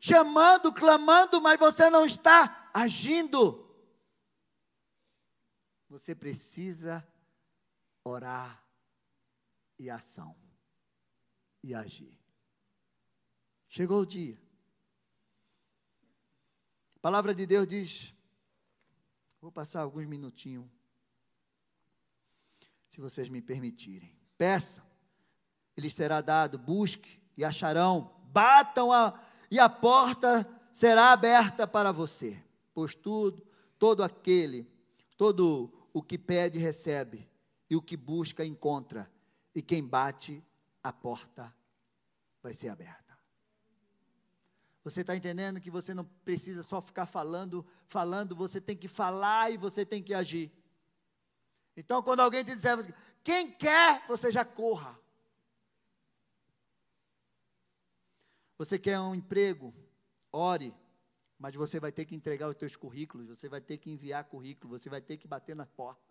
chamando, 0.00 0.72
clamando, 0.72 1.38
mas 1.42 1.58
você 1.58 1.90
não 1.90 2.06
está 2.06 2.70
agindo. 2.72 3.62
Você 5.90 6.14
precisa 6.14 7.06
orar 8.02 8.65
e 9.78 9.90
ação 9.90 10.36
e 11.62 11.74
agir. 11.74 12.18
Chegou 13.68 14.00
o 14.00 14.06
dia. 14.06 14.40
A 16.96 16.98
palavra 17.00 17.34
de 17.34 17.46
Deus 17.46 17.66
diz, 17.66 18.14
vou 19.40 19.52
passar 19.52 19.82
alguns 19.82 20.06
minutinhos, 20.06 20.66
se 22.88 23.00
vocês 23.00 23.28
me 23.28 23.42
permitirem. 23.42 24.16
Peça, 24.38 24.82
ele 25.76 25.90
será 25.90 26.20
dado, 26.20 26.58
busque 26.58 27.20
e 27.36 27.44
acharão, 27.44 28.18
batam 28.32 28.92
a, 28.92 29.20
e 29.50 29.58
a 29.58 29.68
porta 29.68 30.48
será 30.72 31.12
aberta 31.12 31.66
para 31.66 31.92
você. 31.92 32.42
Pois 32.72 32.94
tudo, 32.94 33.46
todo 33.78 34.02
aquele, 34.02 34.70
todo 35.16 35.72
o 35.92 36.02
que 36.02 36.18
pede 36.18 36.58
recebe, 36.58 37.28
e 37.68 37.76
o 37.76 37.82
que 37.82 37.96
busca 37.96 38.44
encontra, 38.44 39.10
e 39.56 39.62
quem 39.62 39.82
bate 39.82 40.44
a 40.82 40.92
porta 40.92 41.50
vai 42.42 42.52
ser 42.52 42.68
aberta. 42.68 43.18
Você 44.84 45.00
está 45.00 45.16
entendendo 45.16 45.62
que 45.62 45.70
você 45.70 45.94
não 45.94 46.04
precisa 46.04 46.62
só 46.62 46.78
ficar 46.78 47.06
falando, 47.06 47.66
falando, 47.86 48.36
você 48.36 48.60
tem 48.60 48.76
que 48.76 48.86
falar 48.86 49.50
e 49.50 49.56
você 49.56 49.86
tem 49.86 50.02
que 50.02 50.12
agir. 50.12 50.52
Então, 51.74 52.02
quando 52.02 52.20
alguém 52.20 52.44
te 52.44 52.54
disser, 52.54 52.76
quem 53.24 53.50
quer, 53.50 54.06
você 54.06 54.30
já 54.30 54.44
corra. 54.44 55.00
Você 58.58 58.78
quer 58.78 59.00
um 59.00 59.14
emprego? 59.14 59.74
Ore, 60.30 60.74
mas 61.38 61.54
você 61.54 61.80
vai 61.80 61.90
ter 61.90 62.04
que 62.04 62.14
entregar 62.14 62.46
os 62.46 62.56
teus 62.56 62.76
currículos, 62.76 63.26
você 63.26 63.48
vai 63.48 63.62
ter 63.62 63.78
que 63.78 63.90
enviar 63.90 64.22
currículo, 64.24 64.78
você 64.78 64.90
vai 64.90 65.00
ter 65.00 65.16
que 65.16 65.26
bater 65.26 65.56
na 65.56 65.64
porta. 65.64 66.05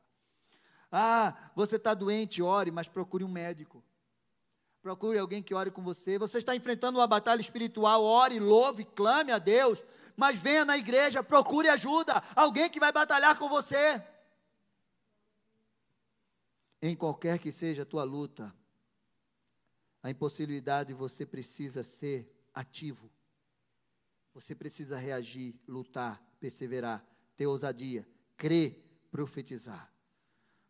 Ah, 0.92 1.52
você 1.56 1.76
está 1.76 1.94
doente, 1.94 2.42
ore, 2.42 2.72
mas 2.72 2.88
procure 2.88 3.24
um 3.24 3.28
médico. 3.28 3.84
Procure 4.82 5.18
alguém 5.18 5.42
que 5.42 5.54
ore 5.54 5.72
com 5.72 5.82
você. 5.82 6.18
Você 6.20 6.38
está 6.38 6.56
enfrentando 6.56 7.00
uma 7.00 7.08
batalha 7.08 7.42
espiritual, 7.42 8.04
ore, 8.04 8.40
louve, 8.40 8.86
clame 8.86 9.32
a 9.32 9.40
Deus, 9.40 9.84
mas 10.16 10.38
venha 10.38 10.64
na 10.64 10.78
igreja, 10.78 11.24
procure 11.24 11.68
ajuda, 11.70 12.22
alguém 12.36 12.70
que 12.70 12.80
vai 12.80 12.92
batalhar 12.92 13.38
com 13.38 13.50
você. 13.50 14.04
Em 16.82 16.96
qualquer 16.96 17.40
que 17.40 17.52
seja 17.52 17.82
a 17.82 17.86
tua 17.86 18.04
luta, 18.04 18.54
a 20.04 20.12
impossibilidade 20.12 20.94
você 20.94 21.26
precisa 21.26 21.82
ser 21.82 22.32
ativo. 22.54 23.12
Você 24.36 24.54
precisa 24.54 24.98
reagir, 24.98 25.60
lutar, 25.68 26.22
perseverar, 26.40 27.04
ter 27.36 27.48
ousadia, 27.48 28.08
crer, 28.38 29.08
profetizar. 29.10 29.92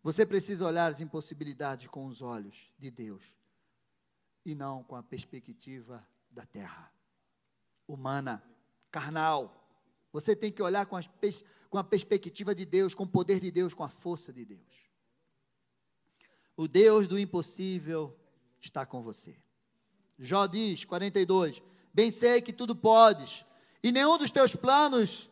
Você 0.05 0.23
precisa 0.23 0.67
olhar 0.67 0.91
as 0.91 1.01
impossibilidades 1.01 1.87
com 1.87 2.05
os 2.05 2.21
olhos 2.21 2.71
de 2.77 2.91
Deus 2.91 3.25
e 4.45 4.53
não 4.53 4.83
com 4.83 4.95
a 4.95 5.01
perspectiva 5.01 6.07
da 6.29 6.45
terra, 6.45 6.93
humana, 7.87 8.43
carnal. 8.91 9.67
Você 10.13 10.35
tem 10.35 10.51
que 10.51 10.61
olhar 10.61 10.85
com, 10.85 10.95
as, 10.95 11.09
com 11.71 11.79
a 11.79 11.83
perspectiva 11.83 12.53
de 12.53 12.67
Deus, 12.67 12.93
com 12.93 13.01
o 13.01 13.07
poder 13.07 13.39
de 13.39 13.49
Deus, 13.49 13.73
com 13.73 13.83
a 13.83 13.89
força 13.89 14.31
de 14.31 14.45
Deus. 14.45 14.91
O 16.55 16.67
Deus 16.67 17.07
do 17.07 17.17
impossível 17.17 18.15
está 18.61 18.85
com 18.85 19.01
você. 19.01 19.35
Jó 20.19 20.45
diz, 20.45 20.85
42, 20.85 21.63
bem 21.91 22.11
sei 22.11 22.43
que 22.43 22.53
tudo 22.53 22.75
podes, 22.75 23.43
e 23.81 23.91
nenhum 23.91 24.19
dos 24.19 24.29
teus 24.29 24.55
planos 24.55 25.31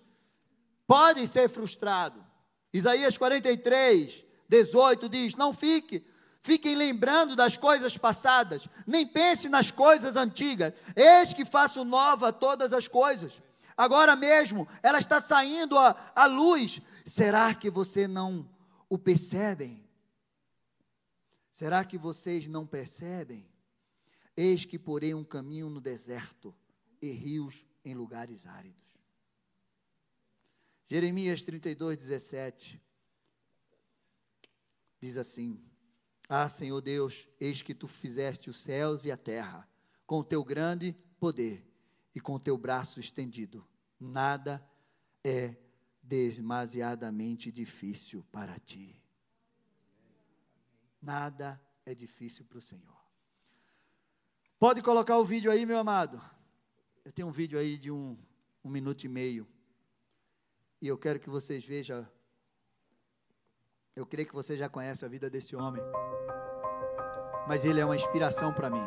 pode 0.88 1.28
ser 1.28 1.48
frustrado. 1.48 2.26
Isaías 2.74 3.20
43, 3.20 4.33
18 4.54 5.10
diz: 5.10 5.36
Não 5.36 5.52
fique, 5.52 6.06
fiquem 6.40 6.76
lembrando 6.76 7.36
das 7.36 7.58
coisas 7.58 7.98
passadas, 7.98 8.68
nem 8.86 9.08
pense 9.08 9.50
nas 9.50 9.72
coisas 9.72 10.16
antigas. 10.16 10.74
Eis 10.96 11.34
que 11.34 11.44
faço 11.44 11.84
nova 11.84 12.32
todas 12.32 12.72
as 12.72 12.88
coisas. 12.88 13.42
Agora 13.76 14.16
mesmo 14.16 14.68
ela 14.84 15.00
está 15.00 15.20
saindo 15.20 15.76
à 15.78 16.26
luz. 16.28 16.80
Será 17.04 17.56
que 17.56 17.72
você 17.72 18.08
não 18.08 18.48
o 18.88 19.00
percebem? 19.00 19.84
Será 21.52 21.84
que 21.84 21.98
vocês 21.98 22.48
não 22.48 22.68
percebem? 22.68 23.48
Eis 24.38 24.66
que 24.66 24.78
porei 24.78 25.16
um 25.16 25.24
caminho 25.24 25.70
no 25.70 25.82
deserto 25.82 26.54
e 27.02 27.10
rios 27.10 27.66
em 27.84 27.96
lugares 27.96 28.46
áridos. 28.46 28.82
Jeremias 30.88 31.42
32, 31.42 31.98
17 31.98 32.83
diz 35.04 35.18
assim: 35.18 35.62
Ah, 36.30 36.48
Senhor 36.48 36.82
Deus, 36.82 37.30
eis 37.40 37.62
que 37.62 37.74
tu 37.74 37.88
fizeste 37.88 38.50
os 38.50 38.58
céus 38.58 39.04
e 39.04 39.12
a 39.12 39.18
terra, 39.18 39.68
com 40.06 40.20
o 40.20 40.24
teu 40.24 40.44
grande 40.44 40.96
poder 41.20 41.68
e 42.16 42.22
com 42.22 42.34
o 42.36 42.40
teu 42.40 42.58
braço 42.58 43.00
estendido. 43.00 43.68
Nada 44.00 44.66
é 45.24 45.56
demasiadamente 46.02 47.52
difícil 47.52 48.26
para 48.32 48.58
ti. 48.60 48.98
Nada 51.02 51.62
é 51.86 51.94
difícil 51.94 52.46
para 52.46 52.58
o 52.58 52.62
Senhor. 52.62 53.04
Pode 54.58 54.82
colocar 54.82 55.18
o 55.18 55.26
vídeo 55.26 55.52
aí, 55.52 55.66
meu 55.66 55.78
amado. 55.78 56.22
Eu 57.04 57.12
tenho 57.12 57.28
um 57.28 57.32
vídeo 57.32 57.60
aí 57.60 57.78
de 57.78 57.92
um, 57.92 58.18
um 58.64 58.70
minuto 58.70 59.04
e 59.04 59.10
meio. 59.10 59.46
E 60.82 60.88
eu 60.88 60.98
quero 60.98 61.20
que 61.20 61.30
vocês 61.30 61.66
vejam. 61.66 62.08
Eu 63.96 64.08
creio 64.08 64.28
que 64.28 64.34
você 64.34 64.58
já 64.58 64.68
conhece 64.68 65.06
a 65.06 65.08
vida 65.08 65.30
desse 65.30 65.56
homem. 65.56 65.84
Mas 67.48 67.64
ele 67.64 67.80
é 67.80 67.86
uma 67.86 67.96
inspiração 67.96 68.52
para 68.52 68.68
mim. 68.68 68.84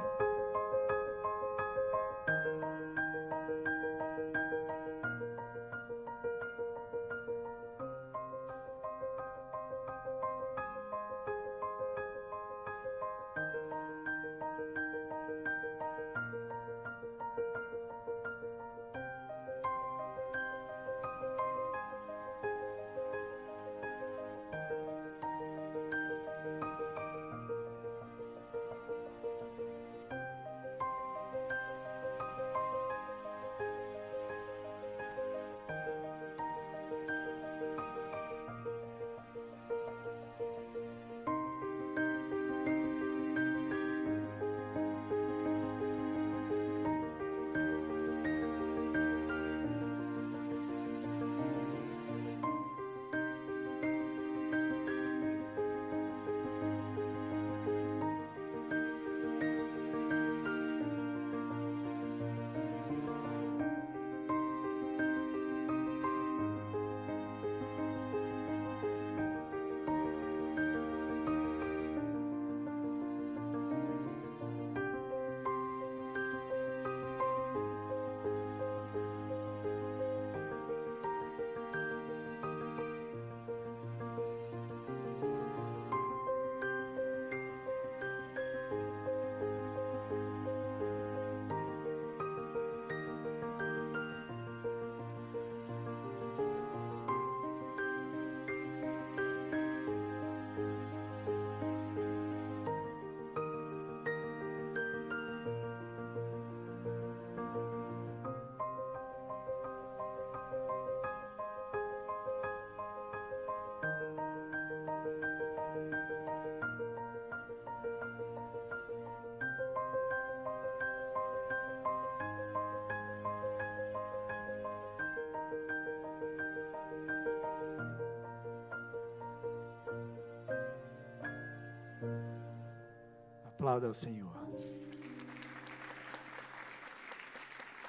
Aplauda 133.67 133.89
ao 133.89 133.95
Senhor. 133.95 134.33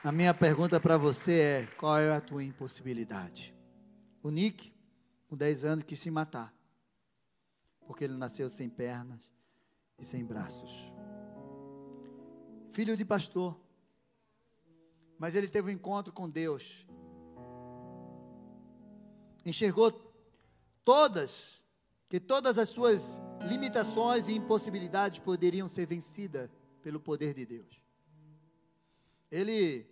A 0.04 0.12
minha 0.12 0.34
pergunta 0.34 0.80
para 0.80 0.98
você 0.98 1.40
é: 1.40 1.66
qual 1.78 2.00
é 2.00 2.12
a 2.12 2.20
tua 2.20 2.44
impossibilidade? 2.44 3.56
O 4.24 4.32
Nick, 4.32 4.74
com 5.28 5.38
10 5.38 5.66
anos, 5.66 5.84
quis 5.84 6.00
se 6.00 6.10
matar, 6.10 6.52
porque 7.86 8.06
ele 8.06 8.18
nasceu 8.18 8.50
sem 8.50 8.68
pernas 8.68 9.22
e 10.00 10.04
sem 10.04 10.26
braços. 10.26 10.92
Filho 12.72 12.98
de 12.98 13.06
pastor, 13.06 13.56
mas 15.20 15.36
ele 15.36 15.48
teve 15.48 15.70
um 15.70 15.76
encontro 15.76 16.12
com 16.12 16.28
Deus, 16.28 16.88
enxergou 19.46 19.92
todas, 20.84 21.64
que 22.10 22.20
todas 22.20 22.58
as 22.58 22.68
suas 22.68 23.22
limitações 23.46 24.28
e 24.28 24.36
impossibilidades 24.36 25.20
poderiam 25.20 25.68
ser 25.68 25.86
vencidas 25.86 26.50
pelo 26.82 27.00
poder 27.00 27.34
de 27.34 27.46
Deus. 27.46 27.82
Ele 29.32 29.86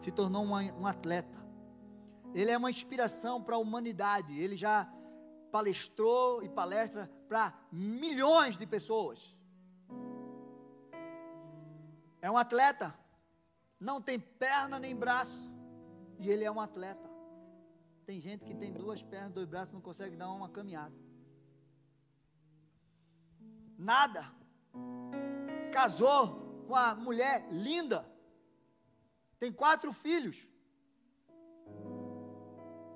se 0.00 0.10
tornou 0.10 0.42
uma, 0.42 0.62
um 0.74 0.86
atleta. 0.86 1.40
Ele 2.34 2.50
é 2.50 2.56
uma 2.56 2.70
inspiração 2.70 3.42
para 3.42 3.56
a 3.56 3.58
humanidade. 3.58 4.38
Ele 4.38 4.56
já 4.56 4.92
palestrou 5.50 6.42
e 6.42 6.48
palestra 6.48 7.10
para 7.28 7.54
milhões 7.70 8.56
de 8.56 8.66
pessoas. 8.66 9.36
É 12.20 12.30
um 12.30 12.36
atleta. 12.36 12.94
Não 13.78 14.00
tem 14.00 14.18
perna 14.18 14.78
nem 14.78 14.96
braço. 14.96 15.52
E 16.18 16.30
ele 16.30 16.44
é 16.44 16.50
um 16.50 16.60
atleta. 16.60 17.10
Tem 18.06 18.20
gente 18.20 18.44
que 18.44 18.54
tem 18.54 18.72
duas 18.72 19.02
pernas, 19.02 19.32
dois 19.32 19.48
braços, 19.48 19.72
não 19.72 19.80
consegue 19.80 20.16
dar 20.16 20.30
uma 20.30 20.48
caminhada. 20.48 20.94
Nada. 23.78 24.32
Casou 25.72 26.64
com 26.66 26.74
a 26.74 26.94
mulher 26.94 27.46
linda 27.50 28.12
tem 29.42 29.52
quatro 29.52 29.92
filhos. 29.92 30.48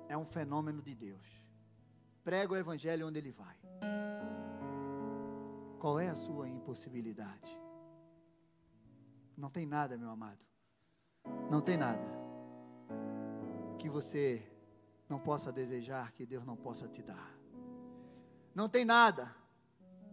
É 0.07 0.17
um 0.17 0.25
fenômeno 0.25 0.81
de 0.81 0.95
Deus. 0.95 1.27
Prega 2.23 2.53
o 2.53 2.55
evangelho 2.55 3.05
onde 3.05 3.19
ele 3.19 3.33
vai. 3.33 3.57
Qual 5.77 5.99
é 5.99 6.07
a 6.07 6.15
sua 6.15 6.47
impossibilidade? 6.47 7.49
Não 9.35 9.49
tem 9.49 9.65
nada, 9.65 9.97
meu 9.97 10.09
amado. 10.09 10.39
Não 11.51 11.59
tem 11.59 11.75
nada 11.75 12.07
que 13.77 13.89
você 13.89 14.49
não 15.09 15.19
possa 15.19 15.51
desejar 15.51 16.13
que 16.13 16.25
Deus 16.25 16.45
não 16.45 16.55
possa 16.55 16.87
te 16.87 17.03
dar. 17.03 17.37
Não 18.55 18.69
tem 18.69 18.85
nada 18.85 19.35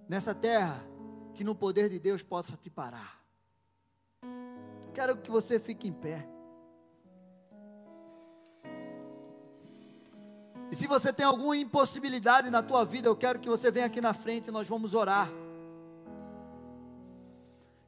nessa 0.09 0.35
terra 0.35 0.81
que 1.35 1.45
no 1.45 1.55
poder 1.55 1.89
de 1.89 1.99
Deus 1.99 2.23
possa 2.23 2.57
te 2.57 2.71
parar. 2.71 3.23
Quero 4.95 5.17
que 5.17 5.31
você 5.31 5.59
fique 5.59 5.89
em 5.89 5.93
pé. 5.93 6.29
E 10.71 10.77
se 10.77 10.87
você 10.87 11.13
tem 11.13 11.27
alguma 11.27 11.57
impossibilidade 11.57 12.49
na 12.49 12.63
tua 12.63 12.85
vida, 12.85 13.09
eu 13.09 13.17
quero 13.17 13.41
que 13.41 13.49
você 13.49 13.71
venha 13.71 13.87
aqui 13.87 14.01
na 14.01 14.15
frente 14.15 14.49
e 14.49 14.53
nós 14.53 14.69
vamos 14.69 14.95
orar. 14.95 15.29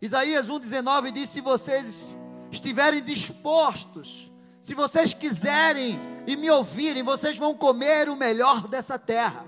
Isaías 0.03 0.49
1,19 0.51 1.13
diz: 1.13 1.31
Se 1.31 1.41
vocês 1.41 2.17
estiverem 2.51 3.03
dispostos, 3.03 4.33
se 4.61 4.75
vocês 4.75 5.15
quiserem 5.15 5.99
e 6.27 6.37
me 6.37 6.51
ouvirem, 6.51 7.03
vocês 7.03 7.39
vão 7.39 7.55
comer 7.55 8.09
o 8.09 8.17
melhor 8.17 8.67
dessa 8.67 8.99
terra. 8.99 9.47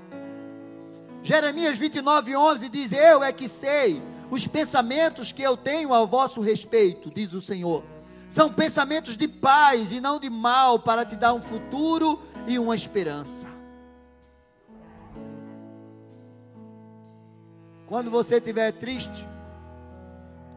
Jeremias 1.22 1.78
29,11 1.78 2.68
diz: 2.68 2.92
Eu 2.92 3.22
é 3.22 3.32
que 3.32 3.48
sei 3.48 4.02
os 4.30 4.46
pensamentos 4.46 5.32
que 5.32 5.42
eu 5.42 5.56
tenho 5.56 5.92
ao 5.92 6.06
vosso 6.06 6.40
respeito, 6.40 7.10
diz 7.10 7.32
o 7.32 7.40
Senhor, 7.40 7.82
são 8.28 8.52
pensamentos 8.52 9.16
de 9.16 9.26
paz 9.26 9.90
e 9.92 10.00
não 10.00 10.18
de 10.18 10.28
mal, 10.28 10.78
para 10.78 11.04
te 11.04 11.16
dar 11.16 11.32
um 11.32 11.40
futuro 11.40 12.20
e 12.46 12.58
uma 12.58 12.76
esperança. 12.76 13.46
Quando 17.86 18.10
você 18.10 18.36
estiver 18.36 18.70
triste, 18.72 19.26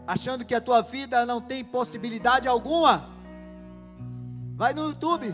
achando 0.06 0.44
que 0.44 0.54
a 0.54 0.60
tua 0.60 0.82
vida 0.82 1.26
não 1.26 1.40
tem 1.40 1.64
possibilidade 1.64 2.46
alguma, 2.46 3.10
vai 4.56 4.74
no 4.74 4.88
YouTube. 4.88 5.34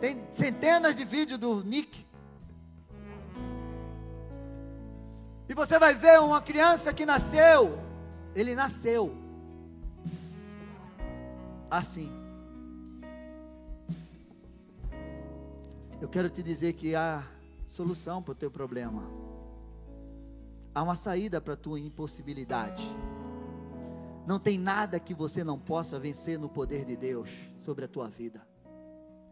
Tem 0.00 0.20
centenas 0.32 0.96
de 0.96 1.04
vídeos 1.04 1.38
do 1.38 1.62
Nick 1.62 2.04
E 5.52 5.54
você 5.54 5.78
vai 5.78 5.94
ver 5.94 6.18
uma 6.18 6.40
criança 6.40 6.94
que 6.94 7.04
nasceu, 7.04 7.78
ele 8.34 8.54
nasceu 8.54 9.14
assim. 11.70 12.10
Eu 16.00 16.08
quero 16.08 16.30
te 16.30 16.42
dizer 16.42 16.72
que 16.72 16.94
há 16.94 17.22
solução 17.66 18.22
para 18.22 18.32
o 18.32 18.34
teu 18.34 18.50
problema. 18.50 19.02
Há 20.74 20.82
uma 20.82 20.96
saída 20.96 21.38
para 21.38 21.52
a 21.52 21.58
tua 21.58 21.78
impossibilidade. 21.78 22.88
Não 24.26 24.38
tem 24.38 24.56
nada 24.56 24.98
que 24.98 25.12
você 25.12 25.44
não 25.44 25.58
possa 25.58 25.98
vencer 25.98 26.38
no 26.38 26.48
poder 26.48 26.86
de 26.86 26.96
Deus 26.96 27.28
sobre 27.58 27.84
a 27.84 27.88
tua 27.88 28.08
vida. 28.08 28.40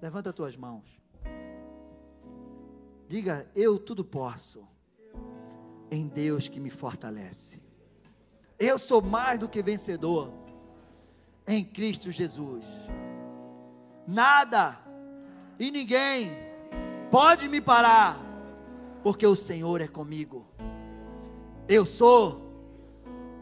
Levanta 0.03 0.29
as 0.29 0.37
tuas 0.37 0.55
mãos. 0.55 1.01
Diga: 3.09 3.51
Eu 3.55 3.79
tudo 3.79 4.05
posso 4.05 4.69
em 5.91 6.07
Deus 6.07 6.49
que 6.49 6.61
me 6.61 6.71
fortalece. 6.71 7.61
Eu 8.59 8.79
sou 8.79 9.01
mais 9.01 9.39
do 9.39 9.49
que 9.49 9.63
vencedor 9.63 10.33
em 11.47 11.65
Cristo 11.65 12.11
Jesus. 12.11 12.67
Nada 14.07 14.79
e 15.59 15.71
ninguém 15.71 16.33
pode 17.11 17.49
me 17.49 17.61
parar, 17.61 18.19
porque 19.03 19.27
o 19.27 19.37
Senhor 19.37 19.81
é 19.81 19.89
comigo. 19.89 20.47
Eu 21.69 21.85
sou 21.87 22.51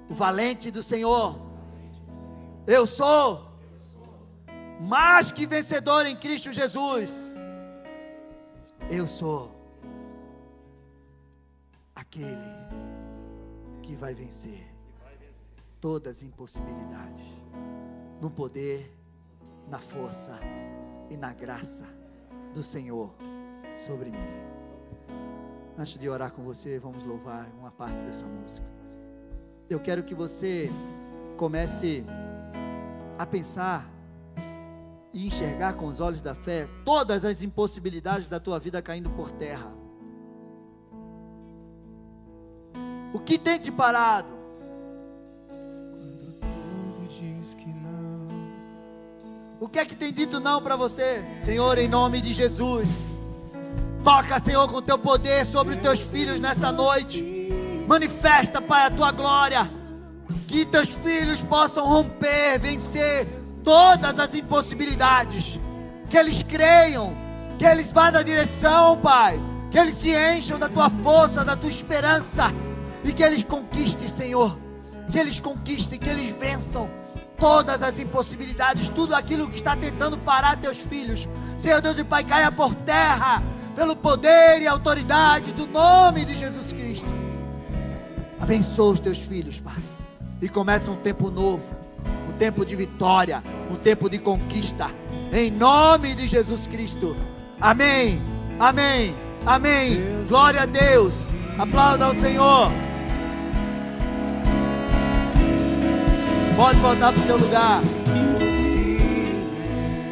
o 0.09 0.14
valente 0.14 0.70
do 0.70 0.82
Senhor. 0.82 1.38
Eu 2.66 2.86
sou 2.86 3.49
mais 4.80 5.32
que 5.32 5.46
vencedor 5.46 6.07
em 6.07 6.16
Cristo 6.16 6.53
Jesus. 6.53 7.32
Eu 8.90 9.07
sou 9.07 9.57
aquele 12.09 12.38
que 13.82 13.94
vai 13.94 14.14
vencer 14.14 14.66
todas 15.78 16.18
as 16.18 16.22
impossibilidades, 16.22 17.22
no 18.20 18.30
poder, 18.30 18.90
na 19.68 19.78
força 19.78 20.40
e 21.11 21.16
na 21.16 21.32
graça 21.34 21.86
do 22.54 22.62
Senhor 22.62 23.14
sobre 23.78 24.11
mim. 24.11 24.18
Antes 25.76 25.98
de 25.98 26.09
orar 26.09 26.32
com 26.32 26.42
você, 26.42 26.78
vamos 26.78 27.04
louvar 27.04 27.46
uma 27.59 27.70
parte 27.70 27.98
dessa 27.98 28.26
música. 28.26 28.66
Eu 29.68 29.78
quero 29.78 30.02
que 30.02 30.14
você 30.14 30.70
comece 31.36 32.04
a 33.18 33.26
pensar 33.26 33.88
e 35.12 35.26
enxergar 35.26 35.74
com 35.74 35.86
os 35.86 36.00
olhos 36.00 36.22
da 36.22 36.34
fé 36.34 36.68
todas 36.84 37.24
as 37.24 37.42
impossibilidades 37.42 38.28
da 38.28 38.40
tua 38.40 38.59
vida 38.59 38.80
caindo 38.80 39.11
por 39.11 39.30
terra. 39.30 39.77
O 43.12 43.18
que 43.18 43.38
tem 43.38 43.59
te 43.59 43.72
parado? 43.72 44.34
Quando 45.48 46.32
tudo 46.34 47.09
diz 47.09 47.54
que 47.54 47.66
não. 47.66 48.28
O 49.59 49.66
que 49.68 49.78
é 49.78 49.84
que 49.84 49.96
tem 49.96 50.12
dito 50.12 50.38
não 50.38 50.61
para 50.61 50.76
você? 50.76 51.24
Senhor, 51.38 51.78
em 51.78 51.88
nome 51.88 52.20
de 52.20 52.34
Jesus. 52.34 52.88
Toca, 54.04 54.38
Senhor, 54.42 54.68
com 54.68 54.82
teu 54.82 54.98
poder 54.98 55.46
sobre 55.46 55.74
os 55.74 55.80
teus 55.80 56.00
filhos 56.00 56.38
nessa 56.38 56.70
noite. 56.70 57.50
Manifesta, 57.86 58.61
Pai, 58.61 58.86
a 58.86 58.90
tua 58.90 59.11
glória. 59.11 59.70
Que 60.46 60.66
teus 60.66 60.94
filhos 60.94 61.42
possam 61.42 61.86
romper, 61.86 62.59
vencer 62.59 63.26
todas 63.64 64.18
as 64.18 64.34
impossibilidades. 64.34 65.59
Que 66.11 66.18
eles 66.18 66.42
creiam, 66.42 67.16
que 67.59 67.64
eles 67.64 67.90
vá 67.90 68.11
na 68.12 68.22
direção, 68.22 68.98
Pai. 68.98 69.40
Que 69.70 69.78
eles 69.78 69.94
se 69.94 70.11
encham 70.11 70.59
da 70.59 70.68
tua 70.68 70.90
força, 70.90 71.42
da 71.42 71.56
tua 71.56 71.70
esperança 71.70 72.52
e 73.05 73.12
que 73.12 73.22
eles 73.22 73.42
conquistem, 73.42 74.07
Senhor. 74.07 74.59
Que 75.11 75.18
eles 75.18 75.40
conquistem, 75.40 75.99
que 75.99 76.09
eles 76.09 76.30
vençam 76.36 76.90
todas 77.38 77.82
as 77.82 77.99
impossibilidades, 77.99 78.90
tudo 78.90 79.14
aquilo 79.14 79.49
que 79.49 79.57
está 79.57 79.76
tentando 79.76 80.18
parar 80.18 80.57
teus 80.57 80.78
filhos. 80.78 81.28
Senhor 81.57 81.80
Deus 81.80 81.99
e 81.99 82.05
Pai, 82.05 82.24
caia 82.24 82.51
por 82.51 82.74
terra, 82.74 83.42
pelo 83.74 83.96
poder 83.96 84.61
e 84.61 84.66
autoridade 84.66 85.53
do 85.53 85.66
nome 85.66 86.24
de 86.24 86.36
Jesus 86.36 86.72
Cristo. 86.72 87.11
Abençoa 88.40 88.92
os 88.92 89.01
teus 89.01 89.18
filhos, 89.18 89.61
Pai. 89.61 89.82
E 90.42 90.49
começa 90.49 90.90
um 90.90 90.96
tempo 90.96 91.30
novo, 91.30 91.76
um 92.28 92.32
tempo 92.32 92.64
de 92.64 92.76
vitória, 92.76 93.42
um 93.70 93.76
tempo 93.76 94.09
de 94.09 94.18
conquista. 94.18 94.90
Em 95.32 95.51
nome 95.51 96.14
de 96.14 96.26
Jesus 96.26 96.66
Cristo. 96.66 97.16
Amém. 97.61 98.22
Amém. 98.59 99.16
Amém. 99.46 100.24
Glória 100.28 100.62
a 100.62 100.66
Deus. 100.66 101.30
Aplauda 101.59 102.07
ao 102.07 102.14
Senhor. 102.14 102.88
Pode 106.59 106.80
voltar 106.80 107.12
para 107.12 107.22
o 107.22 107.24
teu 107.24 107.36
lugar. 107.36 107.80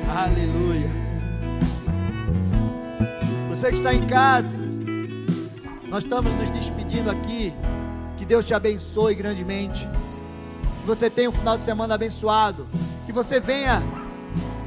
Aleluia. 0.09 0.89
Você 3.49 3.67
que 3.67 3.75
está 3.75 3.93
em 3.93 4.07
casa, 4.07 4.57
nós 5.89 6.05
estamos 6.05 6.33
nos 6.35 6.49
despedindo 6.53 7.11
aqui. 7.11 7.53
Que 8.17 8.25
Deus 8.25 8.47
te 8.47 8.55
abençoe 8.55 9.17
grandemente. 9.17 9.89
Que 10.83 10.87
você 10.87 11.11
tenha 11.11 11.31
um 11.31 11.33
final 11.33 11.57
de 11.57 11.65
semana 11.65 11.97
abençoado. 11.97 12.69
Que 13.07 13.13
você 13.13 13.41
venha. 13.41 13.83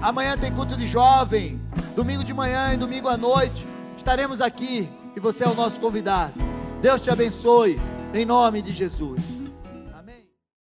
Amanhã 0.01 0.37
tem 0.37 0.51
culto 0.51 0.75
de 0.75 0.85
jovem. 0.85 1.61
Domingo 1.95 2.25
de 2.25 2.33
manhã 2.33 2.73
e 2.73 2.77
domingo 2.77 3.07
à 3.07 3.15
noite. 3.15 3.65
Estaremos 3.95 4.41
aqui 4.41 4.89
e 5.15 5.19
você 5.21 5.45
é 5.45 5.47
o 5.47 5.55
nosso 5.55 5.79
convidado. 5.79 6.33
Deus 6.81 6.99
te 6.99 7.09
abençoe. 7.09 7.79
Em 8.13 8.25
nome 8.25 8.61
de 8.61 8.73
Jesus. 8.73 9.48